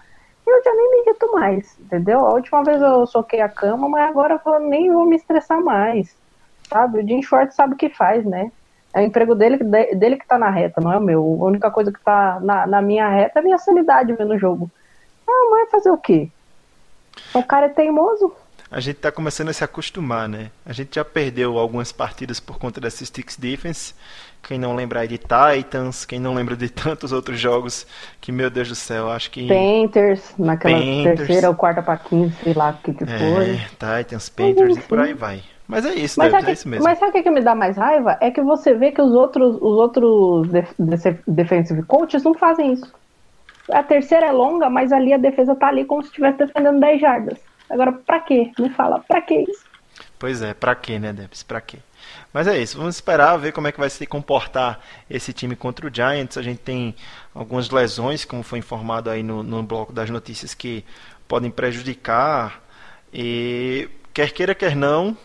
eu 0.47 0.65
já 0.65 0.75
nem 0.75 0.91
me 0.91 1.03
irrito 1.03 1.33
mais, 1.33 1.79
entendeu? 1.79 2.21
A 2.21 2.35
última 2.35 2.63
vez 2.65 2.81
eu 2.81 3.07
soquei 3.07 3.41
a 3.41 3.49
cama, 3.49 3.89
mas 3.89 4.09
agora 4.09 4.41
eu 4.45 4.61
nem 4.61 4.93
vou 4.93 5.07
me 5.07 5.17
estressar 5.17 5.63
mais, 5.63 6.15
sabe? 6.69 6.99
O 6.99 7.07
Jim 7.07 7.23
Schwartz 7.23 7.55
sabe 7.55 7.75
o 7.75 7.77
que 7.77 7.89
faz, 7.89 8.25
né? 8.25 8.51
É 8.95 9.01
o 9.01 9.05
emprego 9.05 9.35
dele, 9.35 9.57
dele 9.57 10.17
que 10.17 10.27
tá 10.27 10.39
na 10.39 10.51
reta, 10.51 10.81
não 10.81 10.93
é 10.93 10.99
o 10.99 11.03
meu. 11.03 11.21
A 11.21 11.47
única 11.47 11.71
coisa 11.71 11.91
que 11.91 12.01
tá 12.01 12.39
na, 12.41 12.67
na 12.67 12.83
minha 12.83 13.09
reta 13.09 13.39
é 13.39 13.41
a 13.41 13.45
minha 13.45 13.59
sanidade 13.59 14.13
vendo 14.13 14.35
o 14.35 14.39
jogo. 14.39 14.71
Ah, 15.27 15.49
mas 15.51 15.71
fazer 15.71 15.91
o 15.91 15.97
quê? 15.97 16.29
O 17.33 17.43
cara 17.43 17.67
é 17.67 17.71
teimoso. 17.71 18.35
A 18.71 18.81
gente 18.81 18.97
tá 18.97 19.13
começando 19.13 19.49
a 19.49 19.53
se 19.53 19.63
acostumar, 19.63 20.29
né? 20.29 20.51
A 20.65 20.73
gente 20.73 20.95
já 20.95 21.05
perdeu 21.05 21.59
algumas 21.59 21.93
partidas 21.93 22.41
por 22.41 22.59
conta 22.59 22.81
dessa 22.81 23.05
Sticks 23.05 23.37
Defense 23.37 23.95
quem 24.43 24.59
não 24.59 24.75
lembra 24.75 25.07
de 25.07 25.19
Titans, 25.19 26.05
quem 26.05 26.19
não 26.19 26.35
lembra 26.35 26.57
de 26.57 26.69
tantos 26.71 27.13
outros 27.13 27.39
jogos 27.39 27.87
que, 28.21 28.33
meu 28.33 28.51
Deus 28.51 28.69
do 28.69 28.75
céu, 28.75 29.11
acho 29.11 29.31
que. 29.31 29.47
Panthers, 29.49 30.35
naquela 30.39 30.79
terceira 31.15 31.49
ou 31.49 31.55
quarta 31.55 31.83
para 31.83 31.97
15, 31.97 32.35
sei 32.43 32.55
lá 32.55 32.71
o 32.71 32.83
que, 32.83 32.93
que 32.93 33.05
é, 33.05 33.19
foi. 33.19 33.61
Titans, 33.71 34.29
Panthers 34.29 34.77
e 34.77 34.81
por 34.83 34.99
aí 34.99 35.15
vai. 35.15 35.43
Mas 35.67 35.87
é 35.87 35.95
isso, 35.95 36.19
mas 36.19 36.33
Deus, 36.33 36.45
é 36.45 36.53
isso 36.53 36.69
mesmo. 36.69 36.85
Mas 36.85 36.99
sabe 36.99 37.11
o 37.11 37.13
que, 37.13 37.23
que 37.23 37.31
me 37.31 37.41
dá 37.41 37.55
mais 37.55 37.77
raiva? 37.77 38.19
É 38.21 38.31
que 38.31 38.43
você 38.43 38.75
vê 38.75 38.93
que 38.93 39.01
os 39.01 39.13
outros, 39.13 39.57
os 39.57 39.63
outros 39.63 40.49
def 40.49 41.19
defensive 41.27 41.83
coaches 41.85 42.23
não 42.23 42.35
fazem 42.35 42.75
isso. 42.75 42.93
A 43.71 43.83
terceira 43.83 44.27
é 44.27 44.33
longa, 44.33 44.69
mas 44.69 44.93
ali 44.93 45.15
a 45.15 45.19
defesa 45.19 45.55
tá 45.55 45.69
ali 45.69 45.85
como 45.85 46.03
se 46.03 46.09
estivesse 46.09 46.39
defendendo 46.39 46.81
10 46.81 47.01
jardas. 47.01 47.39
Agora, 47.71 47.93
pra 47.93 48.21
quê? 48.21 48.51
Me 48.59 48.69
fala, 48.69 49.01
pra 49.01 49.23
que 49.23 49.45
isso? 49.49 49.65
Pois 50.19 50.43
é, 50.43 50.53
pra 50.53 50.75
quê, 50.75 50.99
né, 50.99 51.13
Debs? 51.13 51.43
Pra 51.43 51.61
quê? 51.61 51.79
Mas 52.33 52.47
é 52.47 52.59
isso, 52.59 52.79
vamos 52.79 52.95
esperar 52.95 53.37
ver 53.37 53.53
como 53.53 53.69
é 53.69 53.73
que 53.73 53.79
vai 53.79 53.91
se 53.91 54.07
comportar 54.07 54.81
esse 55.09 55.33
time 55.33 55.55
contra 55.55 55.87
o 55.87 55.95
Giants. 55.95 56.39
A 56.39 56.43
gente 56.43 56.61
tem 56.61 56.95
algumas 57.35 57.69
lesões, 57.71 58.25
como 58.25 58.43
foi 58.43 58.59
informado 58.59 59.11
aí 59.11 59.23
no, 59.23 59.43
no 59.43 59.63
bloco 59.63 59.93
das 59.93 60.09
notícias, 60.09 60.55
que 60.55 60.85
podem 61.29 61.51
prejudicar. 61.51 62.63
E 63.13 63.89
quer 64.15 64.31
queira, 64.33 64.55
quer 64.55 64.75
não, 64.75 65.17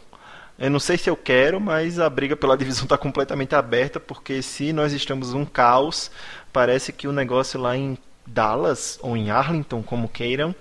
eu 0.59 0.71
não 0.71 0.79
sei 0.79 0.97
se 0.97 1.07
eu 1.07 1.15
quero, 1.15 1.61
mas 1.61 1.99
a 1.99 2.09
briga 2.09 2.35
pela 2.35 2.57
divisão 2.57 2.83
está 2.83 2.97
completamente 2.97 3.53
aberta, 3.55 3.99
porque 3.99 4.41
se 4.41 4.73
nós 4.73 4.91
estamos 4.91 5.33
um 5.33 5.45
caos, 5.45 6.09
parece 6.51 6.91
que 6.91 7.07
o 7.07 7.11
negócio 7.11 7.59
lá 7.59 7.77
em 7.77 7.97
Dallas 8.25 8.97
ou 9.01 9.15
em 9.15 9.29
Arlington, 9.29 9.83
como 9.83 10.09
queiram, 10.09 10.55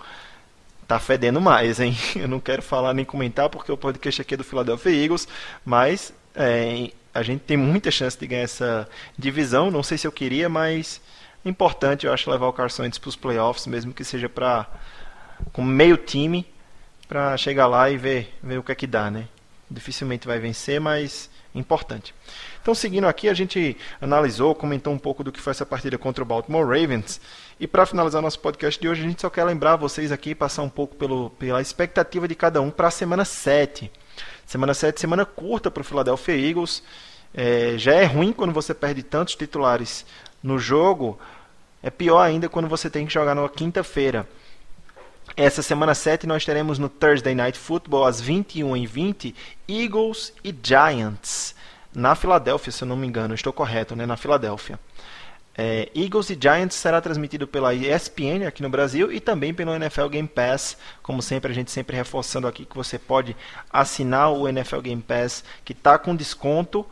tá 0.86 1.00
fedendo 1.00 1.40
mais, 1.40 1.80
hein? 1.80 1.96
Eu 2.14 2.28
não 2.28 2.38
quero 2.38 2.62
falar 2.62 2.94
nem 2.94 3.04
comentar 3.04 3.48
porque 3.48 3.72
o 3.72 3.76
podcast 3.76 4.20
aqui 4.20 4.34
é 4.34 4.36
do 4.36 4.44
Philadelphia 4.44 4.92
Eagles, 4.92 5.26
mas 5.64 6.12
é, 6.36 6.90
a 7.14 7.22
gente 7.22 7.40
tem 7.40 7.56
muita 7.56 7.90
chance 7.90 8.18
de 8.18 8.26
ganhar 8.26 8.42
essa 8.42 8.88
divisão. 9.18 9.70
Não 9.70 9.82
sei 9.82 9.96
se 9.96 10.06
eu 10.06 10.12
queria, 10.12 10.48
mas 10.48 11.00
é 11.44 11.48
importante, 11.48 12.06
eu 12.06 12.12
acho, 12.12 12.30
levar 12.30 12.46
o 12.46 12.52
Carson 12.52 12.82
Wentz 12.82 12.98
para 12.98 13.08
os 13.08 13.16
playoffs, 13.16 13.66
mesmo 13.66 13.92
que 13.92 14.04
seja 14.04 14.28
para 14.28 14.66
com 15.52 15.62
meio 15.62 15.96
time, 15.96 16.46
para 17.08 17.36
chegar 17.36 17.66
lá 17.66 17.90
e 17.90 17.96
ver, 17.96 18.34
ver 18.42 18.58
o 18.58 18.62
que 18.62 18.72
é 18.72 18.74
que 18.74 18.86
dá, 18.86 19.10
né? 19.10 19.28
Dificilmente 19.70 20.26
vai 20.26 20.38
vencer, 20.38 20.80
mas 20.80 21.30
importante. 21.54 22.14
Então, 22.60 22.74
seguindo 22.74 23.06
aqui, 23.06 23.28
a 23.28 23.34
gente 23.34 23.76
analisou, 24.00 24.54
comentou 24.54 24.92
um 24.92 24.98
pouco 24.98 25.24
do 25.24 25.32
que 25.32 25.40
foi 25.40 25.52
essa 25.52 25.64
partida 25.64 25.96
contra 25.96 26.22
o 26.22 26.26
Baltimore 26.26 26.66
Ravens. 26.66 27.20
E 27.58 27.66
para 27.66 27.86
finalizar 27.86 28.20
nosso 28.20 28.40
podcast 28.40 28.80
de 28.80 28.88
hoje, 28.88 29.02
a 29.02 29.08
gente 29.08 29.22
só 29.22 29.30
quer 29.30 29.44
lembrar 29.44 29.76
vocês 29.76 30.12
aqui, 30.12 30.34
passar 30.34 30.62
um 30.62 30.68
pouco 30.68 30.96
pelo, 30.96 31.30
pela 31.30 31.62
expectativa 31.62 32.28
de 32.28 32.34
cada 32.34 32.60
um 32.60 32.70
para 32.70 32.88
a 32.88 32.90
semana 32.90 33.24
7. 33.24 33.90
Semana 34.46 34.72
7, 34.72 35.00
semana 35.00 35.24
curta 35.24 35.70
para 35.70 35.80
o 35.80 35.84
Philadelphia 35.84 36.36
Eagles. 36.36 36.82
É, 37.34 37.74
já 37.76 37.92
é 37.94 38.04
ruim 38.04 38.32
quando 38.32 38.52
você 38.52 38.72
perde 38.72 39.02
tantos 39.02 39.34
titulares 39.34 40.06
no 40.42 40.58
jogo, 40.58 41.18
é 41.82 41.90
pior 41.90 42.20
ainda 42.20 42.48
quando 42.48 42.68
você 42.68 42.88
tem 42.88 43.04
que 43.04 43.12
jogar 43.12 43.34
na 43.34 43.48
quinta-feira. 43.48 44.26
Essa 45.36 45.60
semana 45.62 45.94
7 45.94 46.26
nós 46.26 46.44
teremos 46.44 46.78
no 46.78 46.88
Thursday 46.88 47.34
Night 47.34 47.58
Football 47.58 48.04
às 48.04 48.22
21h20 48.22 49.34
Eagles 49.68 50.32
e 50.42 50.54
Giants 50.62 51.54
na 51.94 52.14
Filadélfia, 52.14 52.70
se 52.70 52.84
eu 52.84 52.88
não 52.88 52.96
me 52.96 53.06
engano, 53.06 53.34
estou 53.34 53.52
correto, 53.52 53.96
né? 53.96 54.06
Na 54.06 54.16
Filadélfia. 54.16 54.78
É, 55.56 55.88
Eagles 55.94 56.28
e 56.28 56.38
Giants 56.40 56.76
será 56.76 57.00
transmitido 57.00 57.46
pela 57.46 57.72
ESPN 57.72 58.46
aqui 58.46 58.62
no 58.62 58.68
Brasil 58.68 59.10
e 59.10 59.20
também 59.20 59.54
pelo 59.54 59.74
NFL 59.74 60.08
Game 60.08 60.28
Pass. 60.28 60.76
Como 61.02 61.22
sempre, 61.22 61.50
a 61.50 61.54
gente 61.54 61.70
sempre 61.70 61.96
reforçando 61.96 62.46
aqui 62.46 62.66
que 62.66 62.76
você 62.76 62.98
pode 62.98 63.34
assinar 63.70 64.30
o 64.32 64.46
NFL 64.46 64.80
Game 64.80 65.02
Pass 65.02 65.42
que 65.64 65.72
está 65.72 65.98
com 65.98 66.14
desconto 66.14 66.84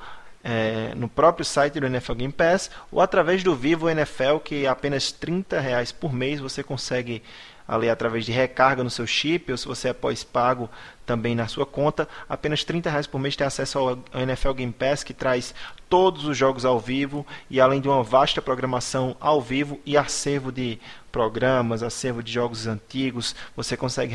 é, 0.43 0.95
no 0.95 1.09
próprio 1.09 1.45
site 1.45 1.79
do 1.79 1.87
NFL 1.87 2.15
Game 2.15 2.33
Pass 2.33 2.71
ou 2.91 3.01
através 3.01 3.43
do 3.43 3.55
Vivo 3.55 3.89
NFL 3.89 4.39
que 4.43 4.65
é 4.65 4.69
apenas 4.69 5.13
30 5.13 5.61
reais 5.61 5.93
por 5.93 6.13
mês 6.13 6.41
você 6.41 6.63
consegue 6.63 7.23
ali 7.67 7.89
através 7.89 8.27
de 8.27 8.33
recarga 8.33 8.85
no 8.85 8.91
seu 8.91 9.07
chip, 9.07 9.51
ou 9.51 9.57
se 9.57 9.67
você 9.67 9.89
é 9.89 9.93
pós-pago 9.93 10.69
também 11.07 11.35
na 11.35 11.49
sua 11.49 11.67
conta, 11.67 12.09
apenas 12.29 12.63
30 12.63 12.91
reais 12.91 13.07
por 13.07 13.19
mês 13.19 13.37
tem 13.37 13.47
acesso 13.47 13.79
ao 13.79 14.21
NFL 14.21 14.53
Game 14.53 14.73
Pass, 14.73 15.03
que 15.03 15.15
traz 15.15 15.55
todos 15.89 16.25
os 16.25 16.37
jogos 16.37 16.65
ao 16.65 16.79
vivo 16.79 17.27
e 17.49 17.61
além 17.61 17.81
de 17.81 17.89
uma 17.89 18.03
vasta 18.03 18.43
programação 18.43 19.17
ao 19.21 19.41
vivo 19.41 19.81
e 19.85 19.97
acervo 19.97 20.51
de 20.51 20.79
programas, 21.13 21.83
acervo 21.83 22.23
de 22.23 22.33
jogos 22.33 22.67
antigos, 22.67 23.37
você 23.55 23.77
consegue 23.77 24.15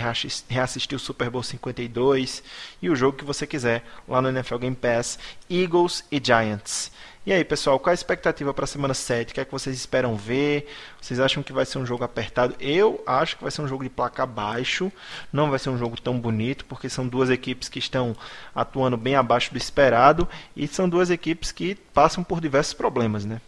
reassistir 0.49 0.95
o 0.95 0.99
Super 0.99 1.29
Bowl 1.29 1.41
52 1.41 2.43
e 2.81 2.89
o 2.89 2.95
jogo 2.95 3.17
que 3.17 3.23
você 3.23 3.47
quiser 3.47 3.85
lá 4.07 4.21
no 4.21 4.29
NFL 4.29 4.57
Game 4.57 4.75
Pass, 4.75 5.17
Eagles 5.49 6.03
e 6.11 6.21
Giants. 6.21 6.91
E 7.25 7.33
aí, 7.33 7.43
pessoal, 7.43 7.77
qual 7.77 7.91
a 7.91 7.93
expectativa 7.93 8.53
para 8.53 8.63
a 8.63 8.67
semana 8.67 8.93
7? 8.93 9.31
O 9.31 9.33
que 9.33 9.41
é 9.41 9.45
que 9.45 9.51
vocês 9.51 9.75
esperam 9.75 10.15
ver? 10.15 10.67
Vocês 11.01 11.19
acham 11.19 11.43
que 11.43 11.51
vai 11.51 11.65
ser 11.65 11.77
um 11.77 11.85
jogo 11.85 12.03
apertado? 12.03 12.55
Eu 12.59 13.01
acho 13.05 13.35
que 13.35 13.43
vai 13.43 13.51
ser 13.51 13.61
um 13.61 13.67
jogo 13.67 13.83
de 13.83 13.89
placa 13.89 14.25
baixo. 14.25 14.91
Não 15.31 15.49
vai 15.49 15.59
ser 15.59 15.69
um 15.69 15.77
jogo 15.77 15.99
tão 16.01 16.17
bonito, 16.17 16.65
porque 16.65 16.87
são 16.89 17.07
duas 17.07 17.29
equipes 17.29 17.67
que 17.67 17.77
estão 17.77 18.15
atuando 18.55 18.95
bem 18.95 19.15
abaixo 19.15 19.51
do 19.51 19.57
esperado 19.57 20.27
e 20.55 20.65
são 20.65 20.87
duas 20.87 21.09
equipes 21.09 21.51
que 21.51 21.75
passam 21.93 22.23
por 22.23 22.39
diversos 22.39 22.73
problemas, 22.73 23.25
né? 23.25 23.41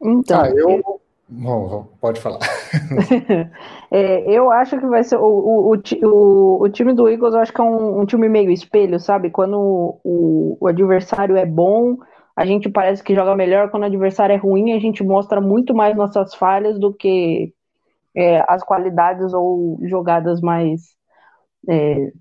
Então, 0.00 0.40
ah, 0.40 0.48
eu 0.48 1.00
Bom, 1.34 1.88
pode 1.98 2.20
falar. 2.20 2.40
é, 3.90 4.30
eu 4.30 4.50
acho 4.50 4.78
que 4.78 4.86
vai 4.86 5.02
ser 5.02 5.16
o, 5.16 5.24
o, 5.24 5.74
o, 5.74 6.62
o, 6.62 6.68
time 6.68 6.92
do 6.92 7.08
Eagles, 7.08 7.32
eu 7.32 7.40
acho 7.40 7.52
que 7.52 7.60
é 7.60 7.64
um, 7.64 8.00
um 8.00 8.04
time 8.04 8.28
meio 8.28 8.50
espelho, 8.50 9.00
sabe? 9.00 9.30
Quando 9.30 9.56
o, 10.04 10.58
o, 10.60 10.66
adversário 10.66 11.34
é 11.36 11.46
bom, 11.46 11.96
a 12.36 12.44
gente 12.46 12.68
parece 12.70 13.02
que 13.02 13.14
joga 13.14 13.36
melhor 13.36 13.70
quando 13.70 13.84
o 13.84 13.86
adversário 13.86 14.34
é 14.34 14.36
ruim, 14.36 14.72
a 14.72 14.78
gente 14.80 15.02
mostra 15.04 15.40
muito 15.40 15.74
mais 15.74 15.96
nossas 15.96 16.34
falhas 16.34 16.78
do 16.78 16.92
que 16.92 17.52
é, 18.14 18.42
as 18.48 18.62
qualidades 18.62 19.32
ou 19.32 19.78
jogadas 19.84 20.40
mais 20.40 20.96
é, 21.68 22.12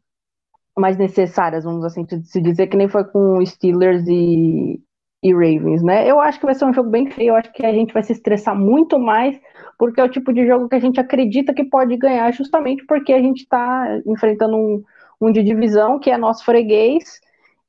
mais 0.78 0.98
necessárias, 0.98 1.64
vamos 1.64 1.84
assim 1.84 2.06
se 2.24 2.42
dizer, 2.42 2.68
que 2.68 2.78
nem 2.78 2.88
foi 2.88 3.04
com 3.04 3.46
Steelers 3.46 4.08
e, 4.08 4.82
e 5.22 5.34
Ravens, 5.34 5.84
né? 5.84 6.10
Eu 6.10 6.20
acho 6.20 6.40
que 6.40 6.46
vai 6.46 6.56
ser 6.56 6.66
um 6.66 6.74
jogo 6.74 6.90
bem 6.90 7.10
feio, 7.12 7.30
eu 7.30 7.36
acho 7.36 7.52
que 7.54 7.66
a 7.66 7.74
gente 7.74 7.94
vai 7.94 8.04
se 8.04 8.14
estressar 8.14 8.58
muito 8.58 8.98
mais, 8.98 9.40
porque 9.78 10.00
é 10.00 10.04
o 10.04 10.10
tipo 10.10 10.34
de 10.34 10.46
jogo 10.48 10.70
que 10.70 10.76
a 10.76 10.80
gente 10.80 11.00
acredita 11.00 11.54
que 11.54 11.66
pode 11.66 11.96
ganhar, 11.98 12.32
justamente 12.34 12.86
porque 12.86 13.14
a 13.14 13.20
gente 13.22 13.42
está 13.42 14.00
enfrentando 14.06 14.56
um, 14.56 14.84
um 15.22 15.32
de 15.32 15.44
divisão 15.44 16.00
que 16.00 16.10
é 16.10 16.18
nosso 16.18 16.44
freguês 16.46 17.20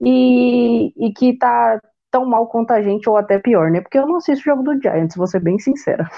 e, 0.01 0.93
e 0.97 1.13
que 1.13 1.31
está 1.31 1.81
tão 2.13 2.27
mal 2.27 2.47
quanto 2.47 2.71
a 2.73 2.83
gente, 2.83 3.09
ou 3.09 3.17
até 3.17 3.39
pior, 3.39 3.71
né? 3.71 3.81
Porque 3.81 3.99
eu 3.99 4.07
não 4.07 4.17
assisto 4.17 4.43
o 4.43 4.55
jogo 4.55 4.63
do 4.63 4.81
Giants, 4.81 5.17
vou 5.17 5.27
ser 5.27 5.41
bem 5.41 5.59
sincera. 5.59 6.09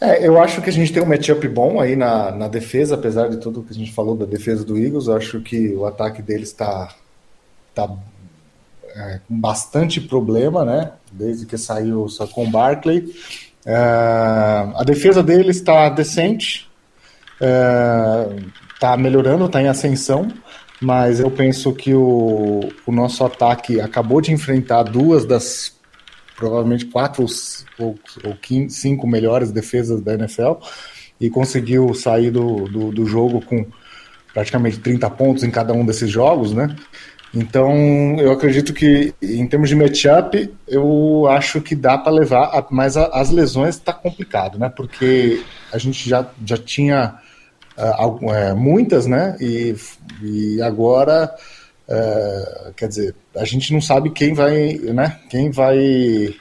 É, 0.00 0.26
eu 0.26 0.40
acho 0.40 0.60
que 0.60 0.68
a 0.68 0.72
gente 0.72 0.92
tem 0.92 1.02
um 1.02 1.06
matchup 1.06 1.46
bom 1.48 1.80
aí 1.80 1.96
na, 1.96 2.30
na 2.30 2.48
defesa, 2.48 2.96
apesar 2.96 3.28
de 3.28 3.38
tudo 3.38 3.62
que 3.62 3.72
a 3.72 3.74
gente 3.74 3.92
falou 3.92 4.14
da 4.14 4.26
defesa 4.26 4.64
do 4.64 4.76
Eagles, 4.76 5.06
eu 5.06 5.16
acho 5.16 5.40
que 5.40 5.74
o 5.74 5.86
ataque 5.86 6.20
deles 6.20 6.48
está 6.48 6.94
tá, 7.74 7.88
é, 8.94 9.20
com 9.26 9.40
bastante 9.40 10.00
problema, 10.00 10.64
né? 10.64 10.92
Desde 11.10 11.46
que 11.46 11.56
saiu 11.56 12.08
só 12.08 12.26
com 12.26 12.44
o 12.44 12.50
Barkley. 12.50 13.14
É, 13.64 13.74
a 13.74 14.82
defesa 14.84 15.22
deles 15.22 15.56
está 15.56 15.88
decente, 15.88 16.68
está 18.74 18.92
é, 18.92 18.96
melhorando, 18.96 19.46
está 19.46 19.62
em 19.62 19.68
ascensão 19.68 20.28
mas 20.82 21.20
eu 21.20 21.30
penso 21.30 21.72
que 21.72 21.94
o, 21.94 22.60
o 22.84 22.92
nosso 22.92 23.24
ataque 23.24 23.80
acabou 23.80 24.20
de 24.20 24.32
enfrentar 24.32 24.82
duas 24.82 25.24
das 25.24 25.72
provavelmente 26.36 26.86
quatro 26.86 27.24
ou, 27.78 27.96
ou 28.24 28.36
cinco 28.68 29.06
melhores 29.06 29.52
defesas 29.52 30.00
da 30.00 30.14
NFL 30.14 30.54
e 31.20 31.30
conseguiu 31.30 31.94
sair 31.94 32.32
do, 32.32 32.64
do, 32.64 32.90
do, 32.90 33.06
jogo 33.06 33.40
com 33.40 33.64
praticamente 34.34 34.80
30 34.80 35.08
pontos 35.10 35.44
em 35.44 35.50
cada 35.52 35.72
um 35.72 35.86
desses 35.86 36.10
jogos, 36.10 36.52
né? 36.52 36.74
Então, 37.32 38.16
eu 38.18 38.32
acredito 38.32 38.74
que, 38.74 39.14
em 39.22 39.46
termos 39.46 39.68
de 39.68 39.76
matchup, 39.76 40.52
eu 40.66 41.26
acho 41.30 41.60
que 41.60 41.76
dá 41.76 41.96
para 41.96 42.12
levar, 42.12 42.66
mas 42.70 42.96
as 42.96 43.30
lesões 43.30 43.76
está 43.76 43.92
complicado, 43.92 44.58
né? 44.58 44.68
Porque 44.68 45.42
a 45.72 45.78
gente 45.78 46.08
já, 46.08 46.28
já 46.44 46.58
tinha 46.58 47.14
uh, 47.76 48.56
muitas, 48.56 49.06
né? 49.06 49.36
E, 49.40 49.74
e 50.22 50.62
agora, 50.62 51.34
uh, 51.88 52.72
quer 52.74 52.88
dizer, 52.88 53.14
a 53.36 53.44
gente 53.44 53.72
não 53.72 53.80
sabe 53.80 54.10
quem 54.10 54.34
vai, 54.34 54.74
né? 54.74 55.18
Quem 55.28 55.50
vai, 55.50 56.34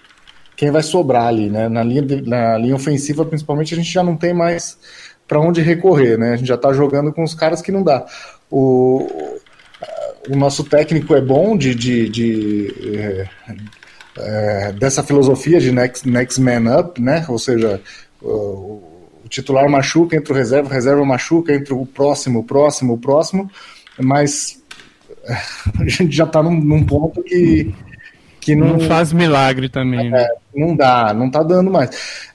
quem 0.56 0.72
vai 0.72 0.84
sobrar 0.84 1.28
ali, 1.28 1.50
né? 1.50 1.68
Na 1.70 1.84
linha, 1.84 2.04
na 2.26 2.58
linha 2.58 2.76
ofensiva, 2.76 3.26
principalmente, 3.26 3.74
a 3.74 3.78
gente 3.78 3.92
já 3.92 4.04
não 4.04 4.16
tem 4.16 4.34
mais 4.34 4.78
para 5.28 5.40
onde 5.40 5.62
recorrer, 5.62 6.18
né? 6.18 6.34
A 6.34 6.36
gente 6.36 6.48
já 6.48 6.56
está 6.56 6.74
jogando 6.74 7.14
com 7.14 7.24
os 7.24 7.34
caras 7.34 7.62
que 7.62 7.72
não 7.72 7.84
dá. 7.84 8.06
O, 8.50 9.08
o 10.30 10.36
nosso 10.36 10.64
técnico 10.64 11.16
é 11.16 11.22
bom 11.22 11.58
de, 11.58 11.74
de, 11.74 12.10
de 12.10 12.98
é, 12.98 13.30
é, 14.18 14.72
dessa 14.74 15.02
filosofia 15.02 15.60
de 15.60 15.72
next, 15.72 16.08
next 16.08 16.40
man 16.40 16.80
up, 16.80 17.02
né? 17.02 17.26
Ou 17.30 17.40
seja, 17.40 17.82
o, 18.22 18.91
titular 19.32 19.68
machuca, 19.70 20.16
entra 20.16 20.34
o 20.34 20.36
reserva, 20.36 20.70
o 20.70 20.72
reserva 20.72 21.06
machuca, 21.06 21.56
entra 21.56 21.74
o 21.74 21.86
próximo, 21.86 22.40
o 22.40 22.44
próximo, 22.44 22.94
o 22.94 22.98
próximo, 22.98 23.50
mas 23.98 24.62
a 25.80 25.88
gente 25.88 26.12
já 26.12 26.26
está 26.26 26.44
num, 26.44 26.60
num, 26.60 26.86
ponto 26.86 27.24
que, 27.24 27.74
que 28.42 28.56
não, 28.56 28.78
não 28.78 28.80
faz 28.82 29.14
milagre 29.14 29.70
também. 29.70 30.12
Né? 30.12 30.22
É, 30.22 30.28
não 30.54 30.76
dá, 30.76 31.14
não 31.14 31.28
está 31.28 31.42
dando 31.42 31.72
mais. 31.72 31.90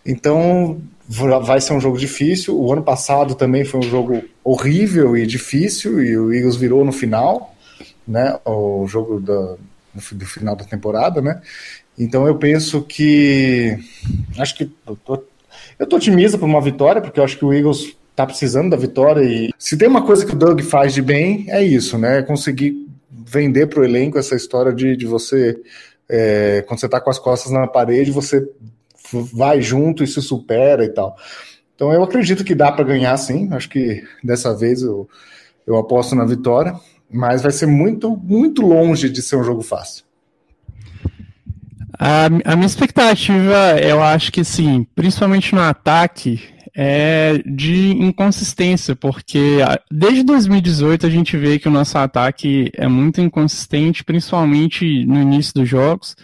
Então 0.05 0.81
vai 1.09 1.61
ser 1.61 1.75
um 1.75 1.81
jogo 1.81 1.99
difícil. 1.99 2.59
O 2.59 2.73
ano 2.73 2.83
passado 2.83 3.35
também 3.35 3.65
foi 3.65 3.81
um 3.81 3.89
jogo 3.89 4.25
horrível 4.43 5.17
e 5.17 5.27
difícil 5.27 6.03
e 6.03 6.17
o 6.17 6.33
Eagles 6.33 6.57
virou 6.57 6.85
no 6.85 6.93
final, 6.93 7.55
né? 8.09 8.37
O 8.45 8.87
jogo 8.89 9.21
da, 9.21 9.57
do 9.95 10.27
final 10.27 10.57
da 10.57 10.65
temporada, 10.65 11.21
né? 11.21 11.41
Então 11.99 12.27
eu 12.27 12.37
penso 12.37 12.83
que 12.83 13.79
acho 14.39 14.57
que 14.57 14.71
eu 14.87 14.97
tô 14.97 15.23
otimista 15.79 16.39
por 16.39 16.47
uma 16.47 16.61
vitória, 16.61 17.03
porque 17.03 17.21
eu 17.21 17.25
acho 17.25 17.39
que 17.39 17.45
o 17.45 17.53
Eagles 17.53 17.97
tá 18.15 18.27
precisando 18.27 18.71
da 18.71 18.77
vitória 18.77 19.23
e 19.23 19.51
se 19.59 19.77
tem 19.77 19.89
uma 19.89 20.05
coisa 20.05 20.25
que 20.25 20.33
o 20.33 20.39
Doug 20.39 20.63
faz 20.63 20.95
de 20.95 21.03
bem, 21.03 21.45
é 21.49 21.63
isso, 21.63 21.99
né? 21.99 22.19
É 22.19 22.23
conseguir 22.23 22.75
vender 23.11 23.67
pro 23.67 23.85
elenco 23.85 24.19
essa 24.19 24.35
história 24.35 24.73
de, 24.73 24.97
de 24.97 25.05
você, 25.05 25.61
é, 26.09 26.65
quando 26.67 26.81
você 26.81 26.89
tá 26.89 26.99
com 27.01 27.11
as 27.11 27.19
costas 27.19 27.53
na 27.53 27.67
parede, 27.67 28.11
você 28.11 28.49
vai 29.35 29.61
junto 29.61 30.03
e 30.03 30.07
se 30.07 30.23
supera 30.23 30.83
e 30.85 30.89
tal. 30.89 31.15
Então 31.75 31.93
eu 31.93 32.03
acredito 32.03 32.43
que 32.43 32.55
dá 32.55 32.73
para 32.73 32.85
ganhar 32.85 33.15
sim, 33.19 33.53
acho 33.53 33.69
que 33.69 34.03
dessa 34.25 34.57
vez 34.57 34.81
eu, 34.81 35.07
eu 35.67 35.77
aposto 35.77 36.15
na 36.15 36.25
vitória, 36.25 36.75
mas 37.11 37.43
vai 37.43 37.53
ser 37.53 37.67
muito, 37.67 38.17
muito 38.17 38.63
longe 38.63 39.11
de 39.11 39.21
ser 39.21 39.37
um 39.37 39.45
jogo 39.45 39.63
fácil. 39.63 40.06
A, 41.99 42.27
a 42.27 42.57
minha 42.57 42.67
expectativa, 42.67 43.79
eu 43.81 44.03
acho 44.03 44.31
que 44.31 44.45
sim, 44.45 44.87
principalmente 44.95 45.55
no 45.55 45.63
ataque, 45.63 46.41
é 46.79 47.43
de 47.47 47.93
inconsistência, 47.93 48.95
porque 48.95 49.59
desde 49.91 50.23
2018 50.23 51.07
a 51.07 51.11
gente 51.11 51.35
vê 51.37 51.59
que 51.59 51.69
o 51.69 51.71
nosso 51.71 51.97
ataque 51.97 52.71
é 52.75 52.87
muito 52.87 53.19
inconsistente, 53.21 54.05
principalmente 54.05 55.07
no 55.07 55.21
início 55.23 55.55
dos 55.55 55.67
jogos. 55.67 56.15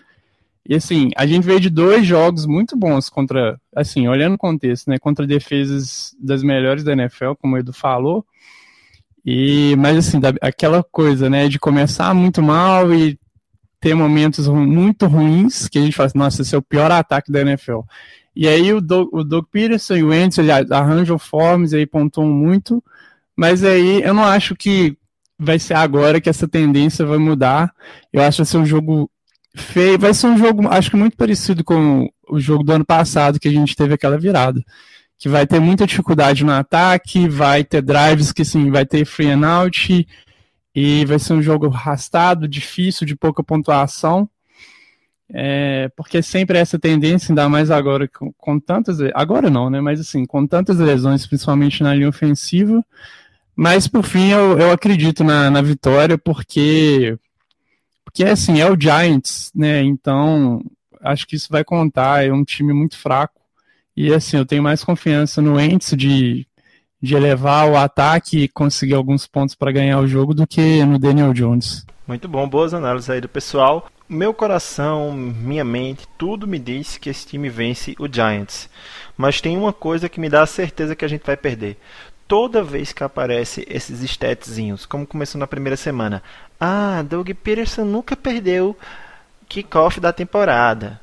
E 0.68 0.74
assim, 0.74 1.08
a 1.16 1.26
gente 1.26 1.44
veio 1.44 1.58
de 1.58 1.70
dois 1.70 2.06
jogos 2.06 2.44
muito 2.44 2.76
bons 2.76 3.08
contra, 3.08 3.58
assim, 3.74 4.06
olhando 4.06 4.34
o 4.34 4.38
contexto, 4.38 4.90
né, 4.90 4.98
contra 4.98 5.26
defesas 5.26 6.14
das 6.20 6.42
melhores 6.42 6.84
da 6.84 6.92
NFL, 6.92 7.32
como 7.40 7.56
o 7.56 7.58
Edu 7.58 7.72
falou. 7.72 8.24
E, 9.24 9.74
mas 9.78 9.96
assim, 9.96 10.20
da, 10.20 10.34
aquela 10.42 10.82
coisa, 10.82 11.30
né, 11.30 11.48
de 11.48 11.58
começar 11.58 12.12
muito 12.12 12.42
mal 12.42 12.92
e 12.92 13.18
ter 13.82 13.96
momentos 13.96 14.46
muito 14.46 15.08
ruins, 15.08 15.66
que 15.66 15.76
a 15.76 15.82
gente 15.82 15.96
fala 15.96 16.06
assim, 16.06 16.18
nossa, 16.18 16.42
esse 16.42 16.54
é 16.54 16.58
o 16.58 16.62
pior 16.62 16.92
ataque 16.92 17.32
da 17.32 17.40
NFL. 17.40 17.80
E 18.34 18.46
aí 18.46 18.72
o 18.72 18.80
Doug, 18.80 19.08
o 19.12 19.24
Doug 19.24 19.44
Peterson 19.50 19.96
e 19.96 20.04
o 20.04 20.10
Wentz, 20.10 20.38
ele 20.38 20.52
arranjam 20.52 21.18
formas 21.18 21.74
aí 21.74 21.84
pontuam 21.84 22.28
muito, 22.28 22.82
mas 23.36 23.64
aí 23.64 24.00
eu 24.02 24.14
não 24.14 24.22
acho 24.22 24.54
que 24.54 24.96
vai 25.36 25.58
ser 25.58 25.74
agora 25.74 26.20
que 26.20 26.30
essa 26.30 26.46
tendência 26.46 27.04
vai 27.04 27.18
mudar. 27.18 27.72
Eu 28.12 28.22
acho 28.22 28.36
que 28.36 28.42
vai 28.42 28.46
ser 28.52 28.58
um 28.58 28.66
jogo 28.66 29.10
feio, 29.52 29.98
vai 29.98 30.14
ser 30.14 30.28
um 30.28 30.38
jogo, 30.38 30.68
acho 30.68 30.88
que 30.88 30.96
muito 30.96 31.16
parecido 31.16 31.64
com 31.64 32.08
o 32.28 32.38
jogo 32.38 32.62
do 32.62 32.72
ano 32.72 32.84
passado, 32.84 33.40
que 33.40 33.48
a 33.48 33.52
gente 33.52 33.74
teve 33.74 33.94
aquela 33.94 34.16
virada. 34.16 34.62
Que 35.18 35.28
vai 35.28 35.44
ter 35.44 35.58
muita 35.58 35.88
dificuldade 35.88 36.44
no 36.44 36.52
ataque, 36.52 37.28
vai 37.28 37.64
ter 37.64 37.82
drives 37.82 38.30
que 38.30 38.44
sim, 38.44 38.70
vai 38.70 38.86
ter 38.86 39.04
free 39.04 39.30
and 39.30 39.44
out, 39.44 40.06
e 40.74 41.04
vai 41.04 41.18
ser 41.18 41.34
um 41.34 41.42
jogo 41.42 41.66
arrastado, 41.66 42.48
difícil, 42.48 43.06
de 43.06 43.14
pouca 43.14 43.42
pontuação. 43.42 44.28
É, 45.34 45.88
porque 45.96 46.22
sempre 46.22 46.58
essa 46.58 46.78
tendência, 46.78 47.32
ainda 47.32 47.48
mais 47.48 47.70
agora 47.70 48.06
com, 48.08 48.32
com, 48.32 48.60
tantas. 48.60 48.98
Agora 49.14 49.48
não, 49.48 49.70
né? 49.70 49.80
Mas 49.80 50.00
assim, 50.00 50.24
com 50.26 50.46
tantas 50.46 50.78
lesões, 50.78 51.26
principalmente 51.26 51.82
na 51.82 51.94
linha 51.94 52.08
ofensiva. 52.08 52.84
Mas 53.56 53.86
por 53.88 54.04
fim 54.04 54.30
eu, 54.30 54.58
eu 54.58 54.72
acredito 54.72 55.24
na, 55.24 55.50
na 55.50 55.62
vitória, 55.62 56.18
porque. 56.18 57.18
Porque 58.04 58.24
assim, 58.24 58.60
é 58.60 58.70
o 58.70 58.78
Giants, 58.78 59.50
né? 59.54 59.82
Então 59.82 60.62
acho 61.00 61.26
que 61.26 61.36
isso 61.36 61.48
vai 61.50 61.64
contar. 61.64 62.26
É 62.26 62.32
um 62.32 62.44
time 62.44 62.72
muito 62.72 62.98
fraco. 62.98 63.40
E 63.96 64.12
assim, 64.12 64.36
eu 64.36 64.46
tenho 64.46 64.62
mais 64.62 64.84
confiança 64.84 65.40
no 65.42 65.60
Ents 65.60 65.94
de, 65.96 66.46
de 67.02 67.16
elevar 67.16 67.68
o 67.68 67.76
ataque 67.76 68.44
e 68.44 68.48
conseguir 68.48 68.94
alguns 68.94 69.26
pontos 69.26 69.56
para 69.56 69.72
ganhar 69.72 69.98
o 69.98 70.06
jogo 70.06 70.32
do 70.32 70.46
que 70.46 70.84
no 70.84 70.98
Daniel 70.98 71.34
Jones. 71.34 71.84
Muito 72.06 72.28
bom, 72.28 72.48
boas 72.48 72.72
análises 72.72 73.10
aí 73.10 73.20
do 73.20 73.28
pessoal. 73.28 73.88
Meu 74.08 74.32
coração, 74.32 75.10
minha 75.12 75.64
mente, 75.64 76.06
tudo 76.16 76.46
me 76.46 76.58
diz 76.58 76.98
que 76.98 77.10
esse 77.10 77.26
time 77.26 77.48
vence 77.48 77.96
o 77.98 78.06
Giants. 78.06 78.68
Mas 79.16 79.40
tem 79.40 79.56
uma 79.56 79.72
coisa 79.72 80.08
que 80.08 80.20
me 80.20 80.28
dá 80.28 80.42
a 80.42 80.46
certeza 80.46 80.94
que 80.94 81.04
a 81.04 81.08
gente 81.08 81.26
vai 81.26 81.36
perder. 81.36 81.76
Toda 82.28 82.62
vez 82.62 82.92
que 82.92 83.02
aparece 83.02 83.66
esses 83.68 84.00
statzinhos, 84.02 84.86
como 84.86 85.06
começou 85.06 85.38
na 85.38 85.46
primeira 85.46 85.76
semana. 85.76 86.22
Ah, 86.60 87.02
Doug 87.08 87.30
Peterson 87.30 87.84
nunca 87.84 88.16
perdeu 88.16 88.76
kickoff 89.48 89.98
da 90.00 90.12
temporada. 90.12 91.00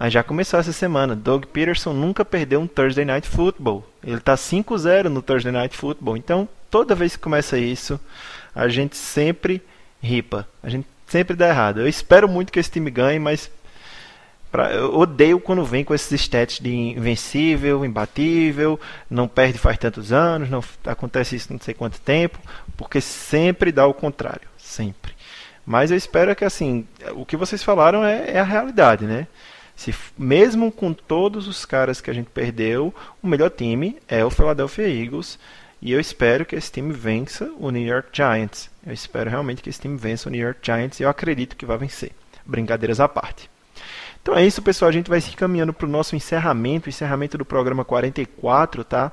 Aí 0.00 0.10
já 0.10 0.22
começou 0.22 0.58
essa 0.58 0.72
semana. 0.72 1.14
Doug 1.14 1.44
Peterson 1.44 1.92
nunca 1.92 2.24
perdeu 2.24 2.58
um 2.58 2.66
Thursday 2.66 3.04
Night 3.04 3.28
Football. 3.28 3.86
Ele 4.02 4.16
está 4.16 4.34
5-0 4.34 5.08
no 5.08 5.20
Thursday 5.20 5.52
Night 5.52 5.76
Football. 5.76 6.16
Então, 6.16 6.48
toda 6.70 6.94
vez 6.94 7.16
que 7.16 7.22
começa 7.22 7.58
isso, 7.58 8.00
a 8.54 8.66
gente 8.66 8.96
sempre 8.96 9.62
ripa. 10.02 10.48
A 10.62 10.70
gente 10.70 10.86
sempre 11.06 11.36
dá 11.36 11.50
errado. 11.50 11.80
Eu 11.80 11.86
espero 11.86 12.26
muito 12.26 12.50
que 12.50 12.58
esse 12.58 12.70
time 12.70 12.90
ganhe, 12.90 13.18
mas 13.18 13.50
pra, 14.50 14.72
eu 14.72 14.96
odeio 14.96 15.38
quando 15.38 15.66
vem 15.66 15.84
com 15.84 15.94
esses 15.94 16.18
stats 16.18 16.60
de 16.60 16.74
invencível, 16.74 17.84
imbatível, 17.84 18.80
não 19.10 19.28
perde 19.28 19.58
faz 19.58 19.76
tantos 19.76 20.14
anos, 20.14 20.48
não 20.48 20.64
acontece 20.86 21.36
isso 21.36 21.52
não 21.52 21.60
sei 21.60 21.74
quanto 21.74 22.00
tempo, 22.00 22.38
porque 22.74 23.02
sempre 23.02 23.70
dá 23.70 23.86
o 23.86 23.92
contrário, 23.92 24.48
sempre. 24.56 25.12
Mas 25.66 25.90
eu 25.90 25.96
espero 25.98 26.34
que 26.34 26.46
assim, 26.46 26.86
o 27.12 27.26
que 27.26 27.36
vocês 27.36 27.62
falaram 27.62 28.02
é, 28.02 28.30
é 28.30 28.40
a 28.40 28.44
realidade, 28.44 29.04
né? 29.04 29.26
Se, 29.80 29.94
mesmo 30.18 30.70
com 30.70 30.92
todos 30.92 31.48
os 31.48 31.64
caras 31.64 32.02
que 32.02 32.10
a 32.10 32.12
gente 32.12 32.28
perdeu, 32.28 32.94
o 33.22 33.26
melhor 33.26 33.48
time 33.48 33.96
é 34.06 34.22
o 34.22 34.28
Philadelphia 34.28 34.86
Eagles. 34.86 35.38
E 35.80 35.90
eu 35.90 35.98
espero 35.98 36.44
que 36.44 36.54
esse 36.54 36.70
time 36.70 36.92
vença 36.92 37.50
o 37.58 37.70
New 37.70 37.86
York 37.86 38.10
Giants. 38.12 38.68
Eu 38.86 38.92
espero 38.92 39.30
realmente 39.30 39.62
que 39.62 39.70
esse 39.70 39.80
time 39.80 39.96
vença 39.96 40.28
o 40.28 40.32
New 40.32 40.42
York 40.42 40.60
Giants 40.62 41.00
e 41.00 41.04
eu 41.04 41.08
acredito 41.08 41.56
que 41.56 41.64
vai 41.64 41.78
vencer. 41.78 42.12
Brincadeiras 42.44 43.00
à 43.00 43.08
parte. 43.08 43.48
Então 44.20 44.36
é 44.36 44.44
isso, 44.44 44.60
pessoal. 44.60 44.90
A 44.90 44.92
gente 44.92 45.08
vai 45.08 45.18
se 45.18 45.34
caminhando 45.34 45.72
para 45.72 45.86
o 45.86 45.90
nosso 45.90 46.14
encerramento, 46.14 46.90
encerramento 46.90 47.38
do 47.38 47.46
programa 47.46 47.82
44, 47.82 48.84
tá? 48.84 49.10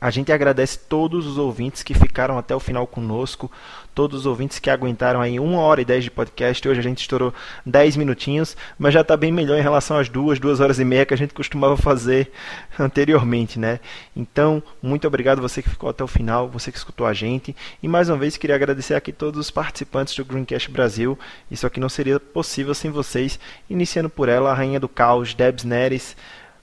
A 0.00 0.10
gente 0.10 0.30
agradece 0.30 0.78
todos 0.78 1.26
os 1.26 1.38
ouvintes 1.38 1.82
que 1.82 1.92
ficaram 1.92 2.38
até 2.38 2.54
o 2.54 2.60
final 2.60 2.86
conosco, 2.86 3.50
todos 3.94 4.20
os 4.20 4.26
ouvintes 4.26 4.58
que 4.58 4.70
aguentaram 4.70 5.20
aí 5.20 5.38
uma 5.38 5.60
hora 5.60 5.80
e 5.80 5.84
dez 5.84 6.04
de 6.04 6.10
podcast. 6.10 6.66
Hoje 6.68 6.80
a 6.80 6.82
gente 6.82 7.00
estourou 7.00 7.32
dez 7.64 7.96
minutinhos, 7.96 8.56
mas 8.78 8.94
já 8.94 9.02
está 9.02 9.16
bem 9.16 9.32
melhor 9.32 9.58
em 9.58 9.62
relação 9.62 9.98
às 9.98 10.08
duas, 10.08 10.38
duas 10.38 10.60
horas 10.60 10.78
e 10.78 10.84
meia 10.84 11.06
que 11.06 11.14
a 11.14 11.16
gente 11.16 11.34
costumava 11.34 11.76
fazer 11.76 12.30
anteriormente, 12.78 13.58
né? 13.58 13.80
Então, 14.16 14.62
muito 14.82 15.06
obrigado 15.06 15.42
você 15.42 15.62
que 15.62 15.70
ficou 15.70 15.90
até 15.90 16.02
o 16.02 16.08
final, 16.08 16.48
você 16.48 16.70
que 16.70 16.78
escutou 16.78 17.06
a 17.06 17.12
gente. 17.12 17.54
E 17.82 17.88
mais 17.88 18.08
uma 18.08 18.18
vez 18.18 18.36
queria 18.36 18.56
agradecer 18.56 18.94
aqui 18.94 19.12
todos 19.12 19.38
os 19.38 19.50
participantes 19.50 20.14
do 20.14 20.24
Greencast 20.24 20.70
Brasil. 20.70 21.18
Isso 21.50 21.66
aqui 21.66 21.80
não 21.80 21.88
seria 21.88 22.18
possível 22.18 22.74
sem 22.74 22.90
vocês. 22.90 23.38
Iniciando 23.68 24.08
por 24.08 24.28
ela, 24.28 24.50
a 24.50 24.54
rainha 24.54 24.80
do 24.80 24.88
caos, 24.88 25.34
Debs 25.34 25.64
Neres. 25.64 26.16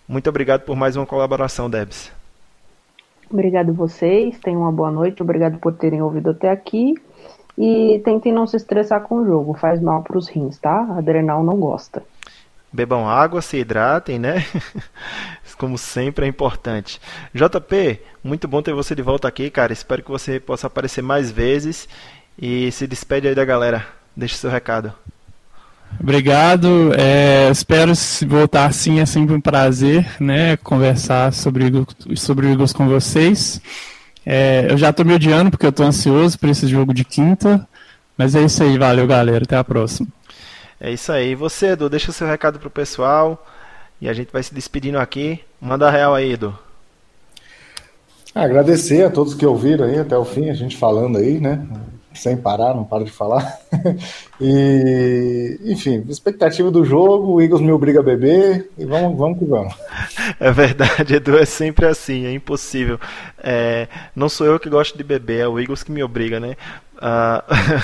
Muito 0.08 0.28
obrigado 0.28 0.62
por 0.62 0.76
mais 0.76 0.96
uma 0.96 1.06
colaboração, 1.06 1.70
Debs. 1.70 2.12
Obrigado 3.32 3.74
vocês, 3.74 4.40
tenham 4.40 4.62
uma 4.62 4.72
boa 4.72 4.90
noite, 4.90 5.22
obrigado 5.22 5.60
por 5.60 5.74
terem 5.74 6.02
ouvido 6.02 6.32
até 6.32 6.50
aqui. 6.50 6.96
E 7.60 8.00
tentem 8.06 8.32
não 8.32 8.48
se 8.48 8.56
estressar 8.56 9.02
com 9.02 9.16
o 9.16 9.26
jogo, 9.26 9.54
faz 9.54 9.82
mal 9.82 10.02
para 10.02 10.18
os 10.18 10.30
rins, 10.30 10.58
tá? 10.58 10.96
Adrenal 10.98 11.44
não 11.44 11.58
gosta. 11.58 12.02
Bebam 12.72 13.06
água, 13.06 13.42
se 13.42 13.58
hidratem, 13.58 14.18
né? 14.18 14.46
Como 15.58 15.78
sempre 15.78 16.26
é 16.26 16.30
importante. 16.30 17.02
JP, 17.34 18.00
muito 18.24 18.48
bom 18.48 18.62
ter 18.62 18.74
você 18.74 18.96
de 18.96 19.02
volta 19.02 19.28
aqui, 19.28 19.50
cara. 19.50 19.74
Espero 19.74 20.02
que 20.02 20.10
você 20.10 20.40
possa 20.40 20.68
aparecer 20.68 21.02
mais 21.02 21.30
vezes. 21.30 21.90
E 22.42 22.72
se 22.72 22.88
despede 22.88 23.28
aí 23.28 23.36
da 23.36 23.44
galera. 23.44 23.86
Deixe 24.16 24.36
seu 24.36 24.50
recado. 24.50 24.94
Obrigado. 26.00 26.94
É, 26.94 27.50
espero 27.50 27.92
voltar 28.26 28.72
sim, 28.74 29.02
é 29.02 29.06
sempre 29.06 29.36
um 29.36 29.42
prazer, 29.42 30.10
né? 30.18 30.56
Conversar 30.56 31.34
sobre, 31.34 31.66
sobre 32.16 32.48
o 32.48 32.52
Eagles 32.52 32.72
com 32.72 32.88
vocês. 32.88 33.62
É, 34.32 34.68
eu 34.70 34.78
já 34.78 34.92
estou 34.92 35.04
me 35.04 35.16
odiando 35.16 35.50
porque 35.50 35.66
eu 35.66 35.72
estou 35.72 35.84
ansioso 35.84 36.38
por 36.38 36.50
esse 36.50 36.68
jogo 36.68 36.94
de 36.94 37.04
quinta. 37.04 37.68
Mas 38.16 38.36
é 38.36 38.44
isso 38.44 38.62
aí, 38.62 38.78
valeu 38.78 39.08
galera, 39.08 39.44
até 39.44 39.58
a 39.58 39.64
próxima. 39.64 40.08
É 40.80 40.92
isso 40.92 41.12
aí. 41.12 41.34
Você, 41.34 41.70
Edu, 41.70 41.90
deixa 41.90 42.12
o 42.12 42.14
seu 42.14 42.28
recado 42.28 42.60
pro 42.60 42.70
pessoal 42.70 43.44
e 44.00 44.08
a 44.08 44.14
gente 44.14 44.32
vai 44.32 44.44
se 44.44 44.54
despedindo 44.54 45.00
aqui. 45.00 45.40
Manda 45.60 45.88
a 45.88 45.92
real 45.92 46.14
aí, 46.14 46.34
Edu. 46.34 46.56
Agradecer 48.36 49.04
a 49.04 49.10
todos 49.10 49.34
que 49.34 49.48
ouviram 49.48 49.86
aí 49.86 49.98
até 49.98 50.16
o 50.16 50.24
fim, 50.24 50.52
a 50.52 50.54
gente 50.54 50.78
falando 50.78 51.18
aí, 51.18 51.40
né? 51.40 51.66
Sem 52.14 52.36
parar, 52.36 52.74
não 52.74 52.84
para 52.84 53.04
de 53.04 53.12
falar. 53.12 53.60
e, 54.42 55.60
enfim, 55.66 56.04
expectativa 56.10 56.72
do 56.72 56.84
jogo, 56.84 57.34
o 57.34 57.42
Eagles 57.42 57.62
me 57.62 57.72
obriga 57.72 58.00
a 58.00 58.04
beber 58.04 58.70
e 58.78 58.86
vamos, 58.86 59.18
vamos 59.18 59.40
que 59.40 59.46
vamos. 59.46 59.74
É 60.40 60.52
verdade, 60.52 61.16
Edu, 61.16 61.38
é 61.38 61.46
sempre 61.46 61.86
assim, 61.86 62.26
é 62.26 62.32
impossível. 62.32 63.00
É, 63.38 63.88
não 64.16 64.30
sou 64.30 64.46
eu 64.48 64.60
que 64.60 64.70
gosto 64.70 64.98
de 64.98 65.04
beber, 65.04 65.42
é 65.42 65.48
o 65.48 65.60
Eagles 65.60 65.84
que 65.84 65.92
me 65.92 66.04
obriga, 66.04 66.40
né? 66.40 66.56
Uh, 66.96 67.42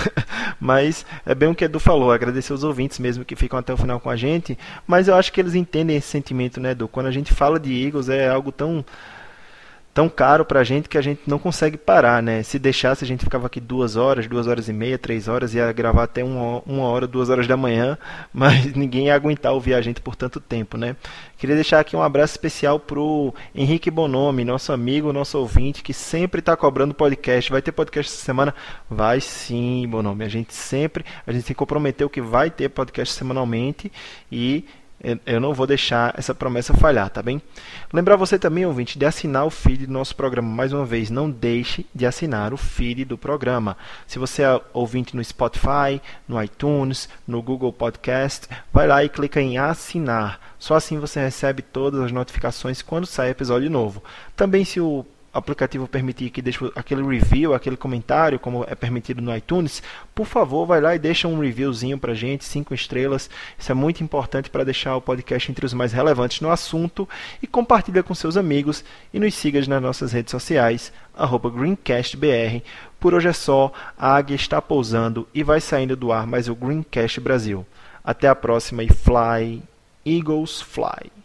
mas 0.59 1.05
é 1.25 1.33
bem 1.33 1.49
o 1.49 1.55
que 1.55 1.63
Edu 1.63 1.79
falou, 1.79 2.11
agradecer 2.11 2.53
os 2.53 2.63
ouvintes 2.63 2.99
mesmo 2.99 3.23
que 3.23 3.35
ficam 3.35 3.57
até 3.57 3.73
o 3.73 3.77
final 3.77 3.99
com 3.99 4.09
a 4.09 4.15
gente, 4.15 4.57
mas 4.85 5.07
eu 5.07 5.15
acho 5.15 5.31
que 5.31 5.39
eles 5.39 5.55
entendem 5.55 5.95
esse 5.95 6.07
sentimento, 6.07 6.59
né, 6.59 6.71
Edu? 6.71 6.87
Quando 6.87 7.07
a 7.07 7.11
gente 7.11 7.33
fala 7.33 7.59
de 7.59 7.85
Eagles 7.85 8.09
é 8.09 8.29
algo 8.29 8.51
tão 8.51 8.83
tão 9.95 10.09
caro 10.09 10.43
para 10.43 10.59
a 10.59 10.63
gente 10.65 10.89
que 10.89 10.97
a 10.97 11.01
gente 11.01 11.21
não 11.25 11.39
consegue 11.39 11.77
parar, 11.77 12.21
né? 12.21 12.43
Se 12.43 12.59
deixasse, 12.59 13.05
a 13.05 13.07
gente 13.07 13.23
ficava 13.23 13.47
aqui 13.47 13.61
duas 13.61 13.95
horas, 13.95 14.27
duas 14.27 14.45
horas 14.45 14.67
e 14.67 14.73
meia, 14.73 14.97
três 14.97 15.29
horas, 15.29 15.53
ia 15.55 15.71
gravar 15.71 16.03
até 16.03 16.21
uma, 16.21 16.61
uma 16.65 16.83
hora, 16.83 17.07
duas 17.07 17.29
horas 17.29 17.47
da 17.47 17.55
manhã, 17.55 17.97
mas 18.33 18.73
ninguém 18.73 19.05
ia 19.05 19.15
aguentar 19.15 19.53
ouvir 19.53 19.73
a 19.73 19.81
gente 19.81 20.01
por 20.01 20.13
tanto 20.13 20.41
tempo, 20.41 20.77
né? 20.77 20.97
Queria 21.37 21.55
deixar 21.55 21.79
aqui 21.79 21.95
um 21.95 22.03
abraço 22.03 22.33
especial 22.33 22.77
pro 22.77 23.33
Henrique 23.55 23.89
Bonomi, 23.89 24.43
nosso 24.43 24.73
amigo, 24.73 25.13
nosso 25.13 25.39
ouvinte, 25.39 25.81
que 25.81 25.93
sempre 25.93 26.39
está 26.39 26.57
cobrando 26.57 26.93
podcast. 26.93 27.49
Vai 27.49 27.61
ter 27.61 27.71
podcast 27.71 28.11
essa 28.13 28.25
semana? 28.25 28.53
Vai 28.89 29.21
sim, 29.21 29.87
Bonomi. 29.87 30.25
A 30.25 30.29
gente 30.29 30.53
sempre, 30.53 31.05
a 31.25 31.31
gente 31.31 31.45
se 31.45 31.55
comprometeu 31.55 32.09
que 32.09 32.19
vai 32.19 32.49
ter 32.49 32.67
podcast 32.67 33.13
semanalmente 33.13 33.89
e 34.29 34.65
eu 35.25 35.39
não 35.39 35.53
vou 35.53 35.67
deixar 35.67 36.13
essa 36.17 36.33
promessa 36.33 36.73
falhar, 36.73 37.09
tá 37.09 37.21
bem? 37.21 37.41
Lembrar 37.93 38.15
você 38.15 38.39
também, 38.39 38.65
ouvinte, 38.65 38.97
de 38.97 39.05
assinar 39.05 39.45
o 39.45 39.51
feed 39.51 39.85
do 39.85 39.93
nosso 39.93 40.15
programa. 40.15 40.49
Mais 40.49 40.73
uma 40.73 40.85
vez, 40.85 41.11
não 41.11 41.29
deixe 41.29 41.85
de 41.93 42.05
assinar 42.05 42.53
o 42.53 42.57
feed 42.57 43.05
do 43.05 43.17
programa. 43.17 43.77
Se 44.07 44.17
você 44.17 44.41
é 44.41 44.61
ouvinte 44.73 45.15
no 45.15 45.23
Spotify, 45.23 46.01
no 46.27 46.41
iTunes, 46.41 47.07
no 47.27 47.41
Google 47.41 47.71
Podcast, 47.71 48.47
vai 48.73 48.87
lá 48.87 49.03
e 49.03 49.09
clica 49.09 49.39
em 49.39 49.57
assinar. 49.59 50.39
Só 50.57 50.75
assim 50.75 50.97
você 50.97 51.19
recebe 51.19 51.61
todas 51.61 52.01
as 52.01 52.11
notificações 52.11 52.81
quando 52.81 53.05
sai 53.05 53.29
episódio 53.29 53.69
novo. 53.69 54.03
Também 54.35 54.65
se 54.65 54.81
o 54.81 55.05
aplicativo 55.35 55.87
permitir 55.87 56.29
que 56.29 56.41
deixe 56.41 56.59
aquele 56.75 57.03
review, 57.03 57.53
aquele 57.53 57.75
comentário, 57.75 58.39
como 58.39 58.65
é 58.67 58.73
permitido 58.73 59.21
no 59.21 59.35
iTunes, 59.35 59.83
por 60.13 60.25
favor, 60.25 60.65
vai 60.65 60.79
lá 60.79 60.95
e 60.95 60.99
deixa 60.99 61.27
um 61.27 61.39
reviewzinho 61.39 61.97
pra 61.97 62.13
gente, 62.13 62.45
cinco 62.45 62.73
estrelas. 62.73 63.29
Isso 63.59 63.71
é 63.71 63.75
muito 63.75 64.03
importante 64.03 64.49
para 64.49 64.63
deixar 64.63 64.95
o 64.95 65.01
podcast 65.01 65.51
entre 65.51 65.65
os 65.65 65.73
mais 65.73 65.91
relevantes 65.91 66.39
no 66.39 66.49
assunto 66.49 67.07
e 67.41 67.47
compartilha 67.47 68.01
com 68.01 68.15
seus 68.15 68.37
amigos 68.37 68.83
e 69.13 69.19
nos 69.19 69.33
siga 69.33 69.59
nas 69.67 69.81
nossas 69.81 70.11
redes 70.11 70.31
sociais, 70.31 70.91
GreencastBR. 71.15 72.63
Por 72.99 73.13
hoje 73.13 73.27
é 73.27 73.33
só, 73.33 73.71
a 73.97 74.15
águia 74.15 74.35
está 74.35 74.61
pousando 74.61 75.27
e 75.33 75.43
vai 75.43 75.61
saindo 75.61 75.95
do 75.95 76.11
ar 76.11 76.25
mais 76.25 76.47
o 76.47 76.55
Greencast 76.55 77.19
Brasil. 77.19 77.65
Até 78.03 78.27
a 78.27 78.35
próxima 78.35 78.83
e 78.83 78.89
fly, 78.89 79.61
Eagles 80.05 80.61
fly! 80.61 81.24